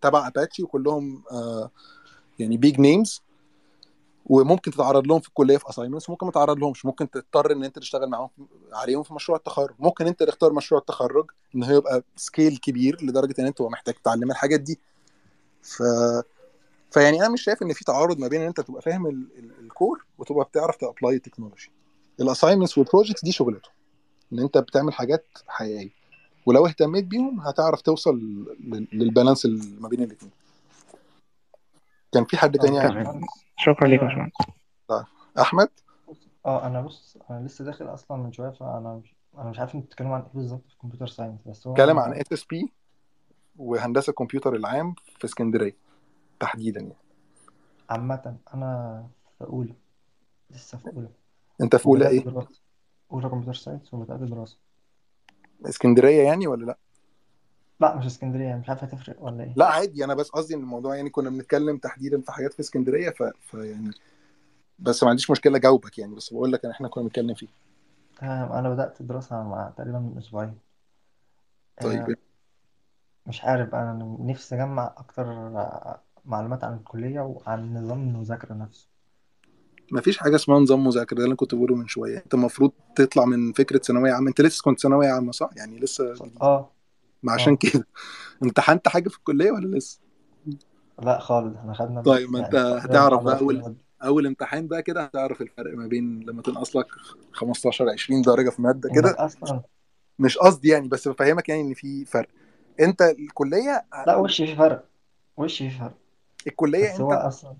تبع 0.00 0.26
اباتشي 0.26 0.62
وكلهم 0.62 1.22
آه 1.32 1.70
يعني 2.38 2.56
big 2.56 2.80
names 2.80 3.22
وممكن 4.26 4.70
تتعرض 4.70 5.06
لهم 5.06 5.20
في 5.20 5.28
الكلية 5.28 5.56
في 5.56 5.68
assignments 5.70 6.08
وممكن 6.08 6.26
ما 6.26 6.32
تتعرض 6.32 6.58
لهمش. 6.58 6.84
ممكن 6.86 7.10
تضطر 7.10 7.52
إن 7.52 7.64
أنت 7.64 7.78
تشتغل 7.78 8.08
معاهم 8.08 8.30
عليهم 8.72 9.02
في 9.02 9.14
مشروع 9.14 9.38
التخرج. 9.38 9.74
ممكن 9.78 10.06
أنت 10.06 10.22
تختار 10.22 10.52
مشروع 10.52 10.80
التخرج 10.80 11.30
إن 11.54 11.64
هو 11.64 11.76
يبقى 11.76 12.02
scale 12.16 12.56
كبير 12.56 13.04
لدرجة 13.04 13.34
إن 13.38 13.46
أنت 13.46 13.58
تبقى 13.58 13.70
محتاج 13.70 13.94
تتعلم 13.94 14.30
الحاجات 14.30 14.60
دي. 14.60 14.80
ف 15.62 15.82
فيعني 16.90 17.20
أنا 17.20 17.28
مش 17.28 17.42
شايف 17.42 17.62
إن 17.62 17.72
في 17.72 17.84
تعارض 17.84 18.18
ما 18.18 18.28
بين 18.28 18.40
إن 18.40 18.46
أنت 18.46 18.60
تبقى 18.60 18.82
فاهم 18.82 19.06
ال... 19.06 19.26
ال... 19.38 19.50
ال 19.60 19.69
core 19.69 20.04
وتبقى 20.18 20.44
بتعرف 20.44 20.76
تأبلاي 20.76 21.14
التكنولوجي 21.16 21.70
الاساينمنتس 22.20 22.78
والبروجكتس 22.78 23.24
دي 23.24 23.32
شغلته 23.32 23.70
إن 24.32 24.38
أنت 24.38 24.58
بتعمل 24.58 24.92
حاجات 24.92 25.26
حقيقية. 25.48 26.01
ولو 26.46 26.66
اهتميت 26.66 27.04
بيهم 27.04 27.40
هتعرف 27.40 27.80
توصل 27.82 28.18
لل- 28.18 28.88
لل 28.92 29.04
balance 29.04 29.46
ما 29.80 29.88
بين 29.88 30.02
الاثنين 30.02 30.32
كان 32.12 32.24
في 32.24 32.36
حد 32.36 32.58
تاني 32.58 32.78
عايز- 32.78 32.92
باشمهندس 32.94 33.28
شكرا 33.56 33.88
ليك 33.88 34.00
يا 34.02 34.06
باشمهندس. 34.06 34.34
أحمد؟ 35.40 35.68
آه 36.46 36.66
أنا 36.66 36.80
بص 36.80 37.16
أنا 37.30 37.46
لسه 37.46 37.64
داخل 37.64 37.84
أصلا 37.94 38.16
من 38.16 38.32
شوية 38.32 38.50
فأنا 38.50 39.00
مش 39.04 39.14
أنا 39.38 39.50
مش 39.50 39.58
عارف 39.58 39.74
إنتوا 39.74 39.86
بتتكلموا 39.86 40.16
عن 40.16 40.22
إيه 40.22 40.28
بالظبط 40.34 40.62
في 40.68 40.74
ال 40.74 40.78
computer 40.78 41.06
science 41.06 41.40
بس 41.46 41.66
هو 41.66 41.72
اتكلم 41.72 41.98
عن 41.98 42.12
إس 42.14 42.32
إس 42.32 42.44
بي 42.44 42.72
وهندسة 43.56 44.10
الكمبيوتر 44.10 44.54
العام 44.56 44.94
في 45.18 45.24
اسكندرية 45.24 45.76
تحديدا 46.40 46.80
يعني. 46.80 46.94
عامة 47.90 48.36
أنا 48.54 49.06
في 49.38 49.44
أولى 49.44 49.74
لسه 50.50 50.78
في 50.78 50.88
أولى. 50.96 51.08
أنت 51.62 51.76
في 51.76 51.86
أولى 51.86 52.08
إيه؟ 52.08 52.24
أولى 53.12 53.28
computer 53.28 53.54
science 53.54 53.94
وبدأت 53.94 54.20
دراسة. 54.20 54.56
اسكندرية 55.66 56.22
يعني 56.22 56.46
ولا 56.46 56.64
لا؟ 56.66 56.78
لا 57.80 57.96
مش 57.96 58.06
اسكندرية 58.06 58.54
مش 58.54 58.68
عارف 58.68 58.84
هتفرق 58.84 59.22
ولا 59.22 59.44
إيه. 59.44 59.52
لا 59.56 59.66
عادي 59.66 60.04
أنا 60.04 60.14
بس 60.14 60.28
قصدي 60.30 60.54
إن 60.54 60.60
الموضوع 60.60 60.96
يعني 60.96 61.10
كنا 61.10 61.30
بنتكلم 61.30 61.76
تحديدا 61.76 62.20
في 62.20 62.32
حاجات 62.32 62.52
في 62.52 62.60
اسكندرية 62.60 63.10
ف... 63.10 63.22
فيعني 63.22 63.90
بس 64.78 65.02
ما 65.02 65.10
عنديش 65.10 65.30
مشكلة 65.30 65.56
أجاوبك 65.56 65.98
يعني 65.98 66.14
بس 66.14 66.32
بقول 66.32 66.52
لك 66.52 66.64
إن 66.64 66.70
إحنا 66.70 66.88
كنا 66.88 67.04
بنتكلم 67.04 67.34
فيه. 67.34 67.48
تمام 68.16 68.52
أنا 68.52 68.70
بدأت 68.70 69.00
الدراسة 69.00 69.42
مع 69.42 69.72
تقريبا 69.76 69.98
من 69.98 70.18
أسبوعين. 70.18 70.58
طيب. 71.80 72.10
آه، 72.10 72.16
مش 73.26 73.44
عارف 73.44 73.74
أنا 73.74 74.16
نفسي 74.20 74.54
أجمع 74.54 74.94
أكتر 74.96 75.32
آه، 75.32 76.04
معلومات 76.24 76.64
عن 76.64 76.74
الكلية 76.76 77.20
وعن 77.20 77.74
نظام 77.74 78.00
المذاكرة 78.08 78.54
نفسه. 78.54 78.91
ما 79.92 80.00
فيش 80.00 80.18
حاجة 80.18 80.36
اسمها 80.36 80.58
نظام 80.60 80.84
مذاكرة 80.86 81.18
ده 81.18 81.24
اللي 81.24 81.36
كنت 81.36 81.54
بقوله 81.54 81.74
من 81.74 81.88
شوية. 81.88 82.18
أنت 82.18 82.34
المفروض 82.34 82.72
تطلع 82.96 83.24
من 83.24 83.52
فكرة 83.52 83.78
ثانوية 83.78 84.12
عامة. 84.12 84.28
أنت 84.28 84.40
لسه 84.40 84.62
كنت 84.62 84.80
ثانوية 84.80 85.08
عامة 85.08 85.32
صح؟ 85.32 85.50
يعني 85.56 85.78
لسه 85.78 86.14
آه. 86.42 86.70
ما 87.22 87.32
عشان 87.32 87.52
آه 87.52 87.56
كده. 87.56 87.86
امتحنت 88.42 88.88
حاجة 88.88 89.08
في 89.08 89.16
الكلية 89.16 89.50
ولا 89.50 89.76
لسه؟ 89.76 90.00
لا 91.02 91.18
خالص 91.18 91.56
إحنا 91.56 91.74
خدنا 91.74 92.02
طيب 92.02 92.30
ما 92.30 92.46
أنت 92.46 92.54
يعني 92.54 92.78
هتعرف 92.78 93.22
بقى 93.22 93.38
أول 93.38 93.74
أول 94.04 94.26
امتحان 94.26 94.66
بقى 94.66 94.82
كده 94.82 95.02
هتعرف 95.02 95.40
الفرق 95.40 95.74
ما 95.76 95.86
بين 95.86 96.20
لما 96.20 96.42
تنقص 96.42 96.76
لك 96.76 96.86
15 97.32 97.90
20 97.90 98.22
درجة 98.22 98.50
في 98.50 98.62
مادة 98.62 98.90
كده. 98.94 99.14
أصلا 99.18 99.62
مش 100.18 100.38
قصدي 100.38 100.68
يعني 100.68 100.88
بس 100.88 101.08
بفهمك 101.08 101.48
يعني 101.48 101.60
إن 101.62 101.74
في 101.74 102.04
فرق. 102.04 102.28
أنت 102.80 103.02
الكلية 103.02 103.84
لا 104.06 104.16
وش 104.16 104.36
في 104.42 104.56
فرق؟ 104.56 104.84
وش 105.36 105.58
في 105.58 105.70
فرق؟ 105.70 105.94
الكلية 106.46 106.92
بس 106.94 107.00
هو 107.00 107.12
أنت 107.12 107.20
أصلا 107.22 107.54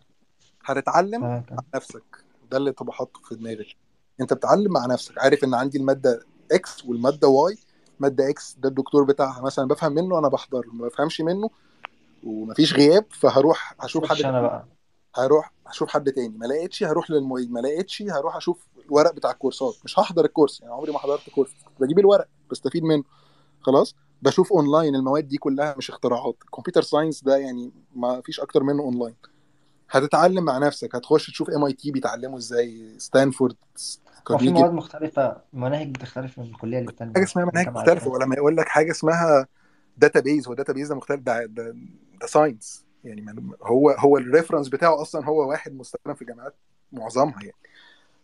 هتتعلم 0.65 1.21
كده 1.21 1.57
مع 1.57 1.63
نفسك. 1.75 2.25
ده 2.51 2.57
اللي 2.59 2.73
تبقى 2.73 2.93
حاطه 2.93 3.21
في 3.25 3.35
دماغك 3.35 3.77
انت 4.21 4.33
بتتعلم 4.33 4.73
مع 4.73 4.87
نفسك. 4.87 5.19
عارف 5.19 5.45
ان 5.45 5.55
عندي 5.55 5.79
المادة 5.79 6.23
X 6.53 6.85
والمادة 6.85 7.29
Y 7.29 7.59
مادة 8.01 8.31
X 8.31 8.57
ده 8.59 8.69
الدكتور 8.69 9.05
بتاعها 9.05 9.43
مثلا 9.43 9.69
بفهم 9.69 9.93
منه 9.93 10.19
أنا 10.19 10.29
بحضر. 10.29 10.67
ما 10.73 10.87
بفهمش 10.87 11.21
منه 11.21 11.51
ومفيش 12.25 12.75
غياب 12.75 13.07
فهروح 13.11 13.75
هشوف 13.81 14.05
حد 14.05 14.23
أنا 14.23 14.43
بقى. 14.43 14.67
هروح 15.17 15.53
هشوف 15.67 15.89
حد 15.89 16.13
تاني. 16.13 16.39
ما 16.39 16.47
لقيتش 16.47 16.83
هروح 16.85 17.11
للمعيد. 17.11 17.53
ما 17.53 17.61
لقيتش 17.61 18.03
هروح 18.03 18.37
أشوف 18.37 18.67
الورق 18.87 19.15
بتاع 19.15 19.31
الكورسات. 19.31 19.75
مش 19.85 19.99
هحضر 19.99 20.25
الكورس. 20.25 20.61
يعني 20.61 20.73
عمري 20.73 20.93
ما 20.93 20.99
حضرت 20.99 21.31
كورس. 21.31 21.51
بجيب 21.81 21.99
الورق 21.99 22.29
بستفيد 22.51 22.83
منه. 22.83 23.05
خلاص؟ 23.61 23.95
بشوف 24.23 24.53
اونلاين 24.53 24.95
المواد 24.95 25.29
دي 25.29 25.37
كلها 25.37 25.75
مش 25.79 25.91
اختراعات. 25.91 26.37
ال 26.45 26.49
computer 26.49 26.83
science 26.83 27.25
ده 27.25 27.37
يعني 27.37 27.73
ما 27.95 28.21
فيش 28.21 28.41
أكتر 28.41 28.63
منه 28.63 28.83
اونلاين 28.83 29.15
هتتعلم 29.93 30.45
مع 30.45 30.59
نفسك. 30.59 30.95
هتخش 30.97 31.27
تشوف 31.27 31.51
MIT 31.51 31.91
بيتعلموا 31.91 32.39
إزاي. 32.39 32.95
ستانفورد 32.99 33.57
هو 33.57 33.79
في 34.17 34.23
كارنيجي 34.27 34.53
مواد 34.53 34.73
مختلفة 34.73 35.37
مناهج 35.53 35.91
بتختلف 35.91 36.39
من 36.39 36.53
كلية 36.53 36.77
حاجة 36.79 36.87
للتانية 36.87 37.23
اسمها 37.23 37.45
من 37.45 37.51
مناهج 37.55 37.69
مختلفة. 37.69 37.93
للتانية 37.95 38.15
ولما 38.15 38.35
يقول 38.37 38.57
لك 38.57 38.69
حاجة 38.69 38.91
اسمها 38.91 39.47
database 39.99 40.49
هو 40.49 40.55
database 40.55 40.89
ده 40.89 40.95
مختلف 40.95 41.21
ده 41.21 41.47
ده, 41.47 41.77
ده 42.21 42.27
science 42.27 42.85
يعني 43.05 43.21
ما- 43.21 43.57
هو 43.63 43.91
هو 43.91 44.17
ال 44.19 44.24
reference 44.24 44.69
بتاعه 44.69 45.03
أصلا 45.03 45.25
هو 45.27 45.49
واحد 45.49 45.73
مستخدم 45.75 46.15
في 46.15 46.25
جامعات 46.25 46.55
معظمها 46.93 47.41
يعني. 47.41 47.55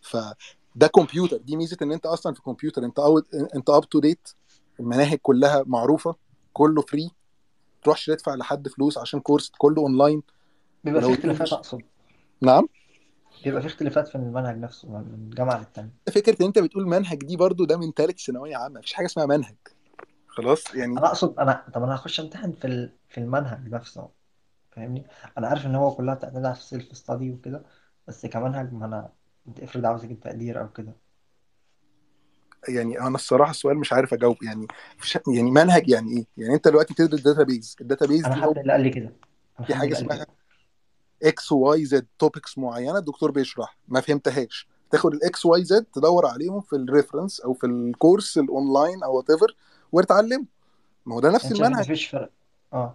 فده 0.03 0.87
كمبيوتر 0.95 1.37
دي 1.37 1.57
ميزة 1.57 1.77
إن 1.83 1.93
أنت 1.93 2.07
أصلا 2.07 2.35
في 2.35 2.43
كمبيوتر 2.43 2.85
أنت 2.85 2.99
أو 2.99 3.23
أنت 3.55 3.71
up 3.71 3.89
to 3.89 4.01
date 4.01 4.29
المناهج 4.81 5.19
كلها 5.23 5.65
معروفة. 5.67 6.15
كله 6.53 6.83
free 6.83 7.11
تروحش 7.83 8.07
تدفع 8.07 8.35
لحد 8.35 8.69
فلوس 8.69 8.99
عشان 8.99 9.21
course 9.21 9.53
كله 9.59 9.83
اونلاين 9.83 10.23
بيبقى 10.85 11.03
في 11.03 11.13
اختلافات 11.13 11.53
أقصد. 11.53 11.83
نعم. 12.43 12.69
بيبقى 13.45 13.61
في 13.61 13.67
اختلافات 13.67 14.09
في 14.09 14.15
المنهج 14.15 14.59
نفسه 14.59 14.89
من 14.89 15.31
جامعة 15.31 15.59
للتانية 15.59 15.91
فكرة 16.13 16.37
إن 16.41 16.47
أنت 16.47 16.59
بتقول 16.59 16.87
منهج 16.87 17.19
دي 17.19 17.37
برضو 17.37 17.65
ده 17.65 17.77
من 17.77 17.93
ثالث 17.93 18.21
ثانوية 18.27 18.57
عامة 18.57 18.79
مفيش 18.79 18.93
حاجة 18.93 19.07
اسمها 19.07 19.27
منهج. 19.27 19.55
خلاص 20.27 20.75
يعني 20.75 20.99
أنا 20.99 21.07
أقصد 21.07 21.39
أنا 21.39 21.65
طب 21.75 21.83
أنا 21.83 21.95
هخش 21.95 22.21
أمتحن 22.21 22.53
في 22.53 22.67
ال... 22.67 22.93
في 23.09 23.19
المنهج 23.19 23.69
نفسه 23.69 24.09
فاهمني؟ 24.71 25.07
أنا 25.39 25.49
عارف 25.49 25.67
إن 25.67 25.75
هو 25.75 25.95
كلها 25.95 26.15
بتعتمد 26.15 26.45
على 26.45 26.55
ال 26.55 26.63
self 26.63 26.97
study 26.97 27.31
وكده 27.31 27.63
بس 28.09 28.27
كمنهج 28.27 28.73
ما 28.73 28.87
أنا 28.87 29.13
أنت 29.49 29.61
افرض 29.61 29.87
عاوز 29.87 30.05
أجيب 30.05 30.21
تقدير 30.21 30.61
أو 30.61 30.73
كده. 30.73 30.93
يعني 32.69 33.01
أنا 33.01 33.15
الصراحة 33.15 33.51
السؤال 33.51 33.79
مش 33.79 33.93
عارف 33.93 34.15
أجاوب 34.15 34.37
يعني 34.43 34.67
يعني 35.29 35.51
منهج 35.51 35.89
يعني 35.89 36.13
إيه؟ 36.17 36.27
يعني 36.37 36.55
أنت 36.55 36.69
دلوقتي 36.69 36.95
بتدرس 36.95 37.21
database 37.21 37.77
ال 37.81 37.86
database 37.86 38.29
دي 38.29 38.35
حد 38.35 38.59
اللي 38.59 38.73
قال 38.73 38.81
لي 38.83 38.91
كده. 38.91 39.13
في 39.67 39.75
حاجة 39.75 39.93
اسمها 39.93 40.27
X 41.23 41.53
Y 41.53 41.85
Z 41.85 42.07
topics 42.19 42.59
معينة 42.59 42.99
الدكتور 42.99 43.31
بيشرح 43.31 43.77
ما 43.89 44.01
فهمتهاش. 44.01 44.69
تاخد 44.91 45.15
ال 45.15 45.31
X 45.31 45.47
Y 45.47 45.65
Z 45.65 45.85
تدور 45.85 46.27
عليهم 46.27 46.61
في 46.61 46.77
ال 46.77 46.83
reference 46.83 47.41
أو 47.41 47.55
في 47.55 47.67
ال 47.67 47.77
course 47.77 48.39
ال 48.39 48.48
online 48.48 49.03
أو 49.03 49.17
whatever 49.17 49.57
وتتعلم 49.93 50.47
ما 51.07 51.15
هو 51.15 51.21
ده 51.21 51.31
نفس 51.31 51.45
أنت 51.45 51.57
شايف 51.57 51.67
المنهج. 51.67 51.85
مفيش 51.85 52.07
فرق. 52.07 52.31
أه. 52.73 52.95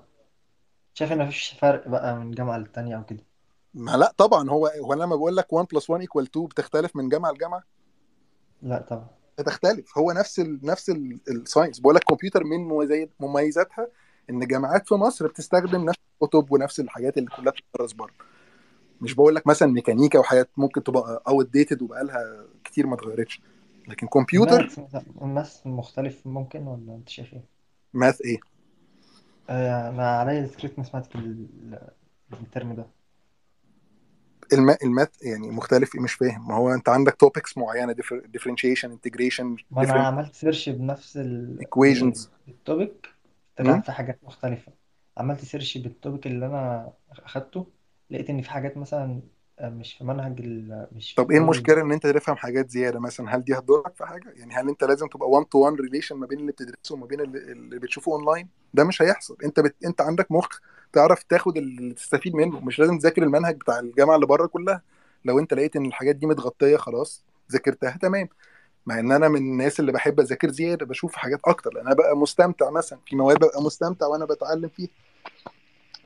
شايف 0.93 1.11
إن 1.11 1.27
مفيش 1.27 1.57
فرق 1.61 1.87
بقى 1.87 2.15
من 2.15 2.31
جامعة 2.31 2.57
للتانية 2.57 2.97
أو 2.97 3.05
كده؟ 3.05 3.23
ما 3.73 3.91
لا 3.91 4.13
طبعا. 4.17 4.49
هو 4.49 4.67
هو 4.67 4.93
أنا 4.93 5.03
لما 5.03 5.15
بقول 5.15 5.35
لك 5.35 5.53
1 5.53 5.67
plus 5.73 5.89
1 5.89 6.01
equal 6.01 6.25
2 6.25 6.45
بتختلف 6.45 6.95
من 6.95 7.09
جامعة 7.09 7.31
لجامعة؟ 7.31 7.63
لا 8.61 8.85
طبعا. 8.89 9.07
بتختلف. 9.39 9.97
هو 9.97 10.11
نفس 10.11 10.39
ال 10.39 10.59
نفس 10.63 10.89
ال 11.29 11.36
science 11.36 11.79
بقول 11.79 11.95
لك 11.95 12.03
كمبيوتر 12.03 12.43
من 12.43 12.57
مميزات- 12.67 13.09
مميزاتها 13.19 13.87
إن 14.29 14.47
جامعات 14.47 14.87
في 14.87 14.95
مصر 14.95 15.27
بتستخدم 15.27 15.85
نفس 15.85 15.99
الكتب 16.23 16.51
ونفس 16.51 16.79
الحاجات 16.79 17.17
اللي 17.17 17.29
كلها 17.37 17.53
بتدرس 17.53 17.93
بره. 17.93 18.11
مش 19.01 19.13
بقول 19.13 19.35
لك 19.35 19.47
مثلا 19.47 19.71
ميكانيكا 19.71 20.19
وحاجات 20.19 20.49
ممكن 20.57 20.83
تبقى 20.83 21.23
outdated 21.27 21.81
وبقى 21.81 22.03
لها 22.03 22.45
كتير 22.63 22.87
ما 22.87 22.95
اتغيرتش 22.95 23.41
لكن 23.87 24.07
كمبيوتر 24.07 24.59
ال 24.61 24.70
math 24.70 25.07
ال 25.21 25.30
math 25.30 25.67
مختلف 25.67 26.27
ممكن 26.27 26.67
ولا 26.67 26.95
أنت 26.95 27.09
شايف 27.09 27.33
إيه؟ 27.33 27.43
math 27.93 28.21
إيه؟ 28.21 28.37
آه، 29.49 29.89
أنا 29.89 30.17
عليا 30.19 30.41
discrete 30.41 30.79
mathematics 30.79 31.15
الترم 32.33 32.73
ده. 32.73 32.85
الم... 34.53 34.75
ال 34.83 34.90
math 34.90 35.15
يعني 35.21 35.51
مختلف 35.51 35.95
مش 35.95 36.13
فاهم. 36.13 36.47
ما 36.47 36.55
هو 36.55 36.73
أنت 36.73 36.89
عندك 36.89 37.15
topics 37.15 37.57
معينة 37.57 37.93
differentiation 38.37 38.89
integration 38.89 39.41
ما 39.41 39.83
أنا 39.83 39.85
different 39.85 39.97
عملت 39.97 40.35
search 40.35 40.69
بنفس 40.69 41.17
ال... 41.17 41.59
equations. 41.61 42.19
مم؟ 43.59 43.69
طلع 43.73 43.81
في 43.81 43.91
حاجات 43.91 44.23
مختلفة. 44.23 44.73
عملت 45.17 45.39
search 45.45 45.77
بال 45.77 45.92
topic 45.92 46.27
اللي 46.27 46.45
أنا 46.45 46.93
أخدته 47.11 47.73
لقيت 48.09 48.29
إن 48.29 48.41
في 48.41 48.49
حاجات 48.51 48.77
مثلا 48.77 49.21
مش 49.61 49.93
في 49.93 50.03
منهج 50.03 50.39
ال... 50.41 50.87
مش 50.91 51.13
في 51.13 51.25
طب 51.25 51.31
إيه 51.31 51.37
كل 51.37 51.37
المشكلة 51.37 51.81
إن 51.81 51.91
أنت 51.91 52.07
تفهم 52.07 52.35
حاجات 52.35 52.69
زيادة؟ 52.69 52.99
مثلا 52.99 53.35
هل 53.35 53.43
دي 53.43 53.53
هتضرك 53.57 53.95
في 53.95 54.05
حاجة؟ 54.05 54.29
يعني 54.35 54.53
هل 54.55 54.69
أنت 54.69 54.83
لازم 54.83 55.07
تبقى 55.07 55.29
1 55.29 55.45
to 55.45 55.59
1 55.59 55.79
relation 55.79 56.15
ما 56.15 56.27
بين 56.27 56.39
اللي 56.39 56.51
بتدرسه 56.51 56.95
وما 56.95 57.05
بين 57.05 57.21
اللي, 57.21 57.37
اللي 57.51 57.79
بتشوفه 57.79 58.11
اونلاين 58.11 58.47
ده 58.73 58.83
مش 58.83 59.01
هيحصل. 59.01 59.37
أنت 59.43 59.59
بت... 59.59 59.75
أنت 59.85 60.01
عندك 60.01 60.31
مخ 60.31 60.59
تعرف 60.93 61.23
تاخد 61.23 61.57
اللي 61.57 61.93
تستفيد 61.93 62.35
منه. 62.35 62.59
مش 62.59 62.79
لازم 62.79 62.97
تذاكر 62.97 63.23
المنهج 63.23 63.55
بتاع 63.55 63.79
الجامعة 63.79 64.15
اللي 64.15 64.25
بره 64.27 64.45
كلها. 64.47 64.81
لو 65.25 65.39
أنت 65.39 65.53
لقيت 65.53 65.75
إن 65.75 65.85
الحاجات 65.85 66.15
دي 66.15 66.25
متغطية 66.27 66.77
خلاص 66.77 67.25
ذاكرتها 67.51 67.97
تمام. 68.01 68.29
مع 68.85 68.99
إن 68.99 69.11
أنا 69.11 69.27
من 69.27 69.37
الناس 69.37 69.79
اللي 69.79 69.91
بحب 69.91 70.19
أذاكر 70.19 70.49
زيادة 70.51 70.85
بشوف 70.85 71.15
حاجات 71.15 71.39
أكتر 71.45 71.73
لأن 71.73 71.85
أنا 71.85 71.95
بقى 71.95 72.17
مستمتع 72.17 72.69
مثلا 72.69 72.99
في 73.05 73.15
مواد 73.15 73.37
ببقى 73.37 73.61
مستمتع 73.61 74.05
وأنا 74.07 74.25
بتعلم 74.25 74.69
فيها. 74.69 74.89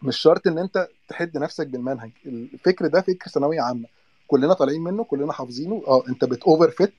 مش 0.03 0.17
شرط 0.17 0.47
إن 0.47 0.57
أنت 0.57 0.87
تحد 1.07 1.37
نفسك 1.37 1.67
بالمنهج. 1.67 2.11
الفكر 2.25 2.87
ده 2.87 3.01
فكر 3.01 3.29
ثانوية 3.29 3.61
عامة. 3.61 3.85
كلنا 4.27 4.53
طالعين 4.53 4.83
منه 4.83 5.03
كلنا 5.03 5.33
حافظينه. 5.33 5.83
آه 5.87 6.03
أنت 6.09 6.25
بتوفر 6.25 6.69
فيت 6.71 6.93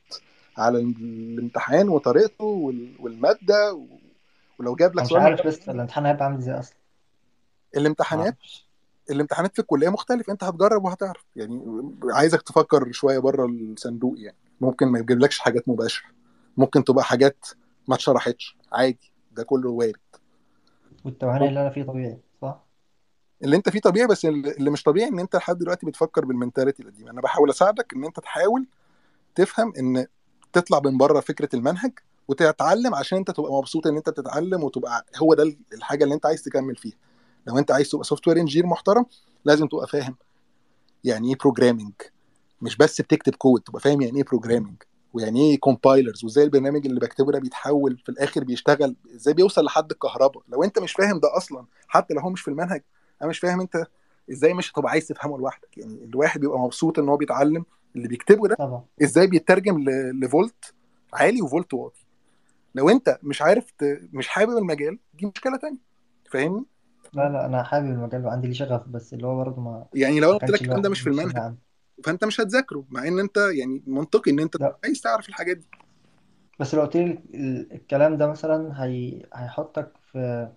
على 0.56 0.78
الامتحان 0.78 1.88
وطريقته 1.88 2.44
وال- 2.44 2.94
والمادة 3.00 3.80
ولو 4.58 4.74
جاب 4.74 4.94
لك 4.96 5.04
مش 5.04 5.12
عارف 5.12 5.46
لسه 5.46 5.72
الامتحان 5.72 6.06
هيبقى 6.06 6.24
عامل 6.24 6.38
إزاي 6.38 6.58
أصلا. 6.58 6.76
الامتحانات؟ 7.76 8.36
الامتحانات 9.10 9.52
في 9.54 9.58
الكلية 9.58 9.88
مختلف 9.88 10.30
انت 10.30 10.44
هتجرب 10.44 10.84
وهتعرف. 10.84 11.24
يعني 11.36 11.62
عايزك 12.12 12.42
تفكر 12.42 12.92
شوية 12.92 13.18
بره 13.18 13.46
الصندوق 13.46 14.14
يعني. 14.18 14.36
ممكن 14.60 14.86
ما 14.86 14.98
يجيبلكش 14.98 15.38
حاجات 15.38 15.68
مباشرة. 15.68 16.06
ممكن 16.56 16.84
تبقى 16.84 17.04
حاجات 17.04 17.46
ما 17.88 17.94
اتشرحتش. 17.94 18.56
عادي 18.72 19.12
ده 19.32 19.42
كله 19.42 19.70
وارد. 19.70 19.96
والتوهان 21.04 21.42
اللي 21.42 21.60
أنا 21.60 21.70
فيه 21.70 21.82
طبيعي 21.82 22.18
صح؟ 22.42 22.64
اللي 23.44 23.56
انت 23.56 23.68
فيه 23.68 23.80
طبيعي 23.80 24.06
بس 24.06 24.24
اللي 24.24 24.70
مش 24.70 24.82
طبيعي 24.82 25.08
ان 25.08 25.18
انت 25.18 25.36
لحد 25.36 25.58
دلوقتي 25.58 25.86
بتفكر 25.86 26.24
بال 26.24 26.35
mentality 26.35 26.82
القديمه 26.82 27.10
أنا 27.10 27.20
بحاول 27.20 27.50
اساعدك 27.50 27.94
ان 27.94 28.04
انت 28.04 28.20
تحاول 28.20 28.66
تفهم 29.34 29.72
ان 29.78 30.06
تطلع 30.52 30.80
من 30.84 30.98
بره 30.98 31.20
فكرة 31.20 31.48
المنهج 31.54 31.92
وتتعلم 32.28 32.94
عشان 32.94 33.18
انت 33.18 33.30
تبقى 33.30 33.52
مبسوط 33.52 33.86
ان 33.86 33.96
انت 33.96 34.10
بتتعلم 34.10 34.64
وتبقى 34.64 35.06
هو 35.16 35.34
ده 35.34 35.56
الحاجة 35.72 36.04
اللي 36.04 36.14
انت 36.14 36.26
عايز 36.26 36.42
تكمل 36.42 36.76
فيها. 36.76 36.96
لو 37.48 37.58
انت 37.58 37.70
عايز 37.70 37.88
تبقى 37.90 38.04
software 38.04 38.36
engineer 38.36 38.66
محترم 38.66 39.06
لازم 39.44 39.66
تبقى 39.66 39.86
فاهم 39.88 40.16
يعني 41.04 41.28
إيه 41.28 41.36
programming 41.40 41.92
مش 42.62 42.76
بس 42.76 43.00
بتكتب 43.00 43.34
كود 43.34 43.60
تبقى 43.60 43.80
فاهم 43.80 44.00
يعني 44.00 44.16
إيه 44.18 44.24
programming 44.24 44.82
ويعني 45.14 45.40
إيه 45.50 45.58
compilers 45.58 46.24
وازاي 46.24 46.44
البرنامج 46.44 46.86
اللي 46.86 47.00
بكتبه 47.00 47.32
ده 47.32 47.38
بيتحول 47.38 47.98
في 48.04 48.08
الآخر 48.08 48.44
بيشتغل 48.44 48.96
إزاي 49.14 49.34
بيوصل 49.34 49.64
لحد 49.64 49.90
الكهرباء. 49.90 50.42
لو 50.48 50.64
انت 50.64 50.78
مش 50.78 50.92
فاهم 50.92 51.20
ده 51.20 51.36
أصلا 51.36 51.64
حتى 51.88 52.14
لو 52.14 52.20
هو 52.20 52.30
مش 52.30 52.40
في 52.40 52.48
المنهج 52.48 52.82
أنا 53.22 53.30
مش 53.30 53.38
فاهم 53.38 53.60
انت 53.60 53.86
إزاي 54.30 54.54
مش 54.54 54.72
هتبقى 54.72 54.90
عايز 54.90 55.06
تفهمه 55.08 55.38
لوحدك. 55.38 55.78
يعني 55.78 56.04
الواحد 56.04 56.40
بيبقى 56.40 56.58
مبسوط 56.58 56.98
ان 56.98 57.08
هو 57.08 57.16
بيتعلم 57.16 57.64
اللي 57.96 58.08
بيكتبه 58.08 58.48
ده 58.48 58.54
طبعا. 58.54 58.84
إزاي 59.02 59.26
بيترجم 59.26 59.78
ل- 59.78 60.20
لفولت 60.20 60.74
عالي 61.12 61.42
وفولت 61.42 61.74
واطي. 61.74 62.04
لو 62.74 62.90
انت 62.90 63.18
مش 63.22 63.42
عارف 63.42 63.70
ت... 63.70 64.00
مش 64.12 64.28
حابب 64.28 64.58
المجال 64.58 64.98
دي 65.14 65.26
مشكلة 65.26 65.56
تانية. 65.56 65.78
فاهمني؟ 66.30 66.64
لا 67.14 67.28
لا 67.28 67.46
أنا 67.46 67.62
حابب 67.62 67.86
المجال 67.86 68.26
وعندي 68.26 68.46
ليه 68.46 68.54
شغف 68.54 68.88
بس 68.88 69.14
اللي 69.14 69.26
هو 69.26 69.36
برضه 69.36 69.60
ما 69.60 69.86
يعني 69.94 70.20
لو 70.20 70.26
ما 70.26 70.32
أنا 70.32 70.38
قلت 70.38 70.50
كانش 70.50 70.54
لك 70.54 70.62
الكلام 70.62 70.82
ده 70.82 70.88
مش 70.90 71.00
في 71.00 71.06
المنهج 71.10 71.36
معاه 71.36 71.56
فأنت 72.04 72.24
مش 72.24 72.40
هتذاكره 72.40 72.84
مع 72.90 73.08
إن 73.08 73.18
أنت 73.18 73.36
يعني 73.36 73.82
منطقي 73.86 74.30
إن 74.30 74.40
أنت 74.40 74.56
لا. 74.60 74.78
عايز 74.84 75.00
تعرف 75.00 75.28
الحاجات 75.28 75.56
دي. 75.56 75.66
بس 76.60 76.74
لو 76.74 76.80
قلت 76.82 76.96
لي 76.96 77.02
ال- 77.04 77.34
ال- 77.34 77.72
الكلام 77.72 78.16
ده 78.16 78.26
مثلا 78.26 78.84
هي... 78.84 79.22
هيحطك 79.34 79.92
في 80.12 80.48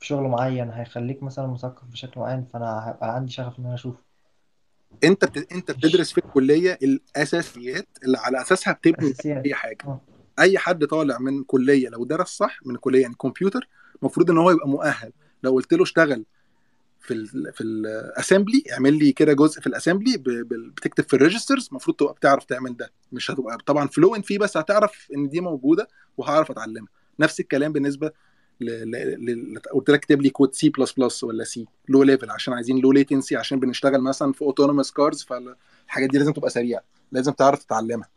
في 0.00 0.06
شغل 0.06 0.22
معين 0.28 0.70
هيخليك 0.70 1.22
مثلا 1.22 1.46
مثقف 1.46 1.84
بشكل 1.88 2.20
معين 2.20 2.44
فأنا 2.44 2.88
هيبقى 2.88 3.14
عندي 3.14 3.32
شغف 3.32 3.58
إن 3.58 3.64
أنا 3.66 3.74
أشوفه. 3.74 3.98
أنت 5.04 5.24
بت... 5.24 5.52
أنت 5.52 5.70
مش 5.70 5.76
بتدرس 5.76 6.12
في 6.12 6.18
الكلية 6.18 6.78
الأساسيات 6.82 7.88
اللي 8.04 8.18
على 8.18 8.42
أساسها 8.42 8.72
بتبني 8.72 9.10
أساسيات. 9.10 9.44
أي 9.46 9.54
حاجة. 9.54 9.78
آه. 9.84 10.00
أي 10.38 10.58
حد 10.58 10.84
طالع 10.84 11.18
من 11.18 11.44
كلية 11.44 11.88
لو 11.88 12.04
درس 12.04 12.28
صح 12.28 12.58
من 12.66 12.76
كلية 12.76 13.02
يعني 13.02 13.14
كمبيوتر 13.14 13.68
المفروض 14.02 14.30
إن 14.30 14.38
هو 14.38 14.50
يبقى 14.50 14.68
مؤهل. 14.68 15.12
لو 15.44 15.52
قلت 15.52 15.72
له 15.74 15.82
اشتغل 15.82 16.24
في 17.00 17.14
ال 17.14 17.52
في 17.52 17.60
ال 17.60 17.71
assembly 17.71 18.62
اعمل 18.72 18.98
لي 18.98 19.12
كده 19.12 19.32
جزء 19.32 19.60
في 19.60 19.66
ال 19.66 19.71
assembly. 19.71 20.16
بتكتب 20.76 21.04
في 21.04 21.14
ال 21.14 21.19
registers 21.19 21.68
المفروض 21.70 21.96
تبقى 21.96 22.14
بتعرف 22.14 22.44
تعمل 22.44 22.76
ده 22.76 22.92
مش 23.12 23.30
هتبقى 23.30 23.58
طبعا 23.66 23.88
fluent 23.88 24.26
فيه 24.26 24.38
بس 24.38 24.56
هتعرف 24.56 25.08
إن 25.16 25.28
دي 25.28 25.40
موجودة 25.40 25.88
وهعرف 26.16 26.50
أتعلمها 26.50 26.88
نفس 27.20 27.40
الكلام 27.40 27.72
بالنسبة. 27.72 28.12
قلت 29.74 29.90
لك 29.90 29.94
اكتب 29.98 30.22
لي 30.22 30.30
code 30.30 30.54
C 30.54 30.68
plus 30.68 30.92
plus 30.92 31.24
ولا 31.24 31.44
C 31.44 31.66
low 31.88 32.02
level 32.02 32.30
عشان 32.30 32.54
عايزين 32.54 32.78
low 32.78 32.92
latency 32.92 33.36
عشان 33.36 33.60
بنشتغل 33.60 34.00
مثلا 34.00 34.32
في 34.32 34.42
autonomous 34.42 34.90
cars 34.90 35.22
فالحاجات 35.22 36.10
دي 36.10 36.18
لازم 36.18 36.32
تبقى 36.32 36.50
سريعة 36.50 36.82
لازم 37.12 37.32
تعرف 37.32 37.64
تتعلمها 37.64 38.08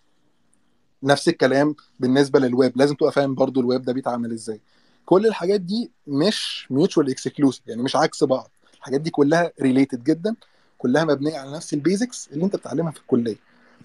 نفس 1.04 1.30
الكلام 1.30 1.76
بالنسبة 2.00 2.40
للويب 2.40 2.78
لازم 2.78 2.96
تبقى 2.96 3.12
فاهم 3.12 3.36
برضو 3.36 3.60
الويب 3.62 3.82
ده 3.82 3.94
بيتعمل 3.94 4.32
إزاي 4.32 4.62
كل 5.08 5.26
الحاجات 5.28 5.62
دي 5.62 5.92
مش 6.08 6.68
mutual 6.70 7.10
exclusive 7.10 7.68
يعني 7.68 7.84
مش 7.84 7.96
عكس 7.96 8.24
بعض. 8.24 8.52
الحاجات 8.78 9.02
دي 9.02 9.10
كلها 9.10 9.52
related 9.62 10.04
جدا 10.04 10.36
كلها 10.78 11.04
مبنية 11.04 11.38
على 11.38 11.52
نفس 11.52 11.74
ال 11.74 11.82
basics 11.82 12.30
اللي 12.32 12.46
انت 12.46 12.56
بتتعلمها 12.56 12.92
في 12.92 13.00
الكلية. 13.00 13.36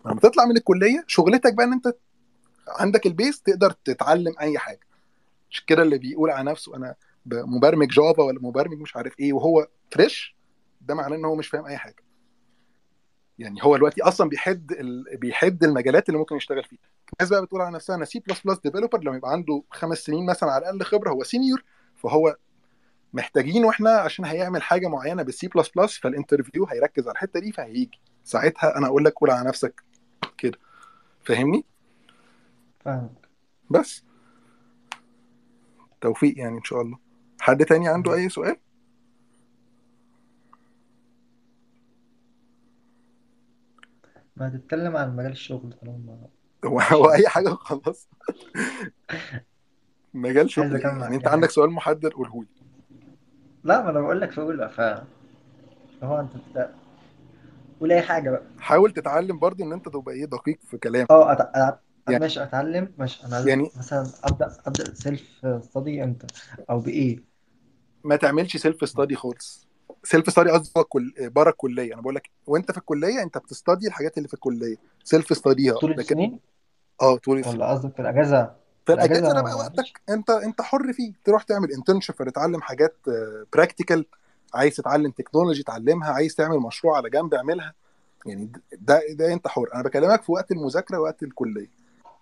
لما 0.07 0.21
تطلع 0.21 0.45
من 0.45 0.57
الكلية 0.57 1.05
شغلتك 1.07 1.55
بقى 1.55 1.67
إن 1.67 1.73
انت 1.73 1.95
عندك 2.69 3.07
ال 3.07 3.14
base 3.14 3.43
تقدر 3.43 3.71
تتعلم 3.71 4.35
أي 4.41 4.59
حاجة. 4.59 4.81
مش 5.51 5.65
كده 5.67 5.83
اللي 5.83 5.99
بيقول 5.99 6.31
على 6.31 6.51
نفسه 6.51 6.77
أنا 6.77 6.95
مبرمج 7.27 7.89
Java 7.89 8.23
ولا 8.23 8.39
مبرمج 8.43 8.79
مش 8.81 8.97
عارف 8.97 9.21
إيه 9.21 9.33
وهو 9.33 9.69
fresh 9.91 10.37
ده 10.81 10.95
معناه 10.95 11.17
إن 11.17 11.25
هو 11.25 11.35
مش 11.35 11.49
فاهم 11.49 11.67
أي 11.67 11.77
حاجة. 11.77 12.03
يعني 13.43 13.61
هو 13.63 13.77
دلوقتي 13.77 14.03
أصلا 14.03 14.29
بيحد 14.29 14.73
ال... 14.73 15.17
بيحد 15.17 15.65
المجالات 15.65 16.09
اللي 16.09 16.19
ممكن 16.19 16.37
يشتغل 16.37 16.65
فيها. 16.65 16.79
الناس 17.13 17.31
بقى 17.31 17.43
بتقول 17.43 17.61
على 17.61 17.75
نفسها 17.75 17.97
أنا 17.97 18.05
C 18.05 18.19
plus 18.19 18.41
plus 18.41 18.59
developer 18.59 19.01
لما 19.05 19.17
يبقى 19.17 19.33
عنده 19.33 19.63
خمس 19.71 19.99
سنين 19.99 20.27
مثلا 20.27 20.51
على 20.51 20.63
الأقل 20.63 20.83
خبرة 20.83 21.11
هو 21.11 21.23
senior 21.23 21.65
فهو 21.97 22.37
محتاجينه 23.13 23.71
إحنا 23.71 23.91
عشان 23.91 24.25
هيعمل 24.25 24.63
حاجة 24.63 24.89
معينة 24.89 25.23
بال 25.23 25.40
C 25.40 25.49
plus 25.49 25.69
plus 25.69 25.99
فال 25.99 26.11
interview 26.11 26.67
هيركز 26.67 27.03
على 27.09 27.13
الحتة 27.13 27.41
دي 27.41 27.53
فهيجي. 27.53 28.01
ساعتها 28.25 28.77
أنا 28.79 28.87
أقول 28.87 29.05
لك 29.05 29.13
قول 29.13 29.31
على 29.31 29.49
نفسك 29.49 29.83
كده. 30.39 30.59
فاهمني؟ 31.25 31.65
فاهمك 32.85 33.29
بس. 33.71 34.05
توفيق 36.01 36.39
يعني 36.39 36.59
إن 36.59 36.65
شاء 36.65 36.83
الله. 36.83 36.99
حد 37.41 37.65
تاني 37.65 37.89
عنده 37.89 38.15
أي 38.15 38.29
سؤال؟ 38.29 38.57
ما 44.43 44.49
تتكلم 44.49 44.97
عن 44.97 45.17
مجال 45.17 45.33
الشغل 45.33 45.73
طالما. 45.73 46.19
هو 46.65 46.81
هو 46.81 47.13
أي 47.13 47.29
حاجة 47.29 47.49
خلاص 47.49 48.09
مجال 50.15 50.51
شغل 50.51 50.81
يعني 50.81 51.17
أنت 51.17 51.29
عندك 51.29 51.51
سؤال 51.51 51.71
محدد 51.71 52.13
قوله 52.13 52.43
لي. 52.43 52.47
لا 53.65 53.83
ما 53.83 53.91
أنا 53.91 54.01
بقول 54.01 54.21
لك 54.21 54.33
فقول 54.33 54.57
بقى 54.57 54.71
ف 54.71 54.81
هو 56.05 56.21
أنت 56.21 56.31
بت- 56.37 56.71
قول 57.81 57.93
أي 57.93 58.03
حاجة 58.03 58.31
بقى. 58.31 58.43
حاول 58.59 58.93
تتعلم 58.93 59.39
برضو 59.39 59.65
إن 59.65 59.73
أنت 59.73 59.89
تبقى 59.89 60.15
إيه 60.15 60.25
دقيق 60.25 60.59
في 60.71 60.79
كلامك. 60.79 61.11
أه 61.11 61.33
أت... 61.33 61.41
أت... 61.41 61.81
يعني 62.09 62.21
ماشي 62.21 62.43
أتعلم 62.43 62.93
ماشي. 62.99 63.27
أنا 63.27 63.49
يعني 63.49 63.71
مثلا 63.79 64.07
ابدا 64.25 64.57
أبدأ 64.67 64.95
self 64.95 65.47
study 65.61 66.05
إمتى 66.05 66.27
أو 66.71 66.81
بإيه؟ 66.81 67.33
ما 68.05 68.17
تعملش 68.17 68.57
self 68.57 68.89
study 68.89 69.17
خالص. 69.17 69.72
self 70.05 70.31
study 70.31 70.51
قصدي. 70.51 70.73
بره 71.19 71.51
الكلية. 71.51 71.95
أنا 71.95 72.03
بقول 72.03 72.15
لك 72.15 72.31
وأنت 72.47 72.73
في 72.73 72.79
الكلية 72.79 73.23
أنت 73.23 73.39
بت 73.39 73.52
study 73.52 73.87
الحاجات 73.87 74.17
اللي 74.19 74.29
في 74.29 74.35
الكلية. 74.35 74.77
self 75.05 75.37
study 75.37 75.68
ها 75.68 75.75
طول 75.75 75.91
لكن 75.91 76.01
السنين؟ 76.01 76.41
آه 77.03 77.17
طول 77.17 77.39
السنين. 77.39 77.57
ولا 77.57 77.71
قصدك 77.71 77.95
في 77.95 78.03
الأجازة؟ 78.03 78.55
في 78.87 78.93
الأجازة 78.93 79.31
أنا 79.31 79.43
بقى 79.43 79.55
وقتك 79.55 80.01
انت 80.09 80.31
أنت 80.31 80.63
حر 80.63 80.93
فيه. 80.93 81.13
تروح 81.25 81.43
تعمل 81.43 81.73
internship 81.73 82.15
فتتعلم 82.15 82.61
حاجات 82.63 82.97
practical 83.53 84.07
عايز 84.55 84.77
تتعلم 84.77 85.11
technology 85.11 85.63
تعلمها. 85.63 86.13
عايز 86.13 86.35
تعمل 86.35 86.59
مشروع 86.59 86.97
على 86.97 87.11
جنب 87.11 87.35
اعملها. 87.35 87.75
يعني 88.27 88.53
ده 88.73 89.01
ده 89.11 89.33
أنت 89.33 89.49
حر. 89.49 89.69
أنا 89.75 89.83
بكلمك 89.83 90.23
في 90.23 90.33
وقت 90.33 90.53
المذاكرة 90.53 90.99
وقت 90.99 91.23
الكلية. 91.23 91.71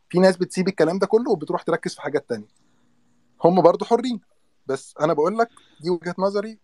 في 0.08 0.18
ناس 0.18 0.36
بتسيب 0.36 0.68
الكلام 0.68 0.98
ده 0.98 1.06
كله 1.06 1.30
وبتروح 1.30 1.62
تركز 1.62 1.94
في 1.94 2.02
حاجات 2.02 2.28
تانية. 2.28 2.48
هم 3.44 3.62
برضو 3.62 3.84
حرين. 3.84 4.20
بس 4.66 4.94
أنا 5.00 5.12
بقول 5.12 5.38
لك 5.38 5.48
دي 5.80 5.90
وجهة 5.90 6.14
نظري. 6.18 6.58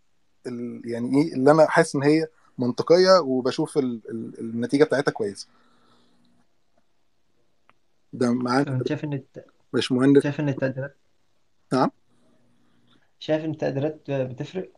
يعني 0.85 1.23
إيه 1.23 1.35
اللي 1.35 1.51
أنا 1.51 1.67
حاسس 1.67 1.97
إن 1.97 2.03
هي 2.03 2.29
منطقية 2.59 3.21
وبشوف 3.21 3.79
ال... 3.79 4.01
ال... 4.11 4.41
النتيجة 4.41 4.85
بتاعتها 4.85 5.13
كويسه 5.13 5.49
ده 8.13 8.33
معاك؟ 8.33 8.89
شايف 8.89 9.05
إن. 9.05 9.23
باشمهندس 9.73 10.23
شايف 10.23 10.41
إن 10.41 10.49
التقديرات 10.49 10.97
نعم. 11.73 11.91
شايف 13.19 13.45
إن 13.45 13.51
التقديرات 13.51 14.11
بتفرق؟ 14.11 14.71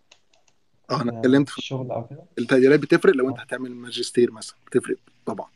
آه 0.90 1.02
أنا 1.02 1.12
في 1.12 1.18
اتكلمت 1.18 1.48
في 1.48 1.58
الشغل 1.58 1.90
أو 1.90 2.06
كده؟ 2.06 2.24
التقديرات 2.38 2.80
بتفرق 2.80 3.14
لو 3.14 3.28
أنت 3.28 3.38
آه. 3.38 3.42
هتعمل 3.42 3.70
ماجستير 3.74 4.32
مثلا 4.32 4.56
بتفرق 4.66 4.96
طبعا. 5.26 5.48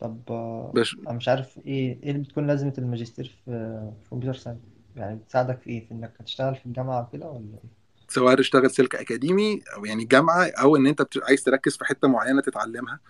طب 0.00 0.20
آه، 0.30 0.72
بس 0.74 0.96
أنا 1.06 1.12
مش 1.12 1.28
عارف 1.28 1.58
إيه 1.58 2.02
إيه 2.02 2.10
اللي 2.10 2.22
بتكون 2.22 2.46
لازمة 2.46 2.72
الماجستير 2.78 3.24
في 3.44 3.50
في 4.02 4.10
كمبيوتر 4.10 4.38
ساينس 4.38 4.75
يعني 4.96 5.16
بتساعدك 5.16 5.60
في 5.60 5.70
إيه؟ 5.70 5.86
في 5.88 5.94
إنك 5.94 6.12
هتشتغل 6.20 6.54
في 6.56 6.66
الجامعة 6.66 7.02
وكده 7.02 7.26
ولا 7.26 7.38
إيه؟ 7.64 7.70
سواء 8.08 8.34
تشتغل 8.36 8.70
سلك 8.70 8.94
أكاديمي 8.94 9.60
أو 9.76 9.84
يعني 9.84 10.04
جامعة 10.04 10.44
أو 10.46 10.76
إن 10.76 10.86
أنت 10.86 11.02
بت- 11.02 11.22
عايز 11.22 11.42
تركز 11.42 11.76
في 11.76 11.84
حتة 11.84 12.08
معينة 12.08 12.40
تتعلمها. 12.42 13.00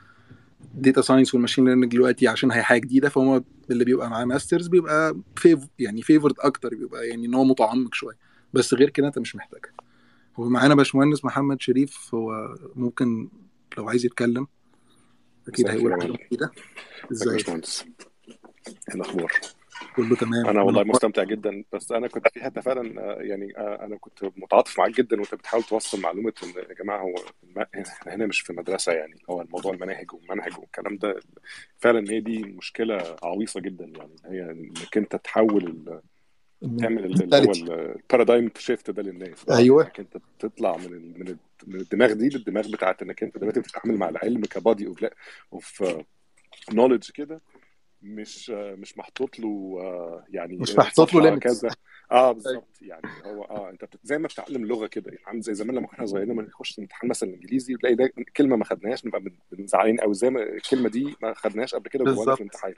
data 0.75 1.01
science 1.01 1.35
وال 1.35 1.41
machine 1.41 1.65
learning 1.65 1.93
دلوقتي 1.93 2.29
عشان 2.29 2.51
هي 2.53 2.63
حاجة 2.63 2.81
جديدة 2.81 3.09
فهو 3.09 3.43
اللي 3.71 3.85
بيبقى 3.85 4.11
معاه 4.11 4.25
masters 4.25 4.69
بيبقى 4.69 5.17
فيف 5.37 5.59
يعني 5.79 6.03
favored 6.03 6.35
أكتر 6.41 6.69
بيبقى 6.75 7.09
يعني 7.09 7.27
إن 7.27 7.35
هو 7.35 7.45
متعمق 7.45 7.95
شوية. 7.95 8.17
بس 8.53 8.75
غير 8.75 8.91
كده 8.91 9.07
أنت 9.07 9.19
مش 9.19 9.37
محتاجها. 9.37 9.73
هو 10.37 10.49
معانا 10.49 10.75
باشمهندس 10.75 11.25
محمد 11.25 11.61
شريف 11.61 12.15
هو 12.15 12.55
ممكن 12.75 13.29
لو 13.79 13.89
عايز 13.89 14.05
يتكلم 14.07 14.47
أكيد 15.49 15.69
هيقول 15.69 15.93
حاجة 16.03 16.13
مفيده 16.13 16.51
ازيك 17.13 17.27
يا 17.29 17.33
باشمهندس 17.33 17.85
إيه 18.89 18.95
الأخبار؟ 18.95 19.33
كله 19.97 20.17
تمام. 20.17 20.47
أنا 20.47 20.63
والله 20.63 20.85
مستمتع 20.85 21.23
جدا 21.25 21.65
بس 21.73 21.93
أنا 21.93 22.09
كنت 22.09 22.29
في 22.29 22.41
حتة 22.45 22.61
فعلا 22.61 23.01
آه، 23.01 23.23
يعني 23.23 23.57
آه، 23.59 23.85
أنا 23.85 23.97
كنت 23.97 24.25
متعاطف 24.37 24.79
معاك 24.79 24.91
جدا 24.97 25.17
وأنت 25.17 25.35
بتحاول 25.35 25.63
توصل 25.63 26.01
معلومة 26.01 26.33
إن 26.45 26.49
يا 26.49 26.75
جماعة 26.75 26.99
هو 27.03 27.15
إحنا 27.75 28.15
هنا 28.15 28.27
مش 28.27 28.41
في 28.41 28.53
مدرسة 28.53 28.93
يعني 28.93 29.15
هو 29.31 29.41
الموضوع 29.43 29.73
المناهج 29.75 30.15
والمنهج 30.15 30.59
والكلام 30.59 30.97
ده. 30.97 31.21
فعلا 31.79 32.11
هي 32.11 32.21
دي 32.21 32.43
مشكلة 32.45 33.17
عويصة 33.23 33.61
جدا 33.61 33.85
يعني 33.85 34.17
هي 34.25 34.51
إنك 34.51 34.97
أنت 34.97 35.17
تحول 35.17 35.85
تعمل 36.81 37.05
ال- 37.05 37.23
اللي 37.35 37.49
هو. 37.49 37.53
ال 37.75 37.83
paradigm 37.83 38.51
shift 38.59 38.91
ده 38.91 39.03
للناس. 39.03 39.49
أيوه. 39.51 39.83
إنك 39.85 40.01
أنت 40.01 40.17
تطلع 40.39 40.77
من 40.77 41.19
من 41.19 41.29
ال- 41.29 41.37
من 41.67 41.81
الدماغ 41.81 42.13
دي 42.13 42.29
للدماغ 42.29 42.71
بتاعت 42.73 43.03
إنك 43.03 43.23
أنت 43.23 43.39
دلوقتي 43.39 43.61
بتتعامل 43.61 43.97
مع 43.99 44.09
العلم 44.09 44.41
ك 44.41 44.50
body 44.50 44.87
of 44.87 45.03
of 45.83 45.83
knowledge 46.73 47.11
كده. 47.11 47.41
مش 48.03 48.51
مش 48.51 48.99
محطوط 48.99 49.39
له 49.39 49.77
آه، 49.81 50.25
يعني 50.29 50.57
مش 50.57 50.77
محطوط 50.77 51.15
له 51.15 51.39
كذا. 51.39 51.71
آه 52.13 52.33
بالظبط. 52.33 52.69
يعني 52.83 53.09
هو 53.25 53.43
آه 53.45 53.71
أنت 53.71 53.85
بت- 53.85 53.99
زي 54.03 54.19
ما 54.19 54.29
بتتعلم 54.29 54.67
لغة 54.67 54.87
كده 54.87 55.11
يعني 55.13 55.25
عامل 55.27 55.41
زي 55.41 55.55
زمان 55.55 55.77
لما 55.77 55.87
كنا 55.87 56.07
صغيرين 56.07 56.29
لما 56.33 56.43
نخش 56.43 56.79
امتحان 56.79 57.11
مثلا 57.11 57.29
انجليزي 57.35 57.75
تلاقي 57.75 57.95
ده 57.95 58.13
كلمة 58.37 58.57
ما 58.57 58.65
خدناهاش 58.65 59.07
نبقى 59.07 59.23
بنزعلين 59.53 60.01
أو 60.01 60.13
زي 60.13 60.31
ما 60.31 60.43
الكلمة 60.43 60.89
دي 60.89 61.17
ما 61.23 61.35
خدناهاش 61.35 61.75
قبل 61.75 61.91
كده 61.91 62.05
وجوانا 62.05 62.35
في 62.35 62.41
الامتحان. 62.41 62.75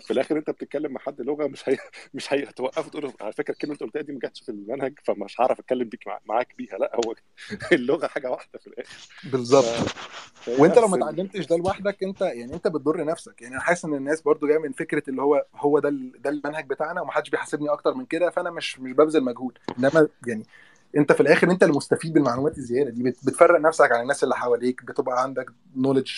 في 0.00 0.12
الآخر 0.12 0.36
أنت 0.38 0.50
بتتكلم 0.50 0.92
مع 0.92 1.00
حد 1.00 1.20
لغة 1.20 1.46
مش 1.46 1.68
هي 1.68 1.76
مش 2.14 2.32
هي 2.32 2.44
هتوقفه 2.44 2.90
تقول 2.90 3.12
على 3.20 3.32
فكرة 3.32 3.52
الكلمة 3.52 3.74
اللي 3.74 3.84
أنت 3.84 3.94
قلتها 3.94 4.02
دي 4.06 4.12
ما 4.12 4.18
جاتش 4.18 4.42
في 4.42 4.48
المنهج 4.48 4.98
فمش 5.04 5.40
هعرف 5.40 5.58
أتكلم 5.60 5.88
بيك 5.88 6.06
مع- 6.06 6.20
معاك 6.26 6.54
بيها. 6.58 6.78
لا 6.78 6.92
هو 7.06 7.14
اللغة 7.72 8.06
حاجة 8.06 8.30
واحدة 8.30 8.58
في 8.58 8.66
الآخر. 8.66 8.90
ف... 8.94 9.26
بالظبط 9.32 9.64
فهي 10.34 10.56
وأنت 10.58 10.78
لو 10.78 10.88
ما. 10.88 10.96
اتعلمتش 10.96 11.46
ده 11.46 11.56
لوحدك 11.56 12.02
أنت 12.02 12.20
يعني 12.20 12.54
أنت 12.54 12.68
بتضر 12.68 13.04
نفسك. 13.04 13.42
يعني 13.42 13.54
أنا 13.54 13.62
حاسس 13.62 13.84
إن 13.84 13.94
الناس 13.94 14.22
برضو 14.22 14.46
جاية 14.46 14.58
من 14.62 14.72
فكرة 14.72 15.02
اللي 15.08 15.22
هو 15.22 15.46
هو 15.56 15.78
ده 15.78 15.90
ده 16.18 16.30
المنهج 16.30 16.66
بتاعنا 16.66 17.00
ومحدش 17.00 17.30
بيحاسبني 17.30 17.68
أكتر 17.68 17.94
من 17.94 18.06
كده 18.06 18.30
فأنا 18.30 18.50
مش 18.50 18.80
مش 18.80 18.92
ببذل 18.92 19.24
مجهود. 19.24 19.58
إنما 19.78 20.08
يعني 20.26 20.46
أنت 20.96 21.12
في 21.12 21.20
الآخر 21.20 21.50
أنت 21.50 21.62
المستفيد 21.62 22.12
بالمعلومات 22.12 22.58
الزيادة 22.58 22.90
دي 22.90 23.02
بت- 23.02 23.26
بتفرق 23.26 23.60
نفسك 23.60 23.92
عن 23.92 24.02
الناس 24.02 24.24
اللي 24.24 24.34
حواليك 24.36 24.84
بتبقى 24.84 25.22
عندك 25.22 25.50
knowledge 25.76 26.10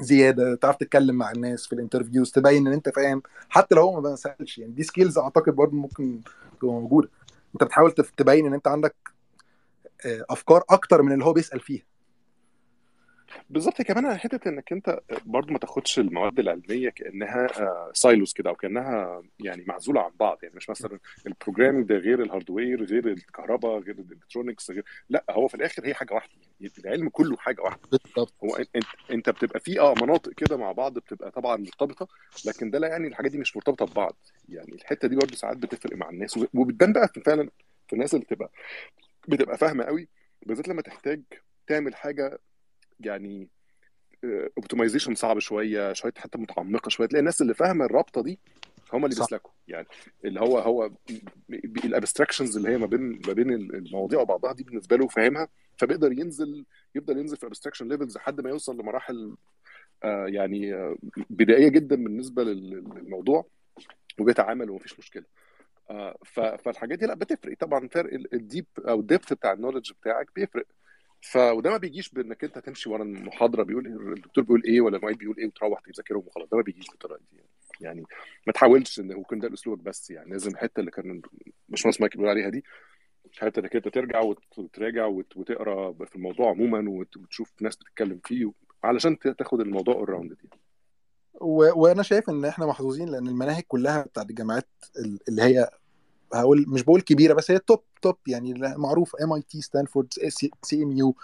زيادة 0.00 0.54
تعرف 0.54 0.76
تتكلم 0.76 1.14
مع 1.14 1.30
الناس 1.30 1.66
في 1.66 1.72
ال 1.72 1.77
interviews 1.77 2.30
تبين 2.32 2.66
إن 2.66 2.72
أنت 2.72 2.88
فاهم. 2.88 3.22
حتى 3.48 3.74
لو 3.74 3.82
هو 3.82 4.00
ما 4.00 4.16
سالش 4.16 4.58
يعني 4.58 4.72
دي 4.72 4.82
skills 4.82 5.18
أعتقد 5.18 5.52
برضو 5.52 5.76
ممكن 5.76 6.20
تبقى 6.60 6.74
موجودة. 6.74 7.08
أنت 7.54 7.64
بتحاول 7.64 7.92
تبين 7.92 8.46
إن 8.46 8.54
أنت 8.54 8.68
عندك 8.68 8.94
آه، 10.06 10.24
أفكار 10.30 10.64
أكتر 10.70 11.02
من 11.02 11.12
اللي 11.12 11.24
هو 11.24 11.32
بيسأل 11.32 11.60
فيها. 11.60 11.82
بالظبط. 13.50 13.82
كمان 13.82 14.06
على 14.06 14.18
حتة 14.18 14.48
إنك 14.48 14.72
أنت 14.72 15.00
برضو 15.26 15.52
ما 15.52 15.58
تاخدش 15.58 15.98
المواد 15.98 16.38
العلمية 16.38 16.90
كأنها 16.90 17.48
syllabus 17.92 18.32
كده 18.32 18.50
أو 18.50 18.54
كأنها 18.54 19.22
يعني 19.40 19.64
معزولة 19.66 20.00
عن 20.00 20.10
بعض. 20.20 20.38
يعني 20.42 20.54
مش 20.56 20.70
مثلا 20.70 20.98
ال 21.26 21.31
programming 21.31 21.86
ده 21.88 21.94
غير 21.96 22.22
ال 22.22 22.29
hardware 22.29 22.84
غير 22.84 23.06
الكهرباء 23.08 23.78
غير 23.78 23.94
ال 23.98 24.04
electronics 24.04 24.70
غير 24.70 24.84
لا 25.10 25.24
هو 25.30 25.48
في 25.48 25.54
الآخر 25.54 25.86
هي 25.86 25.94
حاجة 25.94 26.14
واحدة. 26.14 26.32
يعني 26.60 26.72
العلم 26.78 27.08
كله 27.08 27.36
حاجة 27.36 27.60
واحدة. 27.62 27.80
بالظبط. 27.92 28.34
هو 28.44 28.56
انت 28.76 28.84
أنت 29.10 29.30
بتبقى 29.30 29.60
في 29.60 29.80
آه 29.80 29.94
مناطق 30.02 30.32
كده 30.32 30.56
مع 30.56 30.72
بعض 30.72 30.98
بتبقى 30.98 31.30
طبعا 31.30 31.56
مرتبطة 31.56 32.08
لكن 32.46 32.70
ده 32.70 32.78
لا 32.78 32.88
يعني 32.88 33.08
الحاجات 33.08 33.30
دي 33.30 33.38
مش 33.38 33.56
مرتبطة 33.56 33.86
ببعض. 33.86 34.16
يعني 34.48 34.72
الحتة 34.72 35.08
دي 35.08 35.16
برضو 35.16 35.34
ساعات 35.36 35.56
بتفرق 35.56 35.96
مع 35.96 36.10
الناس 36.10 36.36
وب- 36.36 36.48
وبتبان 36.54 36.92
بقى 36.92 37.08
فعلا 37.26 37.50
في 37.88 37.92
الناس 37.92 38.14
اللي 38.14 38.24
بتبقى 38.24 38.50
بتبقى 39.28 39.58
فاهمة 39.58 39.84
قوي. 39.84 40.08
بالذات 40.46 40.68
لما 40.68 40.82
تحتاج 40.82 41.22
تعمل 41.66 41.94
حاجة 41.94 42.38
يعني 43.00 43.48
اوبتمايزيشن 44.56 45.14
صعب 45.14 45.38
شوية 45.38 45.92
شوية 45.92 46.12
حتى 46.16 46.38
متعمقة 46.38 46.88
شوية 46.88 47.08
تلاقي 47.08 47.20
الناس 47.20 47.42
اللي 47.42 47.54
فاهمة 47.54 47.84
الرابطة 47.84 48.22
دي 48.22 48.38
هم 48.92 49.04
اللي 49.04 49.16
بيسلكوا. 49.16 49.50
يعني 49.68 49.86
اللي 50.24 50.40
هو 50.40 50.58
هو 50.58 50.90
ال 51.84 51.89
abstractions 51.89 52.56
اللي 52.56 52.68
هي 52.70 52.78
ما 52.78 52.86
بين 52.86 53.20
ما 53.26 53.32
بين 53.32 53.50
المواضيع 53.52 54.20
وبعضها 54.20 54.52
دي 54.52 54.64
بالنسبة 54.64 54.96
له 54.96 55.08
فاهمها 55.08 55.48
فبيقدر 55.76 56.12
ينزل 56.12 56.64
يفضل 56.94 57.18
ينزل 57.18 57.36
في 57.36 57.46
abstraction 57.46 57.88
levels 57.88 58.16
لحد 58.16 58.40
ما 58.40 58.50
يوصل 58.50 58.78
لمراحل 58.80 59.34
آه، 60.04 60.26
يعني 60.26 60.74
آه، 60.74 60.96
بدائية 61.30 61.68
جدا 61.68 61.96
بالنسبة 61.96 62.44
لل- 62.44 62.84
للموضوع 62.96 63.46
وبيتعامل 64.20 64.70
ومفيش 64.70 64.98
مشكلة. 64.98 65.24
آه، 65.90 66.16
فالحاجات 66.56 66.98
دي 66.98 67.06
لا 67.06 67.14
بتفرق. 67.14 67.56
طبعا 67.58 67.88
فرق 67.88 68.12
ال 68.32 68.39
deep 68.39 68.66
أو 68.78 69.00
ال 69.00 69.05
depth 69.05 69.32
بتاع 69.32 69.52
ال 69.52 69.56
knowledge 69.56 69.92
بتاعك 70.00 70.26
بيفرق. 70.36 70.66
ف 71.22 71.36
وده 71.36 71.70
ما 71.70 71.76
بيجيش 71.76 72.08
بإنك 72.10 72.44
أنت 72.44 72.58
تمشي 72.58 72.90
ورا 72.90 73.02
المحاضرة 73.02 73.62
بيقول 73.62 73.86
الدكتور 73.86 74.44
بيقول 74.44 74.62
إيه 74.64 74.80
ولا 74.80 74.96
المعيد 74.96 75.18
بيقول 75.18 75.36
إيه 75.38 75.46
وتروح 75.46 75.80
تذاكرهم 75.80 76.22
وخلاص. 76.26 76.48
ده 76.48 76.56
ما 76.56 76.62
بيجيش 76.62 76.86
بالطريقة 76.90 77.18
دي. 77.32 77.36
يعني 77.36 77.48
يعني 77.80 78.04
ما 78.46 78.52
تحاولش 78.52 79.00
إن 79.00 79.10
يكون 79.10 79.38
ده 79.38 79.54
أسلوبك 79.54 79.82
بس 79.82 80.10
يعني. 80.10 80.30
لازم 80.30 80.50
الحته 80.50 80.80
اللي 80.80 80.90
كان 80.90 81.22
باشمهندس 81.68 82.00
مايكل 82.00 82.16
بيقول 82.18 82.30
عليها 82.30 82.48
دي 82.48 82.64
الحته 83.34 83.60
إنك 83.60 83.76
أنت 83.76 83.88
ترجع 83.88 84.20
وت- 84.20 84.58
وتراجع 84.58 85.06
وت- 85.06 85.36
وتقرأ 85.36 85.92
في 86.04 86.16
الموضوع 86.16 86.50
عموما 86.50 86.90
وت- 86.90 87.16
وتشوف 87.16 87.52
ناس 87.60 87.76
بتتكلم 87.76 88.20
فيه 88.24 88.52
علشان 88.84 89.18
تاخد 89.18 89.60
الموضوع 89.60 89.94
all 89.94 90.08
around 90.08 90.32
دي. 90.32 90.50
وأنا 91.40 92.02
شايف 92.02 92.30
إن 92.30 92.44
إحنا 92.44 92.66
محظوظين 92.66 93.08
لأن 93.08 93.28
المناهج 93.28 93.62
كلها 93.68 94.02
بتاعت 94.02 94.30
الجامعات 94.30 94.68
ال- 94.98 95.18
اللي 95.28 95.42
هي 95.42 95.70
هقول 96.34 96.64
مش 96.68 96.82
بقول 96.82 97.00
كبيرة 97.00 97.34
بس 97.34 97.50
هي 97.50 97.58
top 97.58 97.80
top 98.02 98.16
يعني 98.26 98.54
معروف 98.76 99.16
MIT 99.16 99.60
ستانفورد 99.62 100.08
CMU 100.62 101.14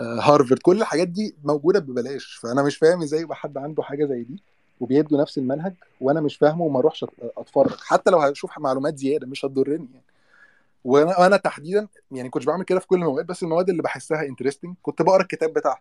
هارفرد 0.00 0.58
كل 0.58 0.80
الحاجات 0.80 1.08
دي 1.08 1.34
موجودة 1.44 1.78
ببلاش. 1.80 2.34
فأنا 2.34 2.62
مش 2.62 2.76
فاهم 2.76 3.02
إزاي 3.02 3.20
يبقى 3.20 3.36
حد 3.36 3.58
عنده 3.58 3.82
حاجة 3.82 4.04
زي 4.06 4.22
دي 4.22 4.42
وبيدوا 4.80 5.20
نفس 5.20 5.38
المنهج 5.38 5.74
وأنا 6.00 6.20
مش 6.20 6.36
فاهمه 6.36 6.64
وما 6.64 6.78
أروحش 6.78 7.04
أتفرج. 7.38 7.76
حتى 7.80 8.10
لو 8.10 8.18
هشوف 8.18 8.58
معلومات 8.58 8.98
زيادة 8.98 9.26
مش 9.26 9.44
هتضرني 9.44 9.88
يعني. 9.92 10.04
وأنا 10.84 11.26
أنا 11.26 11.36
تحديدا 11.36 11.88
يعني 12.12 12.28
كنتش 12.28 12.46
بعمل 12.46 12.64
كده 12.64 12.78
في 12.80 12.86
كل 12.86 12.96
المواد 12.96 13.26
بس 13.26 13.42
المواد 13.42 13.70
اللي 13.70 13.82
بحسها 13.82 14.22
interesting 14.22 14.74
كنت 14.82 15.02
بقرأ 15.02 15.22
الكتاب 15.22 15.52
بتاعها. 15.52 15.80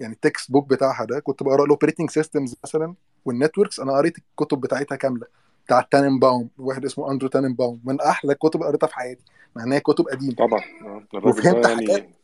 يعني 0.00 0.12
ال 0.14 0.50
textbook 0.50 0.68
بتاعها 0.70 1.04
ده 1.04 1.20
كنت 1.20 1.42
بقرأ 1.42 1.64
ال 1.64 1.69
operating 1.69 2.10
systems 2.10 2.56
مثلا 2.64 2.94
وال 3.24 3.35
networks 3.35 3.80
أنا 3.80 3.92
قريت 3.92 4.18
الكتب 4.18 4.60
بتاعتها 4.60 4.96
كاملة. 4.96 5.26
بتاع 5.64 5.80
Tanenbaum 5.80 6.50
واحد 6.58 6.84
اسمه 6.84 7.10
Andrew 7.10 7.28
Tanenbaum 7.28 7.80
من 7.84 8.00
أحلى 8.00 8.32
الكتب 8.32 8.60
اللي 8.60 8.68
قريتها 8.68 8.86
في 8.86 8.94
حياتي 8.94 9.24
مع 9.56 9.64
إن 9.64 9.72
هي 9.72 9.80
كتب 9.80 10.08
قديمة. 10.08 10.34
طبعا 10.34 10.60
آه، 10.84 11.06
وفهمت 11.14 11.66
حاجات 11.66 11.88
يعني 11.88 12.14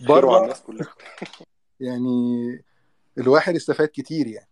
على 0.00 0.08
بره. 0.08 0.42
الناس 0.42 0.62
كلها. 0.62 0.94
يعني 1.80 2.64
الواحد 3.18 3.54
استفاد 3.54 3.88
كتير 3.88 4.26
يعني. 4.26 4.48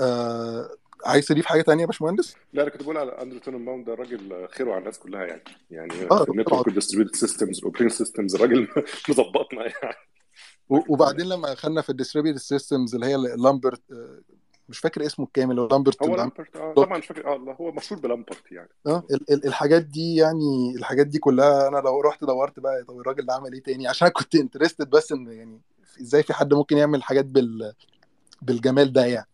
آه 0.00 0.70
عايز 1.06 1.26
تضيف 1.26 1.46
حاجة 1.46 1.62
تانية 1.62 1.82
يا 1.82 1.86
باشمهندس؟ 1.86 2.36
لا 2.52 2.62
أنا 2.62 2.70
كنت 2.70 2.82
بقول 2.82 2.96
على 2.96 3.10
Andrew 3.22 3.38
Tanenbaum 3.38 3.84
ده 3.84 3.94
راجل 3.94 4.48
خيره 4.50 4.70
على 4.70 4.78
الناس 4.78 4.98
كلها 4.98 5.24
يعني. 5.24 5.42
يعني 5.70 5.92
ال 6.02 6.10
network 6.10 6.66
وال 6.66 6.74
distributed 6.74 7.16
systems 7.16 7.56
وال 7.56 7.62
operating 7.62 7.90
systems 7.90 8.34
الراجل 8.34 8.68
مظبطنا 9.08 9.62
يعني. 9.62 9.96
وبعدين 10.68 11.28
لما 11.28 11.54
خدنا 11.54 11.82
في 11.82 11.90
ال 11.90 11.94
distributed 11.94 12.38
systems 12.38 12.94
اللي 12.94 13.06
هي 13.06 13.16
Lamport 13.16 13.82
آه، 13.92 14.20
مش 14.68 14.78
فاكر 14.78 15.06
اسمه 15.06 15.26
الكامل 15.26 15.58
هو 15.58 15.66
Lamport 15.68 16.02
هو 16.02 16.16
Lamport 16.16 16.56
آه 16.56 16.74
طبعا 16.74 16.98
مش 16.98 17.06
فاكر 17.06 17.26
آه 17.26 17.36
الله 17.36 17.52
هو 17.52 17.72
مشهور 17.72 18.00
ب 18.00 18.07
Lamport 18.07 18.52
يعني. 18.52 18.68
آه 18.86 19.02
ال- 19.10 19.32
ال- 19.32 19.46
الحاجات 19.46 19.82
دي 19.84 20.14
يعني 20.16 20.74
الحاجات 20.76 21.06
دي 21.06 21.18
كلها 21.18 21.68
أنا 21.68 21.78
لو 21.78 22.00
رحت 22.00 22.24
دورت 22.24 22.60
بقى 22.60 22.84
طب 22.88 23.00
الراجل 23.00 23.26
ده 23.26 23.34
عمل 23.34 23.52
إيه 23.52 23.62
تاني؟ 23.62 23.88
عشان 23.88 24.08
كنت 24.08 24.34
interested 24.34 24.90
بس 24.90 25.12
إن 25.12 25.26
يعني 25.32 25.60
إزاي 26.00 26.22
في 26.22 26.32
حد 26.34 26.54
ممكن 26.54 26.76
يعمل 26.76 27.02
حاجات 27.02 27.24
بال 27.24 27.72
بالجمال 28.42 28.92
ده 28.92 29.04
يعني. 29.06 29.26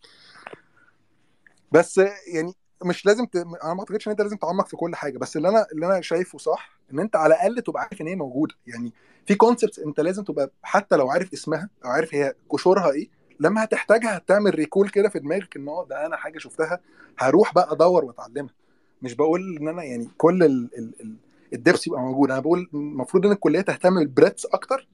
بس 1.72 1.98
يعني 2.34 2.52
مش 2.84 3.06
لازم 3.06 3.24
ت... 3.24 3.36
أنا 3.36 3.74
ما 3.74 3.80
أعتقدش 3.80 4.06
إن 4.06 4.10
أنت 4.10 4.20
لازم 4.20 4.36
تعمق 4.36 4.66
في 4.68 4.76
كل 4.76 4.94
حاجة 4.94 5.18
بس 5.18 5.36
اللي 5.36 5.48
أنا 5.48 5.66
اللي 5.72 5.86
أنا 5.86 6.00
شايفه 6.00 6.38
صح 6.38 6.78
إن 6.92 7.00
أنت 7.00 7.16
على 7.16 7.34
الأقل 7.34 7.62
تبقى 7.62 7.82
عارف 7.82 8.00
إن 8.00 8.06
هي 8.06 8.16
موجودة. 8.16 8.54
يعني 8.66 8.92
في 9.26 9.34
concepts 9.34 9.78
أنت 9.78 10.00
لازم 10.00 10.24
تبقى 10.24 10.50
حتى 10.62 10.96
لو 10.96 11.10
عارف 11.10 11.32
اسمها 11.32 11.68
أو 11.84 11.90
عارف 11.90 12.14
هي 12.14 12.34
قشورها 12.48 12.90
إيه 12.90 13.08
لما 13.42 13.64
هتحتاجها 13.64 14.16
هتعمل 14.16 14.54
recall 14.54 14.88
كده 14.88 15.08
في 15.08 15.18
دماغك 15.18 15.56
إن 15.56 15.68
آه 15.68 15.86
ده 15.90 16.06
أنا 16.06 16.16
حاجة 16.16 16.38
شفتها 16.38 16.80
هروح 17.18 17.54
بقى 17.54 17.72
أدور 17.72 18.04
وأتعلمها. 18.04 18.54
مش 19.02 19.14
بقول 19.14 19.56
إن 19.60 19.68
أنا 19.68 19.82
يعني 19.84 20.08
كل 20.18 20.42
ال 20.42 20.70
ال 20.78 20.92
ال 21.00 21.14
ال 21.52 21.58
depth 21.58 21.86
يبقى 21.86 22.00
موجود 22.00 22.30
أنا 22.30 22.40
بقول 22.40 22.68
المفروض 22.74 23.26
إن 23.26 23.32
الكلية 23.32 23.60
تهتم 23.60 23.98
بال 23.98 24.09
breadth 24.09 24.46
أكتر 24.46 24.88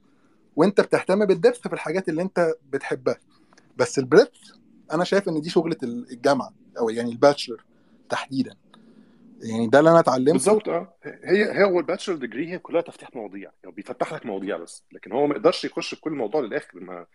وأنت 0.55 0.81
بتهتم 0.81 1.25
بال 1.25 1.37
depth 1.37 1.67
في 1.67 1.73
الحاجات 1.73 2.09
اللي 2.09 2.21
أنت 2.21 2.53
بتحبها. 2.73 3.17
بس 3.77 3.99
ال 3.99 4.04
breadth 4.04 4.37
أنا 4.93 5.03
شايف 5.03 5.29
إن 5.29 5.41
دي 5.41 5.49
شغلة 5.49 5.77
الجامعة 5.83 6.51
أو 6.79 6.89
يعني 6.89 7.11
ال 7.11 7.17
bachelor 7.17 7.63
تحديدا. 8.09 8.55
يعني 9.41 9.67
ده 9.67 9.79
اللي 9.79 9.89
أنا 9.91 9.99
اتعلمته. 9.99 10.31
بالظبط 10.33 10.69
آه. 10.69 10.93
هي 11.23 11.63
هو 11.63 11.79
ال 11.79 11.83
bachelor 11.83 12.15
degree 12.15 12.51
هي 12.51 12.57
كلها 12.59 12.81
تفتيح 12.81 13.15
مواضيع 13.15 13.51
يعني 13.63 13.75
بيفتح 13.75 14.13
لك 14.13 14.25
مواضيع 14.25 14.57
بس 14.57 14.83
لكن 14.91 15.11
هو 15.11 15.27
ما 15.27 15.35
يقدرش 15.35 15.65
يخش 15.65 15.95
في 15.95 16.01
كل 16.01 16.11
موضوع 16.11 16.41
للآخر 16.41 16.79
ما 16.79 17.05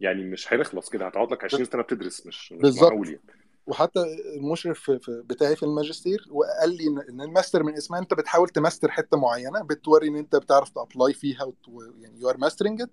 يعني 0.00 0.24
مش 0.24 0.52
هيخلص 0.52 0.90
كده 0.90 1.06
هتقعد 1.06 1.32
لك 1.32 1.44
20 1.44 1.64
سنة 1.64 1.82
بتدرس 1.82 2.26
مش 2.26 2.52
مش 2.52 2.62
بالظبط. 2.62 2.90
معقول 2.90 3.08
يعني 3.08 3.20
وحتى 3.66 4.02
المشرف 4.36 4.90
بتاعي 5.08 5.56
في 5.56 5.62
الماجستير 5.62 6.26
وقال 6.30 6.76
لي 6.76 6.86
ان 7.10 7.20
الماستر 7.20 7.62
من 7.62 7.74
اسمها 7.76 7.98
أنت 8.00 8.14
بتحاول 8.14 8.48
تماستر 8.48 8.90
حتة 8.90 9.16
معينة 9.16 9.62
بتوري 9.62 10.08
إن 10.08 10.16
أنت 10.16 10.36
بتعرف 10.36 10.68
ت 10.70 10.77
apply 10.77 11.12
فيها 11.12 11.52
يعني 12.00 12.20
you 12.20 12.30
are 12.30 12.36
mastering 12.38 12.82
it 12.82 12.90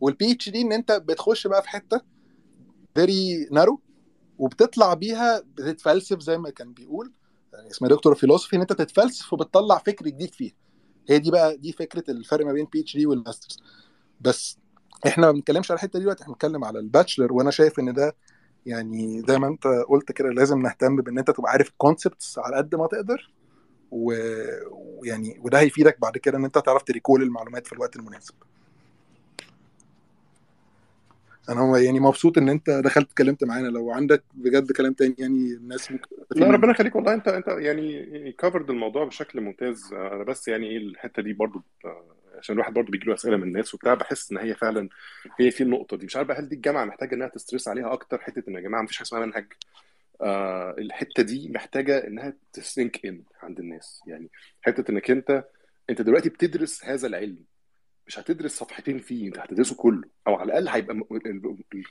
وال 0.00 0.32
PhD 0.32 0.60
إن 0.60 0.72
أنت 0.72 0.92
بتخش 0.92 1.46
بقى 1.46 1.62
في 1.62 1.68
حتة 1.68 2.00
very 2.94 3.48
narrow 3.52 3.80
وبتطلع 4.38 4.94
بيها 4.94 5.40
بتتفلسف 5.40 6.20
زي 6.20 6.38
ما 6.38 6.50
كان 6.50 6.72
بيقول 6.72 7.12
يعني 7.52 7.70
اسمها 7.70 7.90
doctor 7.90 8.14
philosophy 8.14 8.56
إن 8.56 8.60
أنت 8.60 8.72
تتفلسف 8.72 9.32
وبتطلع 9.32 9.78
فكر 9.78 10.06
جديد 10.06 10.34
فيها. 10.34 10.52
هي 11.08 11.18
دي 11.18 11.30
بقى 11.30 11.56
دي 11.56 11.72
فكرة 11.72 12.10
الفرق 12.10 12.46
ما 12.46 12.52
بين 12.52 12.64
PhD 12.72 13.06
وال 13.06 13.17
masters. 13.17 13.60
بس 14.20 14.58
إحنا 15.06 15.26
ما 15.26 15.32
بنتكلمش 15.32 15.70
على 15.70 15.78
الحتة 15.78 15.98
دي 15.98 16.02
دلوقتي 16.02 16.22
إحنا 16.22 16.32
بنتكلم 16.32 16.64
على 16.64 16.78
ال 16.78 16.84
bachelor 16.84 17.32
وأنا 17.32 17.50
شايف 17.50 17.78
ان 17.78 17.92
ده 17.92 18.16
يعني 18.66 19.22
زي 19.28 19.38
ما 19.38 19.46
انت 19.46 19.66
قلت 19.88 20.12
كده 20.12 20.28
لازم 20.28 20.62
نهتم 20.62 20.96
بان 20.96 21.18
انت 21.18 21.30
تبقى 21.30 21.52
عارف 21.52 21.68
ال 21.68 21.76
concepts 21.76 22.38
على 22.38 22.56
قد 22.56 22.74
ما 22.74 22.86
تقدر 22.86 23.30
ويعني 23.90 25.40
وده 25.40 25.60
هيفيدك 25.60 26.00
بعد 26.00 26.18
كده 26.18 26.38
ان 26.38 26.44
انت 26.44 26.58
تعرف 26.58 26.82
تريكول 26.82 27.22
المعلومات 27.22 27.66
في 27.66 27.72
الوقت 27.72 27.96
المناسب. 27.96 28.34
أنا 31.48 31.78
يعني 31.78 32.00
مبسوط 32.00 32.38
ان 32.38 32.48
انت 32.48 32.70
دخلت 32.70 33.10
اتكلمت 33.10 33.44
معانا 33.44 33.68
لو 33.68 33.90
عندك 33.90 34.22
بجد 34.34 34.72
كلام 34.72 34.92
تاني 34.92 35.14
يعني 35.18 35.52
الناس 35.52 35.92
ممكن 35.92 36.06
لا 36.36 36.50
ربنا 36.50 36.70
يخليك 36.70 36.96
والله 36.96 37.14
انت 37.14 37.28
انت 37.28 37.48
يعني 37.48 38.32
كفرد 38.32 38.70
الموضوع 38.70 39.04
بشكل 39.04 39.40
ممتاز. 39.40 39.92
أنا 39.92 40.24
بس 40.24 40.48
يعني 40.48 40.66
إيه 40.66 40.78
الحتة 40.78 41.22
دي 41.22 41.32
برضو 41.32 41.62
آه، 41.84 42.04
عشان 42.38 42.54
الواحد 42.54 42.74
برضو 42.74 42.92
بيجي 42.92 43.06
له 43.06 43.14
أسئلة 43.14 43.36
من 43.36 43.42
الناس 43.42 43.74
وبتاع 43.74 43.94
بحس 43.94 44.32
إن 44.32 44.38
هي 44.38 44.54
فعلا 44.54 44.88
هي 45.40 45.50
في 45.50 45.62
النقطة 45.62 45.96
دي. 45.96 46.06
مش 46.06 46.16
عارف 46.16 46.28
بقى 46.28 46.38
هل 46.38 46.48
دي 46.48 46.54
الجامعة 46.56 46.84
محتاجة 46.84 47.14
إنها 47.14 47.28
تسترس 47.28 47.68
عليها 47.68 47.92
أكتر؟ 47.92 48.18
حتة 48.20 48.42
إن 48.48 48.54
يا 48.54 48.60
جماعة 48.60 48.82
مفيش 48.82 48.96
حاجة 48.96 49.06
اسمها 49.06 49.26
منهج. 49.26 49.52
آه 50.20 50.74
الحتة 50.78 51.22
دي 51.22 51.48
محتاجة 51.48 52.06
إنها 52.06 52.32
تسينك 52.52 53.06
إن 53.06 53.22
عند 53.42 53.58
الناس. 53.58 54.02
يعني 54.06 54.30
حتة 54.62 54.90
إنك 54.90 55.10
أنت 55.10 55.44
أنت 55.90 56.02
دلوقتي 56.02 56.28
بتدرس 56.28 56.84
هذا 56.84 57.06
العلم. 57.06 57.44
مش 58.06 58.18
هتدرس 58.18 58.56
صفحتين 58.58 58.98
فيه 58.98 59.26
أنت 59.28 59.38
هتدرسه 59.38 59.76
كله. 59.76 60.02
أو 60.26 60.34
على 60.34 60.44
الأقل 60.58 60.68
هيبقى 60.68 61.02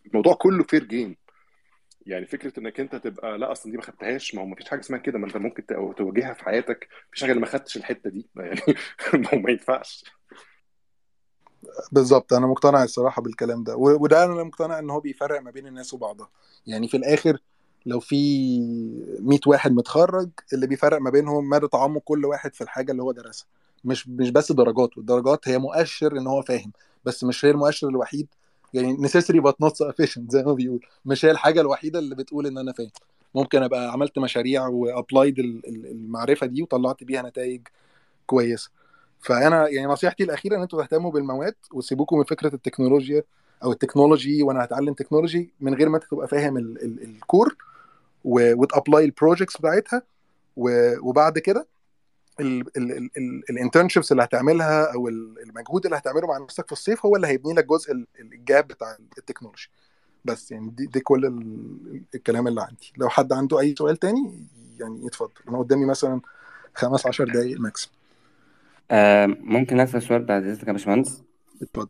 الموضوع 0.05 0.33
كله 0.33 0.63
فير 0.63 0.83
جيم 0.83 1.15
يعني 2.05 2.25
فكرة 2.25 2.59
إنك 2.59 2.79
أنت 2.79 2.95
تبقى 2.95 3.37
لا 3.37 3.51
أصلا 3.51 3.71
دي 3.71 3.77
ما 3.77 3.83
خدتهاش. 3.83 4.35
ما 4.35 4.41
هو 4.41 4.45
ما 4.45 4.55
فيش 4.55 4.69
حاجة 4.69 4.79
اسمها 4.79 4.99
كده. 4.99 5.19
ما 5.19 5.27
أنت 5.27 5.37
ممكن 5.37 5.65
تواجهها 5.97 6.33
في 6.33 6.43
حياتك. 6.43 6.87
مفيش 7.09 7.23
حاجة 7.23 7.33
ما 7.33 7.45
خدتش 7.45 7.77
الحتة 7.77 8.09
دي. 8.09 8.29
يعني 8.35 8.61
ما 9.13 9.29
هو 9.33 9.37
ما 9.39 9.51
ينفعش. 9.51 10.03
بالظبط 11.91 12.33
أنا 12.33 12.47
مقتنع 12.47 12.83
الصراحة 12.83 13.21
بالكلام 13.21 13.63
ده 13.63 13.75
وده 13.77 14.23
أنا 14.23 14.43
مقتنع 14.43 14.79
إن 14.79 14.89
هو 14.89 14.99
بيفرق 14.99 15.41
ما 15.41 15.51
بين 15.51 15.67
الناس 15.67 15.93
وبعضها. 15.93 16.29
يعني 16.67 16.87
في 16.87 16.97
الآخر 16.97 17.39
لو 17.85 17.99
في 17.99 18.15
100 19.19 19.39
واحد 19.47 19.71
متخرج 19.71 20.29
اللي 20.53 20.67
بيفرق 20.67 20.97
ما 21.01 21.09
بينهم 21.09 21.49
مدى 21.49 21.67
تعمق 21.67 22.01
كل 22.05 22.25
واحد 22.25 22.53
في 22.55 22.61
الحاجة 22.61 22.91
اللي 22.91 23.03
هو 23.03 23.11
درسها. 23.11 23.47
مش 23.85 24.07
مش 24.09 24.29
بس 24.29 24.51
درجات 24.51 24.97
والدرجات 24.97 25.47
هي 25.47 25.57
مؤشر 25.57 26.17
إن 26.17 26.27
هو 26.27 26.41
فاهم 26.41 26.71
بس 27.05 27.23
مش 27.23 27.45
هي 27.45 27.49
المؤشر 27.51 27.87
الوحيد. 27.89 28.27
يعني 28.73 28.97
necessary 28.97 29.41
but 29.43 29.53
not 29.65 29.71
sufficient 29.71 30.29
زي 30.33 30.43
ما 30.43 30.53
بيقول. 30.53 30.85
مش 31.05 31.25
هي 31.25 31.31
الحاجة 31.31 31.61
الوحيدة 31.61 31.99
اللي 31.99 32.15
بتقول 32.15 32.47
إن 32.47 32.57
أنا 32.57 32.73
فاهم. 32.73 32.91
ممكن 33.35 33.63
أبقى 33.63 33.91
عملت 33.91 34.19
مشاريع 34.19 34.67
وابلايد 34.67 35.39
المعرفة 35.67 36.45
دي 36.47 36.61
وطلعت 36.63 37.03
بيها 37.03 37.21
نتائج 37.21 37.61
كويسة. 38.25 38.71
فأنا 39.21 39.67
يعني 39.67 39.87
نصيحتي 39.87 40.23
الأخيرة 40.23 40.55
إن 40.55 40.61
أنتوا 40.61 40.81
تهتموا 40.83 41.11
بالمواد 41.11 41.55
وسيبوكم 41.73 42.17
من 42.17 42.23
فكرة 42.23 42.55
التكنولوجيا 42.55 43.23
أو 43.63 43.71
ال 43.71 43.78
technology 43.78 44.43
وأنا 44.43 44.63
هتعلم 44.63 44.93
technology 44.93 45.53
من 45.59 45.73
غير 45.73 45.89
ما 45.89 45.97
أنت 45.97 46.03
تبقى 46.11 46.27
فاهم 46.27 46.57
ال- 46.57 46.83
ال- 46.85 47.03
ال 47.03 47.14
core 47.14 47.55
وت 48.23 48.47
apply 48.47 49.05
ال 49.05 49.11
projects 49.11 49.57
بتاعتها 49.57 50.01
وبعد 51.01 51.39
كده 51.39 51.67
ال 53.49 53.55
internships 53.55 54.11
اللي 54.11 54.23
هتعملها 54.23 54.93
أو 54.93 55.07
ال- 55.07 55.39
المجهود 55.43 55.85
اللي 55.85 55.97
هتعمله 55.97 56.27
مع 56.27 56.37
نفسك 56.37 56.65
في 56.65 56.71
الصيف 56.71 57.05
هو 57.05 57.15
اللي 57.15 57.27
هيبني 57.27 57.53
لك 57.53 57.65
جزء 57.65 57.91
ال- 57.91 58.07
ال 58.19 58.31
gap 58.31 58.67
بتاع 58.67 58.97
ال 59.17 59.22
technology 59.22 59.69
بس 60.25 60.51
يعني 60.51 60.69
دي, 60.69 60.85
دي 60.85 60.99
كل 60.99 61.25
ال- 61.25 62.01
الكلام 62.15 62.47
اللي 62.47 62.61
عندي. 62.61 62.93
لو 62.97 63.09
حد 63.09 63.33
عنده 63.33 63.59
أي 63.59 63.75
سؤال 63.77 63.97
تاني 63.97 64.47
يعني 64.79 65.05
يتفضل 65.05 65.31
أنا 65.49 65.57
قدامي 65.59 65.85
مثلا 65.85 66.21
خمس 66.75 67.07
عشر 67.07 67.25
دقايق 67.25 67.59
maximum 67.59 67.91
آه 68.91 69.25
ممكن 69.25 69.79
أسأل 69.79 70.01
سؤال 70.01 70.23
بعد 70.23 70.43
إذنك 70.43 70.67
يا 70.67 70.71
باشمهندس؟ 70.73 71.23
اتفضل. 71.61 71.89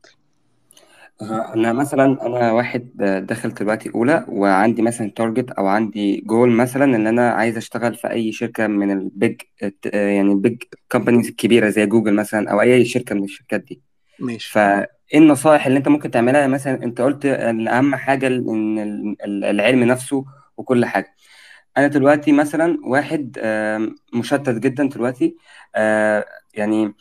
آه، 1.21 1.53
أنا 1.53 1.73
مثلا 1.73 2.25
أنا 2.25 2.51
واحد 2.51 2.89
آه، 3.01 3.19
داخل 3.19 3.53
دلوقتي 3.53 3.89
أولى 3.95 4.25
وعندي 4.29 4.81
مثلا 4.81 5.11
target 5.15 5.51
أو 5.51 5.67
عندي 5.67 6.21
جول 6.21 6.49
مثلا 6.51 6.83
إن 6.85 7.07
أنا 7.07 7.29
عايز 7.31 7.57
أشتغل 7.57 7.95
في 7.95 8.11
أي 8.11 8.31
شركة 8.31 8.67
من 8.67 8.91
ال 8.91 9.04
big 9.04 9.41
يعني 9.85 10.21
ال 10.31 10.39
big 10.39 10.63
companies 10.91 11.27
الكبيرة 11.27 11.69
زي 11.69 11.85
جوجل 11.85 12.13
مثلا 12.13 12.51
أو 12.51 12.61
أي 12.61 12.85
شركة 12.85 13.15
من 13.15 13.23
الشركات 13.23 13.61
دي. 13.61 13.81
ماشي. 14.19 14.51
فإيه 14.51 14.87
النصائح 15.15 15.65
اللي 15.65 15.77
أنت 15.77 15.87
ممكن 15.87 16.11
تعملها؟ 16.11 16.47
مثلا 16.47 16.83
أنت 16.83 17.01
قلت 17.01 17.25
إن 17.25 17.67
أهم 17.67 17.95
حاجة 17.95 18.27
إن 18.27 18.79
ال- 19.25 19.43
العلم 19.45 19.83
نفسه 19.83 20.25
وكل 20.57 20.85
حاجة. 20.85 21.15
أنا 21.77 21.87
دلوقتي 21.87 22.31
مثلا 22.31 22.77
واحد 22.83 23.39
مشتت 24.13 24.49
جدا 24.49 24.89
دلوقتي 24.89 25.37
آه، 25.75 26.25
يعني 26.57 26.93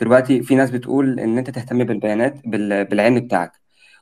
دلوقتي 0.00 0.42
في 0.42 0.54
ناس 0.54 0.70
بتقول 0.70 1.20
إن 1.20 1.38
أنت 1.38 1.50
تهتم 1.50 1.84
بالبيانات 1.84 2.40
بال- 2.46 2.84
بالعلم 2.84 3.20
بتاعك. 3.20 3.52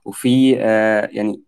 وفي 0.05 0.57
آه، 0.61 1.09
يعني 1.13 1.41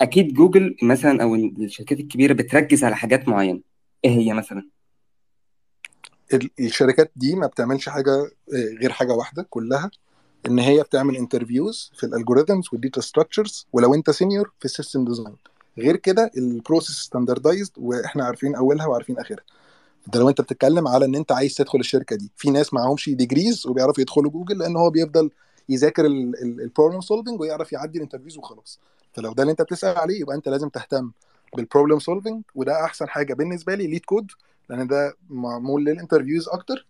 أكيد 0.00 0.34
جوجل 0.34 0.76
مثلا 0.82 1.22
أو 1.22 1.34
الشركات 1.34 2.00
الكبيرة 2.00 2.32
بتركز 2.32 2.84
على 2.84 2.96
حاجات 2.96 3.28
معينة. 3.28 3.60
إيه 4.04 4.10
هي 4.10 4.32
مثلا؟ 4.32 4.68
ال- 6.34 6.50
الشركات 6.60 7.12
دي 7.16 7.34
ما 7.34 7.46
بتعملش 7.46 7.88
حاجة 7.88 8.10
آه، 8.54 8.78
غير 8.80 8.92
حاجة 8.92 9.12
واحدة 9.12 9.46
كلها 9.50 9.90
إن 10.46 10.58
هي 10.58 10.82
بتعمل 10.82 11.16
interviews 11.16 11.92
في 11.94 12.06
ال 12.06 12.11
algorithms 12.11 12.64
وال 12.72 12.81
data 12.81 13.00
structures 13.00 13.66
ولو 13.72 13.94
أنت 13.94 14.10
senior 14.10 14.52
في 14.58 14.64
ال 14.64 14.70
system 14.70 15.04
design 15.04 15.36
غير 15.78 15.96
كده 15.96 16.30
ال 16.36 16.44
process 16.44 16.96
standardized 16.96 17.72
وإحنا 17.76 18.24
عارفين 18.24 18.54
أولها 18.54 18.86
وعارفين 18.86 19.18
آخرها. 19.18 19.44
ده 20.06 20.20
لو 20.20 20.28
انت 20.28 20.40
بتتكلم 20.40 20.88
على 20.88 21.04
ان 21.04 21.14
انت 21.14 21.32
عايز 21.32 21.54
تدخل 21.54 21.80
الشركة 21.80 22.16
دي. 22.16 22.30
في 22.36 22.50
ناس 22.50 22.74
معاهمش 22.74 23.10
degrees 23.10 23.66
وبيعرفوا 23.66 24.00
يدخلوا 24.02 24.30
جوجل 24.30 24.58
لأن 24.58 24.76
هو 24.76 24.90
بيفضل 24.90 25.30
يذاكر 25.68 26.06
ال 26.06 26.18
problem 26.18 27.00
solving 27.00 27.40
ويعرف 27.40 27.72
يعدي 27.72 27.98
ال 27.98 28.02
interviews 28.02 28.38
وخلاص. 28.38 28.80
فلو 29.12 29.32
ده 29.32 29.42
اللي 29.42 29.50
انت 29.50 29.62
بتسأل 29.62 29.98
عليه 29.98 30.20
يبقى 30.20 30.36
انت 30.36 30.48
لازم 30.48 30.68
تهتم 30.68 31.10
بال 31.56 31.65
problem 31.65 31.98
solving 31.98 32.42
وده 32.54 32.84
أحسن 32.84 33.08
حاجة 33.08 33.34
بالنسبة 33.34 33.74
لي 33.74 33.86
LeetCode 33.86 34.30
لأن 34.68 34.86
ده 34.86 35.14
معمول 35.30 35.84
لل 35.84 35.95
interviews 35.95 36.48
أكتر. 36.48 36.86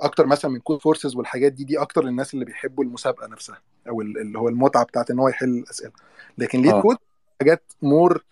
أكتر 0.00 0.26
مثلا 0.26 0.50
من 0.50 0.58
Codeforces 0.60 1.16
والحاجات 1.16 1.52
دي 1.52 1.64
دي 1.64 1.78
أكتر 1.78 2.04
للناس 2.04 2.34
اللي 2.34 2.44
بيحبوا 2.44 2.84
المسابقة 2.84 3.26
نفسها 3.26 3.58
أو 3.88 4.00
ال- 4.00 4.18
اللي 4.18 4.38
هو 4.38 4.48
المتعة 4.48 4.84
بتاعت 4.84 5.10
إن 5.10 5.18
هو 5.18 5.28
يحل 5.28 5.48
الاسئله 5.58 5.92
لكن 6.38 6.62
Leet 6.62 6.72
آه. 6.72 6.80
كود 6.82 6.96
حاجات 7.40 7.62
more 7.82 8.24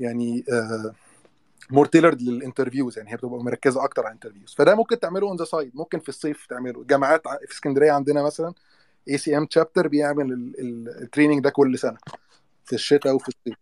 يعني 0.00 0.44
more 1.70 1.86
tailored 1.86 2.22
لل 2.22 2.35
interviews 2.35 2.98
يعني 2.98 3.12
هي 3.12 3.16
بتبقى 3.16 3.44
مركزة 3.44 3.84
أكتر 3.84 4.02
على 4.02 4.08
ال 4.08 4.12
interviews 4.12 4.54
فده 4.58 4.74
ممكن 4.74 5.00
تعمله 5.00 5.28
on 5.28 5.36
the 5.36 5.44
side 5.44 5.70
ممكن 5.74 5.98
في 5.98 6.08
الصيف 6.08 6.46
تعمله. 6.46 6.84
جامعات 6.84 7.22
في 7.46 7.52
اسكندرية 7.54 7.92
عندنا 7.92 8.22
مثلا 8.22 8.54
ACM 9.08 9.46
chapter 9.46 9.88
بيعمل 9.88 10.52
ال 11.02 11.07
training 11.07 11.44
ده 11.44 11.50
كل 11.50 11.78
سنة 11.78 11.96
في 12.64 12.72
الشتاء 12.72 13.14
وفي 13.14 13.28
الصيف. 13.28 13.56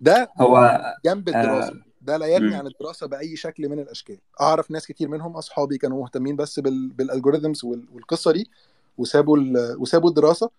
ده 0.00 0.30
هو 0.40 0.82
جنب 1.04 1.28
الدراسة. 1.28 1.68
آه 1.72 1.84
ده 2.02 2.16
لا 2.16 2.26
يغني. 2.26 2.54
عن 2.54 2.66
الدراسة 2.66 3.06
بأي 3.06 3.36
شكل 3.36 3.68
من 3.68 3.78
الأشكال. 3.78 4.18
أعرف 4.40 4.70
ناس 4.70 4.86
كتير 4.86 5.08
منهم 5.08 5.36
أصحابي 5.36 5.78
كانوا 5.78 6.00
مهتمين 6.00 6.36
بس 6.36 6.60
بال 6.60 6.88
بال 6.88 7.01
algorithms 7.01 7.64
وال- 7.64 7.88
والقصة 7.92 8.32
دي 8.32 8.50
وسابوا 8.98 9.36
ال- 9.36 9.76
وسابوا 9.78 10.08
الدراسة. 10.08 10.50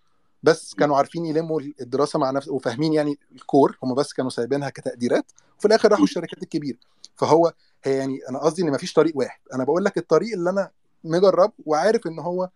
بس 0.46 0.74
كانوا 0.74 0.96
عارفين 0.96 1.26
يلموا 1.26 1.60
الدراسة 1.80 2.18
مع 2.18 2.30
نفس 2.30 2.48
وفاهمين 2.48 2.92
يعني 2.92 3.18
ال 3.34 3.43
core 3.43 3.78
هم 3.82 3.94
بس 3.94 4.12
كانوا 4.12 4.30
سايبينها 4.30 4.70
كتقديرات 4.70 5.32
وفي 5.58 5.68
الآخر 5.68 5.90
راحوا 5.90 6.04
الشركات 6.04 6.42
الكبيرة. 6.42 6.78
فهو 7.16 7.52
هي 7.84 7.96
يعني 7.96 8.18
أنا 8.30 8.38
قصدي 8.38 8.62
إن 8.62 8.70
مفيش 8.70 8.92
طريق 8.92 9.16
واحد. 9.16 9.40
أنا 9.54 9.64
بقول 9.64 9.84
لك 9.84 9.98
الطريق 9.98 10.32
اللي 10.32 10.50
أنا 10.50 10.70
مجرب 11.04 11.52
وعارف 11.66 12.06
إن 12.06 12.18
هو 12.18 12.48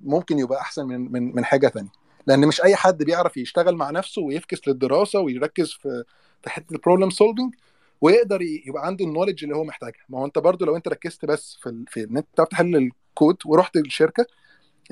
ممكن 0.00 0.38
يبقى 0.38 0.60
أحسن 0.60 0.86
من 0.86 1.12
من 1.12 1.34
من 1.34 1.44
حاجة 1.44 1.68
ثانية 1.68 1.90
لأن 2.26 2.46
مش 2.48 2.62
أي 2.62 2.76
حد 2.76 3.02
بيعرف 3.02 3.36
يشتغل 3.36 3.76
مع 3.76 3.90
نفسه 3.90 4.22
وي 4.22 4.35
focus 4.35 4.68
للدراسة 4.68 5.20
ويركز 5.20 5.70
في 5.72 6.04
في 6.42 6.50
حتة 6.50 6.72
ال 6.74 6.78
problem 6.78 7.10
solving 7.10 7.54
ويقدر 8.00 8.42
يبقى 8.42 8.86
عنده 8.86 9.04
ال 9.04 9.08
knowledge 9.08 9.44
اللي 9.44 9.56
هو 9.56 9.64
محتاجها. 9.64 10.04
ما 10.08 10.18
هو 10.18 10.24
أنت 10.24 10.38
برضو 10.38 10.64
لو 10.64 10.76
أنت 10.76 10.88
ركزت 10.88 11.24
بس 11.24 11.58
في 11.62 11.84
في 11.88 12.04
إن 12.04 12.16
أنت 12.16 12.26
تعرف 12.36 12.48
تحل 12.48 12.90
كود 13.14 13.36
ورحت 13.46 13.76
الشركة 13.76 14.26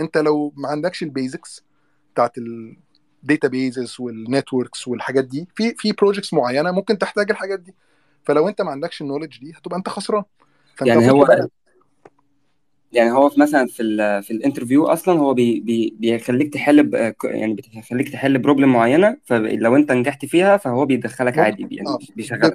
أنت 0.01 0.19
لو 0.19 0.53
ما 0.57 0.69
عندكش 0.69 1.03
ال 1.03 1.12
basics 1.12 1.65
بتاعت 2.17 2.39
ال 2.39 3.49
databases 3.49 3.97
وال 4.01 4.19
networks 4.19 4.89
والحاجات 4.89 5.25
دي. 5.25 5.49
في 5.55 5.75
في 5.79 5.93
projects 5.93 6.35
معينة 6.35 6.71
ممكن 6.73 6.99
تحتاج 6.99 7.31
الحاجات 7.31 7.61
دي. 7.61 7.75
فلو 8.25 8.49
انت 8.49 8.63
ما 8.63 8.71
عندكش 8.71 9.03
ال 9.03 9.07
knowledge 9.07 9.39
دي 9.41 9.53
هتبقى 9.57 9.79
انت 9.79 9.89
خسران. 9.89 10.23
يعني 10.83 11.11
هو 11.11 11.25
تبقى 11.25 11.49
يعني 12.93 13.13
هو 13.13 13.29
في 13.29 13.41
مثلا 13.41 13.67
في 13.67 13.83
ال 13.83 14.23
في 14.23 14.31
ال 14.31 14.37
interview 14.37 14.87
أصلا 14.87 15.19
هو 15.21 15.35
بي 15.35 15.61
بي 15.61 15.97
بيخليك 15.99 16.53
تحل 16.53 16.83
ب- 16.83 17.15
يعني 17.25 17.55
بيخليك 17.55 18.09
تحل 18.09 18.39
problem 18.39 18.73
معينة 18.73 19.17
فلو 19.25 19.77
انت 19.77 19.93
نجحت 19.93 20.25
فيها 20.25 20.57
فهو 20.57 20.87
بيدخلك 20.87 21.39
عادي 21.39 21.69
يعني 21.71 21.89
آه. 21.89 21.99
بيشغلك. 22.17 22.55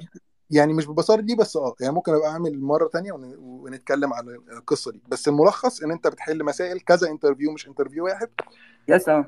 يعني 0.51 0.73
مش 0.73 0.85
ببساطة 0.87 1.21
دي 1.21 1.35
بس 1.35 1.57
آه. 1.57 1.75
يعني 1.81 1.93
ممكن 1.93 2.13
أبقى 2.13 2.29
أعمل 2.29 2.61
مرة 2.61 2.87
تانية 2.87 3.11
ون- 3.11 3.35
ونتكلم 3.37 4.13
على 4.13 4.37
القصة 4.57 4.91
دي. 4.91 5.01
بس 5.07 5.27
الملخص 5.27 5.83
إن 5.83 5.91
أنت 5.91 6.07
بتحل 6.07 6.43
مسائل 6.43 6.79
كذا 6.79 7.09
interview 7.09 7.51
مش 7.51 7.67
interview 7.67 8.05
واحد. 8.05 8.27
yes 8.87 9.09
آه. 9.09 9.25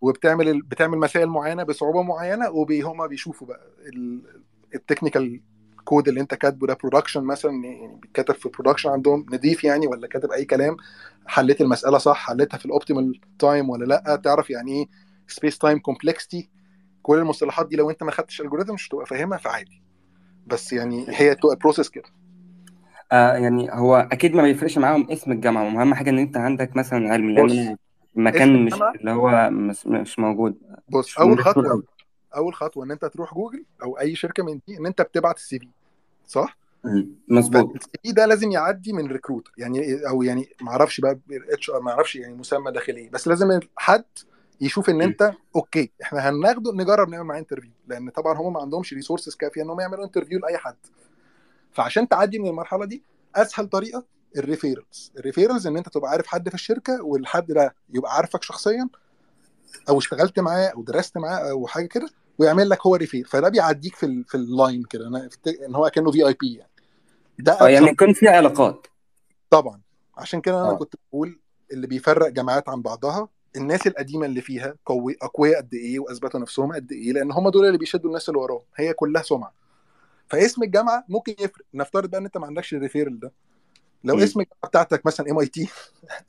وبتعمل 0.00 0.48
ال- 0.48 0.62
بتعمل 0.62 0.98
مسائل 0.98 1.26
معينة 1.26 1.62
بصعوبة 1.62 2.02
معينة 2.02 2.50
وهما 2.50 3.06
بيشوفوا 3.06 3.46
بقى 3.46 3.60
ال 4.74 4.81
technical 4.81 5.40
code 5.84 6.08
اللي 6.08 6.20
انت 6.20 6.34
كاتبه 6.34 6.66
ده 6.66 6.74
production 6.82 7.24
مثلا 7.24 7.52
يعني 7.64 7.98
بيتكتب 8.02 8.34
في 8.34 8.48
برودكشن 8.48 8.90
عندهم 8.90 9.26
نضيف 9.32 9.64
يعني 9.64 9.86
ولا 9.86 10.06
كاتب 10.06 10.30
أي 10.30 10.44
كلام 10.44 10.76
حليت 11.26 11.60
المسألة 11.60 11.98
صح 11.98 12.16
حليتها 12.26 12.58
في 12.58 12.66
ال 12.66 12.73
optimal 12.73 13.20
time 13.38 13.70
ولا 13.70 13.84
لأ 13.84 14.16
تعرف 14.24 14.50
يعني 14.50 14.72
إيه 14.72 14.86
space 15.28 15.58
time 15.58 15.78
complexity 15.78 16.50
كل 17.02 17.18
المصطلحات 17.18 17.68
دي 17.68 17.76
لو 17.76 17.90
انت 17.90 18.02
ما 18.02 18.10
خدتش 18.10 18.40
algorithm 18.40 18.74
مش 18.74 18.88
هتبقى 18.88 19.06
فاهمها 19.06 19.38
فعادي. 19.38 19.82
بس 20.46 20.72
يعني 20.72 21.06
هي 21.08 21.34
تبقى 21.34 21.56
process 21.56 21.88
كده. 21.90 22.04
آه 23.12 23.32
يعني 23.36 23.68
هو 23.72 24.08
أكيد 24.12 24.34
ما 24.34 24.42
بيفرقش 24.42 24.78
معاهم 24.78 25.10
اسم 25.10 25.32
الجامعة. 25.32 25.64
واهم 25.76 25.94
حاجة 25.94 26.10
إن 26.10 26.18
أنت 26.18 26.36
عندك 26.36 26.76
مثلا 26.76 27.12
علم 27.12 27.28
المكان 28.16 28.64
مش 28.64 28.74
اللي 28.74 29.10
هو 29.10 29.50
مش, 29.50 29.86
مش 29.86 30.18
موجود. 30.18 30.54
بص 30.88 31.06
مش 31.06 31.18
أول 31.18 31.44
خطوة 31.44 31.68
قوي 31.68 31.82
أول 32.36 32.54
خطوة 32.54 32.84
إن 32.84 32.90
أنت 32.90 33.04
تروح 33.04 33.34
جوجل 33.34 33.64
أو 33.82 33.98
أي 33.98 34.14
شركة 34.14 34.44
من 34.44 34.60
دي 34.68 34.78
إن 34.78 34.86
أنت 34.86 35.02
بتبعت 35.02 35.36
ال 35.36 35.58
CV 35.58 35.68
صح؟ 36.26 36.56
مظبوط. 37.28 37.72
فال 37.72 37.88
CV 38.02 38.12
ده 38.12 38.26
لازم 38.26 38.50
يعدي 38.50 38.92
من 38.92 39.06
recruiter 39.06 39.52
يعني 39.58 40.08
أو 40.08 40.22
يعني 40.22 40.48
ما 40.60 40.70
أعرفش 40.70 41.00
بقى 41.00 41.18
HR 41.52 41.80
ما 41.80 41.90
أعرفش 41.90 42.16
يعني 42.16 42.34
مسمى 42.34 42.72
داخلي 42.72 43.00
إيه 43.00 43.10
بس 43.10 43.28
لازم 43.28 43.60
حد 43.76 44.04
يشوف 44.60 44.90
إن 44.90 45.02
أنت 45.02 45.32
okay 45.56 45.90
إحنا 46.02 46.28
هناخده 46.28 46.72
نجرب 46.72 47.08
نعمل 47.08 47.24
معاه 47.24 47.38
interview 47.38 47.70
لأن 47.88 48.10
طبعا 48.10 48.34
هم 48.38 48.52
ما 48.52 48.60
عندهمش 48.60 48.94
resources 48.94 49.34
كافية 49.34 49.62
إنهم 49.62 49.80
يعملوا 49.80 50.04
interview 50.04 50.38
لأي 50.38 50.58
حد. 50.58 50.76
فعشان 51.72 52.08
تعدي 52.08 52.38
من 52.38 52.48
المرحلة 52.48 52.84
دي 52.84 53.02
أسهل 53.36 53.66
طريقة 53.66 54.04
ال 54.36 54.43
referrals. 54.43 55.12
ال 55.18 55.23
referrals 55.23 55.66
إن 55.66 55.76
أنت 55.76 55.88
تبقى 55.88 56.10
عارف 56.10 56.26
حد 56.26 56.48
في 56.48 56.54
الشركة 56.54 57.02
والحد 57.02 57.46
ده 57.46 57.74
يبقى 57.94 58.14
عارفك 58.16 58.42
شخصيا 58.42 58.88
أو 59.88 59.98
اشتغلت 59.98 60.40
معاه 60.40 60.66
أو 60.66 60.82
درست 60.82 61.18
معاه 61.18 61.50
أو 61.50 61.66
حاجة 61.66 61.86
كده 61.86 62.08
ويعمل 62.38 62.68
لك 62.68 62.86
هو 62.86 62.94
refer. 62.96 63.26
فده 63.26 63.48
بيعديك 63.48 63.94
في 63.96 64.06
ال 64.06 64.24
في 64.24 64.34
ال 64.34 64.44
line 64.44 64.82
كده. 64.84 65.28
إن 65.66 65.74
هو 65.74 65.90
كأنه 65.90 66.10
VIP 66.10 66.54
يعني. 66.54 66.70
ده 67.38 67.58
يعني 67.68 67.86
يكون 67.86 68.12
في 68.12 68.28
علاقات. 68.28 68.86
طبعا. 69.50 69.80
عشان 70.16 70.40
كده 70.40 70.60
أنا 70.60 70.70
آه. 70.70 70.76
كنت 70.76 70.94
بقول 71.08 71.40
اللي 71.72 71.86
بيفرق 71.86 72.28
جامعات 72.28 72.68
عن 72.68 72.82
بعضها 72.82 73.28
الناس 73.56 73.86
القديمة 73.86 74.26
اللي 74.26 74.40
فيها 74.40 74.74
قوي 74.86 75.16
أقوياء 75.22 75.56
قد 75.60 75.74
إيه 75.74 75.98
وأثبتوا 76.00 76.40
نفسهم 76.40 76.72
قد 76.72 76.92
إيه 76.92 77.12
لأن 77.12 77.32
هم 77.32 77.48
دول 77.48 77.66
اللي 77.66 77.78
بيشدوا 77.78 78.08
الناس 78.10 78.28
اللي 78.28 78.40
وراهم. 78.40 78.62
هي 78.76 78.92
كلها 78.92 79.22
سمعة. 79.22 79.52
فاسم 80.28 80.62
الجامعة 80.62 81.04
ممكن 81.08 81.32
يفرق. 81.38 81.64
نفترض 81.74 82.10
بقى 82.10 82.20
إن 82.20 82.24
أنت 82.24 82.36
ما 82.38 82.46
عندكش 82.46 82.74
ال 82.74 82.79
referral 82.79 83.20
ده. 83.20 83.32
لو. 84.04 84.18
اسم 84.18 84.40
الجامعة 84.40 84.68
بتاعتك 84.68 85.06
مثلا 85.06 85.30
MIT 85.30 85.68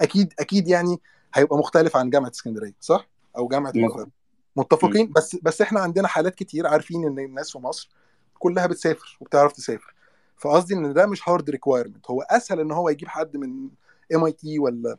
أكيد 0.01 0.33
أكيد 0.39 0.67
يعني 0.67 1.01
هيبقى 1.33 1.57
مختلف 1.57 1.97
عن 1.97 2.09
جامعة 2.09 2.29
اسكندرية 2.29 2.75
صح؟ 2.79 3.07
أو 3.37 3.47
جامعة 3.47 3.73
القاهرة. 3.75 4.07
متفقين؟ 4.55 5.11
بس 5.11 5.37
بس 5.43 5.61
إحنا 5.61 5.79
عندنا 5.79 6.07
حالات 6.07 6.35
كتير 6.35 6.67
عارفين 6.67 7.05
إن 7.05 7.19
الناس 7.19 7.51
في 7.51 7.59
مصر 7.59 7.89
كلها 8.39 8.67
بتسافر 8.67 9.17
وبتعرف 9.21 9.51
تسافر. 9.51 9.95
فقصدي 10.37 10.73
إن 10.73 10.93
ده 10.93 11.05
مش 11.05 11.29
hard 11.29 11.49
requirement 11.49 12.11
هو 12.11 12.21
أسهل 12.21 12.59
إن 12.59 12.71
هو 12.71 12.89
يجيب 12.89 13.07
حد 13.07 13.37
من 13.37 13.69
MIT 14.15 14.59
ولا 14.59 14.97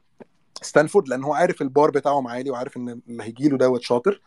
ستانفورد 0.63 1.09
لأن 1.09 1.25
هو 1.25 1.35
عارف 1.35 1.63
البار 1.63 1.91
بتاعهم 1.91 2.29
عالي 2.29 2.51
وعارف 2.51 2.77
إن 2.77 3.01
اللي 3.09 3.23
هيجي 3.23 3.49
له 3.49 3.59
دوت 3.59 3.83
شاطر. 3.83 4.23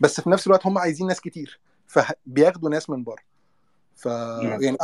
بس 0.00 0.20
في 0.20 0.30
نفس 0.30 0.46
الوقت 0.46 0.66
هم 0.66 0.78
عايزين 0.78 1.06
ناس 1.06 1.20
كتير 1.20 1.60
فبياخدوا 1.86 2.70
ناس 2.70 2.90
من 2.90 3.04
بره. 3.04 3.22
ف 3.96 4.06
يعني 4.60 4.76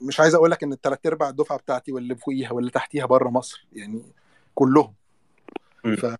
مش 0.00 0.20
عايز 0.20 0.34
أقول 0.34 0.50
لك 0.50 0.62
إن 0.62 0.72
الثلاث 0.72 0.98
أرباع 1.06 1.28
الدفعة 1.28 1.58
بتاعتي 1.58 1.92
واللي 1.92 2.16
فوقيها 2.16 2.52
واللي 2.52 2.70
تحتيها 2.70 3.06
بره 3.06 3.28
مصر 3.28 3.66
يعني 3.72 4.02
كلهم. 4.54 4.94
ف... 5.82 6.16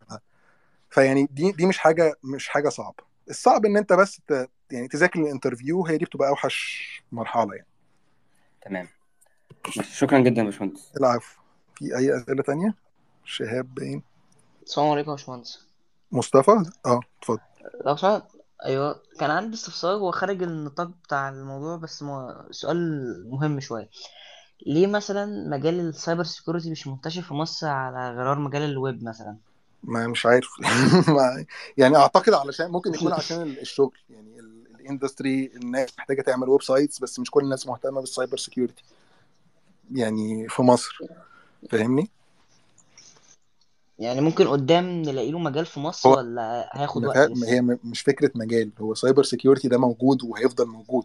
فيعني 0.90 1.28
دي 1.32 1.52
دي 1.52 1.66
مش 1.66 1.78
حاجة 1.78 2.14
مش 2.24 2.48
حاجة 2.48 2.68
صعبة. 2.68 3.04
الصعب 3.30 3.66
إن 3.66 3.76
أنت 3.76 3.92
بس 3.92 4.20
ت... 4.28 4.50
يعني 4.70 4.88
تذاكر 4.88 5.20
الانترفيو 5.20 5.86
هي 5.86 5.98
دي 5.98 6.04
بتبقى 6.04 6.28
أوحش 6.28 6.88
مرحلة 7.12 7.54
يعني. 7.54 7.66
تمام. 8.62 8.88
شكرا 9.80 10.18
جدا 10.18 10.40
يا 10.40 10.46
باشمهندس. 10.46 10.92
العفو. 10.96 11.40
في 11.74 11.96
أي 11.96 12.16
أسئلة 12.16 12.42
تانية؟ 12.42 12.74
شهاب 13.24 13.74
باين. 13.74 14.02
السلام 14.62 14.90
عليكم 14.90 15.10
يا 15.10 15.16
باشمهندس. 15.16 15.66
مصطفى؟ 16.12 16.64
آه 16.86 17.00
اتفضل. 17.18 17.40
لو 17.86 17.96
سمحت 17.96 18.22
أيوه. 18.64 19.02
كان 19.20 19.30
عندي 19.30 19.54
استفسار 19.54 19.94
هو 19.94 20.10
خارج 20.10 20.42
النطاق 20.42 20.90
بتاع 21.04 21.28
الموضوع 21.28 21.76
بس 21.76 22.02
مو... 22.02 22.34
سؤال 22.50 23.30
مهم 23.30 23.60
شوية. 23.60 23.88
ليه 24.66 24.86
مثلا 24.86 25.48
مجال 25.48 25.80
ال 25.80 25.87
cyber 25.87 26.24
security 26.24 26.70
مش 26.70 26.86
منتشر 26.86 27.22
في 27.22 27.34
مصر 27.34 27.66
على 27.66 28.16
غرار 28.16 28.38
مجال 28.38 28.62
الويب 28.62 29.04
مثلا؟ 29.04 29.36
ما 29.82 30.06
مش 30.06 30.26
عارف. 30.26 30.48
يعني 31.78 31.96
أعتقد 31.96 32.32
علشان 32.32 32.70
ممكن 32.70 32.94
يكون 32.94 33.12
عشان 33.12 33.42
ال- 33.42 33.60
الشغل 33.60 33.98
يعني 34.10 34.40
ال- 34.40 34.66
ال 34.80 34.88
industry 34.88 35.50
الناس 35.56 35.98
محتاجة 35.98 36.22
تعمل 36.22 36.48
websites 36.48 36.98
بس 36.98 37.18
مش 37.18 37.30
كل 37.30 37.44
الناس 37.44 37.66
مهتمة 37.66 38.00
بال 38.00 38.10
cyber 38.10 38.36
security 38.36 38.84
يعني 39.92 40.48
في 40.48 40.62
مصر. 40.62 40.98
فاهمني؟ 41.70 42.10
يعني 44.02 44.20
ممكن 44.20 44.48
قدام 44.48 44.84
نلاقي 45.02 45.30
له 45.30 45.38
مجال 45.38 45.66
في 45.66 45.80
مصر 45.80 46.08
هو 46.08 46.16
ولا 46.16 46.70
هياخد 46.72 47.04
وقت 47.04 47.30
لسه؟ 47.30 47.48
هي 47.48 47.60
مش 47.84 48.00
فكرة 48.00 48.30
مجال 48.34 48.70
هو 48.80 48.94
cyber 48.94 49.22
security 49.22 49.68
ده 49.68 49.78
موجود 49.78 50.24
وهيفضل 50.24 50.66
موجود 50.66 51.04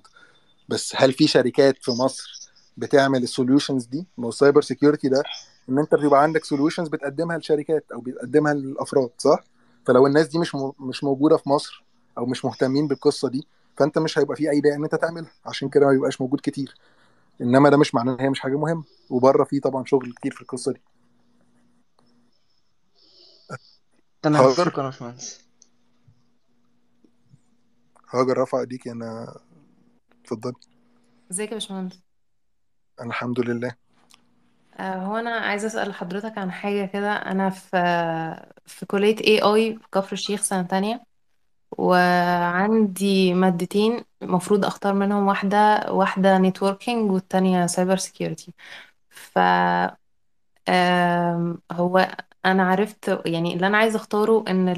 بس 0.70 0.94
هل 0.96 1.14
في 1.14 1.28
شركات 1.28 1.78
في 1.82 1.92
مصر 1.92 2.50
بتعمل 2.78 3.24
ال 3.24 3.30
solutions 3.30 3.86
دي؟ 3.86 4.06
ما 4.18 4.26
هو 4.26 4.30
ال 4.30 4.35
cyber 4.35 4.62
security 4.62 5.10
ده 5.10 5.24
إن 5.70 5.80
أنت 5.80 5.96
بيبقى 5.96 6.24
عندك 6.24 6.46
solutions 6.46 6.88
بتقدمها 6.88 7.38
لشركات 7.38 7.86
أو 7.94 8.02
بتقدمها 8.02 8.54
للأفراد 8.54 9.10
صح؟ 9.18 9.44
فلو 9.86 10.08
الناس 10.08 10.28
دي 10.28 10.40
مش 10.40 10.56
م... 10.56 10.72
مش 10.80 11.04
موجودة 11.04 11.38
في 11.38 11.50
مصر 11.50 11.84
أو 12.18 12.26
مش 12.26 12.46
مهتمين 12.46 12.88
بالقصة 12.88 13.30
دي 13.30 13.48
فأنت 13.78 13.98
مش 13.98 14.20
هيبقى 14.20 14.36
في 14.36 14.50
أي 14.50 14.62
داعي 14.62 14.76
إن 14.76 14.84
أنت 14.84 14.96
تعملها 14.96 15.32
عشان 15.46 15.70
كده 15.70 15.86
ما 15.86 15.92
بيبقاش 15.92 16.22
موجود 16.22 16.40
كتير. 16.44 16.76
إنما 17.42 17.70
ده 17.70 17.78
مش 17.78 17.96
معناه 17.96 18.14
إن 18.14 18.20
هي 18.20 18.30
مش 18.30 18.40
حاجة 18.40 18.58
مهمة 18.58 18.84
وبره 19.10 19.44
في 19.44 19.60
طبعا 19.60 19.86
شغل 19.86 20.14
كتير 20.14 20.32
في 20.32 20.42
القصة 20.42 20.72
دي. 20.72 20.82
تمام. 24.22 24.42
هاجر 24.44 24.66
شكرا 24.66 24.84
يا 24.84 24.90
باشمهندس 24.90 25.48
هاجر 28.14 28.38
رفع 28.38 28.60
ايديك 28.60 28.88
أنا 28.88 29.36
اتفضل. 30.24 30.54
ازيك 31.32 31.50
يا 31.50 31.54
باشمهندس؟ 31.54 32.02
أنا 33.02 33.10
الحمد 33.10 33.40
لله. 33.40 33.76
آه، 34.80 34.96
هو 34.96 35.18
أنا 35.18 35.30
عايزة 35.32 35.68
اسأل 35.68 35.94
حضرتك 35.94 36.38
عن 36.38 36.52
حاجة 36.52 36.86
كده. 36.86 37.12
أنا 37.14 37.50
في 37.50 37.70
في 38.66 38.86
كلية 38.86 39.16
AI 39.28 39.80
في 39.80 39.88
كفر 39.92 40.14
الشيخ 40.14 40.42
سنة 40.42 40.62
تانية 40.64 41.04
وعندي 41.78 43.34
مادتين 43.34 44.06
المفروض 44.24 44.66
اختار 44.66 44.94
منهم 44.94 45.28
واحدة 45.28 45.86
واحدة 45.94 46.38
networking 46.38 47.12
والتانية 47.12 47.66
cyber 47.68 47.98
security 47.98 48.54
ف 49.10 49.40
آم، 50.70 51.62
هو 51.72 52.08
أنا 52.46 52.64
عرفت 52.70 53.22
يعني 53.26 53.54
اللي 53.54 53.68
أنا 53.68 53.78
عايزة 53.78 53.98
أختاره 53.98 54.46
إن 54.48 54.70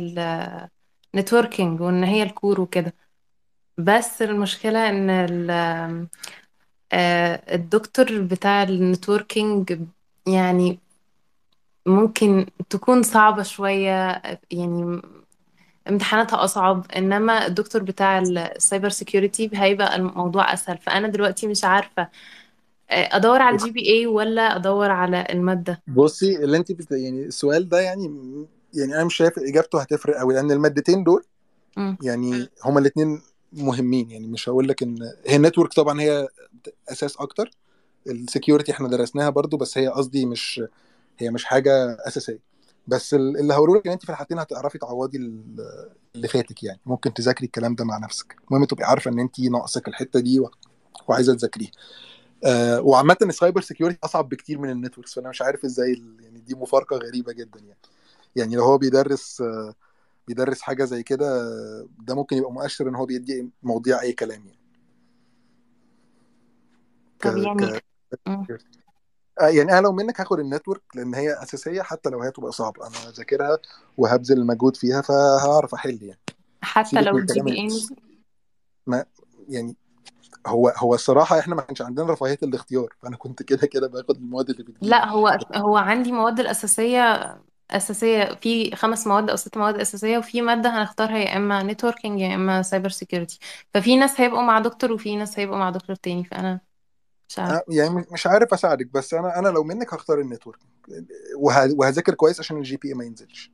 ال 1.16 1.22
networking 1.22 1.82
وإن 1.82 2.04
هي 2.04 2.24
ال 2.24 2.31
core 2.31 2.62
وكده. 2.62 2.96
بس 3.78 4.22
المشكلة 4.22 4.90
إن 4.90 5.10
ال 5.10 5.52
آه، 6.94 7.56
الدكتور 7.56 8.22
بتاع 8.22 8.64
ال 8.64 8.74
networking 8.74 9.80
يعني 10.28 10.80
ممكن 11.86 12.46
تكون 12.70 13.04
صعبة 13.04 13.44
شوية 13.44 14.22
يعني 14.52 15.02
امتحاناتها 15.90 16.44
أصعب 16.44 16.86
إنما 16.98 17.46
الدكتور 17.48 17.84
بتاع 17.84 18.20
ال 18.20 18.31
cyber 18.31 18.90
security 18.90 19.50
هيبقى 19.54 19.96
الموضوع 19.96 20.54
أسهل. 20.54 20.78
فأنا 20.78 21.08
دلوقتي 21.08 21.48
مش 21.48 21.64
عارفة 21.64 22.08
آه، 22.90 23.16
أدور 23.16 23.42
على 23.42 23.56
ال 23.56 23.72
GPA 23.72 24.06
ولا 24.08 24.56
أدور 24.56 24.92
على 24.92 25.28
المادة؟ 25.30 25.82
بصي 25.88 26.36
اللي 26.36 26.58
انت 26.58 26.72
بت... 26.72 26.92
يعني 26.92 27.26
السؤال 27.26 27.70
ده 27.70 27.80
يعني 27.80 28.06
يعني 28.74 28.96
أنا 28.96 29.04
مش 29.04 29.16
شايف 29.16 29.40
إجابته 29.40 29.82
هتفرق 29.82 30.18
قوي 30.18 30.34
لأن 30.34 30.52
المادتين 30.52 31.04
دول. 31.04 31.24
يعني 32.04 32.50
هما 32.66 32.80
الاثنين 32.80 33.22
مهمين 33.54 34.12
يعني 34.12 34.28
مش 34.28 34.50
هقول 34.50 34.68
لك 34.68 34.84
إن 34.84 34.98
هي 35.28 35.36
ال 35.36 35.40
network 35.40 35.74
طبعا 35.74 36.02
هي 36.02 36.28
أساس 36.90 37.18
أكتر 37.18 37.52
ال 38.08 38.15
security 38.15 38.72
إحنا 38.72 38.88
درسناها 38.88 39.30
برضو 39.30 39.58
بس 39.58 39.78
هي 39.78 39.88
قصدي 39.88 40.26
مش 40.26 40.62
هي 41.20 41.30
مش 41.30 41.46
حاجة 41.46 41.98
أساسية. 42.08 42.40
بس 42.88 43.14
ال- 43.14 43.38
اللي 43.38 43.54
هقوله 43.54 43.76
لك 43.78 43.88
إن 43.88 43.94
انت 43.94 44.04
في 44.06 44.10
الحالتين 44.10 44.40
هتعرفي 44.40 44.78
تعوضي 44.78 45.18
ال- 45.18 45.90
اللي 46.16 46.28
فاتك 46.28 46.64
يعني 46.64 46.80
ممكن 46.86 47.14
تذاكري 47.14 47.46
الكلام 47.46 47.76
ده 47.76 47.86
مع 47.86 47.98
نفسك. 47.98 48.36
المهم 48.48 48.66
تبقي 48.66 48.84
عارفة 48.86 49.12
إن 49.12 49.20
انت 49.20 49.40
ناقصك 49.40 49.88
الحتة 49.88 50.20
دي 50.20 50.42
وعايزة 51.08 51.36
تذاكريها. 51.36 51.72
آه 52.46 52.82
وعامة 52.82 53.18
ال 53.22 53.28
cyber 53.28 53.62
security 53.62 53.98
أصعب 54.04 54.30
بكتير 54.30 54.60
من 54.60 54.70
ال 54.70 54.75
networks 54.75 55.14
فأنا 55.14 55.30
مش 55.30 55.42
عارف 55.42 55.66
إزاي 55.66 56.04
يعني 56.20 56.40
دي 56.40 56.56
مفارقة 56.56 56.98
غريبة 56.98 57.34
جدا 57.34 57.60
يعني. 57.60 57.80
يعني 58.36 58.56
لو 58.56 58.64
هو 58.64 58.78
بيدرس 58.78 59.42
آه 59.42 59.74
بيدرس 60.28 60.62
حاجة 60.62 60.86
زي 60.86 61.04
كده 61.04 61.42
آه، 61.42 61.88
ده 62.00 62.16
ممكن 62.16 62.38
يبقى 62.38 62.52
مؤشر 62.52 62.90
إن 62.90 62.96
هو 62.96 63.06
بيدي 63.06 63.50
مواضيع 63.64 64.02
أي 64.02 64.14
كلام 64.14 64.46
يعني. 64.46 64.60
طب 67.20 67.38
يعني 67.38 67.68
ك 67.68 67.84
يعني 69.42 69.72
أنا 69.72 69.82
لو 69.82 69.92
منك 69.92 70.22
هاخد 70.22 70.40
ال 70.40 70.45
network 70.45 70.82
لأن 70.96 71.16
هي 71.16 71.34
أساسية 71.44 71.82
حتى 71.82 72.10
لو 72.10 72.22
هي 72.22 72.32
تبقى 72.32 72.52
صعبة. 72.52 72.88
أنا 72.88 72.96
هذاكرها 73.10 73.58
وهبذل 73.98 74.38
المجهود 74.38 74.76
فيها 74.76 75.02
فهعرف 75.02 75.74
أحل 75.74 76.04
يعني. 76.04 76.20
حتى 76.62 77.02
لو 77.02 77.18
ال 77.18 77.42
GPA 77.42 77.60
الناس. 77.60 77.94
ما 78.88 79.06
يعني 79.50 79.76
هو 80.48 80.68
هو 80.78 80.94
الصراحة 80.96 81.40
إحنا 81.40 81.56
ما 81.56 81.62
كانش 81.62 81.82
عندنا 81.82 82.14
رفاهية 82.14 82.38
الاختيار 82.44 82.94
فأنا 83.02 83.18
كنت 83.18 83.44
كده 83.44 83.68
كده 83.68 83.88
باخد 83.88 84.18
المواد 84.18 84.50
اللي 84.50 84.64
بتجيلي. 84.64 85.00
لا 85.00 85.06
هو 85.10 85.28
هو 85.56 85.78
عندي 85.78 86.12
مواد 86.12 86.40
الأساسية 86.40 87.00
أساسية 87.72 88.34
في 88.36 88.76
خمس 88.76 89.08
مواد 89.08 89.30
أو 89.30 89.36
ست 89.36 89.58
مواد 89.58 89.76
أساسية 89.80 90.18
وفي 90.18 90.42
مادة 90.42 90.70
هنختارها 90.70 91.18
يا 91.18 91.38
إما 91.38 91.64
networking 91.64 92.20
يا 92.22 92.36
إما 92.36 92.62
cyber 92.62 92.90
security 92.90 93.40
ففي 93.74 93.98
ناس 93.98 94.22
هيبقوا 94.22 94.42
مع 94.42 94.60
دكتور 94.60 94.92
وفي 94.94 95.16
ناس 95.16 95.40
هيبقوا 95.40 95.58
مع 95.60 95.70
دكتور 95.70 95.96
تاني 95.96 96.24
فأنا 96.26 96.62
مش 97.30 97.40
عارفة 97.40 97.60
آه، 97.60 97.64
يعني 97.70 98.06
مش 98.12 98.28
عارف 98.28 98.54
أساعدك 98.54 98.86
بس 98.94 99.14
أنا 99.14 99.40
أنا 99.40 99.48
لو 99.50 99.64
منك 99.64 99.94
هختار 99.94 100.20
ال 100.20 100.25
network 100.25 100.60
وه- 101.38 101.74
وهذاكر 101.80 102.14
كويس 102.14 102.40
عشان 102.40 102.58
ال 102.58 102.78
GPA 102.78 102.94
ما 102.94 103.06
ينزلش. 103.06 103.52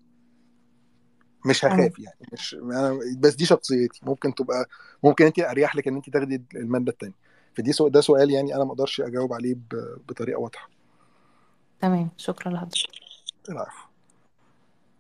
مش 1.46 1.66
هخاف 1.66 2.00
يعني 2.00 2.18
مش 2.34 2.54
أنا 2.64 3.00
بس 3.18 3.36
دي 3.36 3.46
شخصيتي. 3.46 4.00
ممكن 4.04 4.36
تبقى 4.36 4.66
ممكن 5.04 5.26
انت 5.26 5.40
أريح 5.40 5.76
لك 5.76 5.88
إن 5.88 5.96
انت 5.96 6.10
تاخدي 6.10 6.42
المادة 6.56 6.92
التانية. 6.92 7.14
فدي 7.58 7.74
سؤال 7.74 7.92
ده 7.92 8.02
سؤال 8.02 8.32
يعني 8.32 8.56
أنا 8.56 8.64
ما 8.64 8.72
أقدرش 8.72 9.02
أجاوب 9.02 9.34
عليه 9.34 9.56
ب- 9.56 9.98
بطريقة 10.08 10.40
واضحة. 10.40 10.70
تمام. 11.82 12.10
شكرا 12.18 12.52
لحضرتك. 12.52 12.90
العفو. 13.50 13.88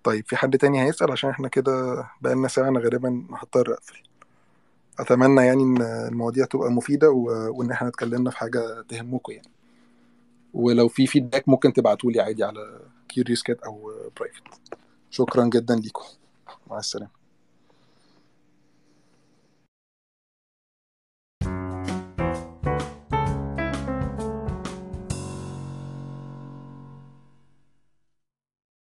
طيب 0.03 0.25
في 0.27 0.35
حد 0.35 0.57
تاني 0.57 0.83
هيسأل؟ 0.83 1.11
عشان 1.11 1.29
إحنا 1.29 1.47
كده 1.47 2.05
بقالنا 2.21 2.47
ساعة 2.47 2.69
أنا 2.69 2.79
غالبا 2.79 3.27
هضطر 3.31 3.73
أقفل. 3.73 4.03
أتمنى 4.99 5.45
يعني 5.45 5.63
إن 5.63 5.81
المواضيع 5.81 6.45
تبقى 6.45 6.71
مفيدة 6.71 7.11
و... 7.11 7.23
وإن 7.59 7.71
إحنا 7.71 7.87
اتكلمنا 7.87 8.31
في 8.31 8.37
حاجة 8.37 8.81
تهمكم 8.89 9.31
يعني. 9.31 9.49
ولو 10.53 10.87
في 10.87 11.07
فيدباك 11.07 11.49
ممكن 11.49 11.73
تبعتوا 11.73 12.11
لي 12.11 12.21
عادي 12.21 12.43
على 12.43 12.79
كيوريوس 13.09 13.43
كات 13.43 13.61
أو 13.63 13.91
برايفت 14.17 14.43
شكرا 15.09 15.45
جدا 15.45 15.75
ليكم. 15.75 16.05
مع 16.67 16.77
السلامة. 16.77 17.24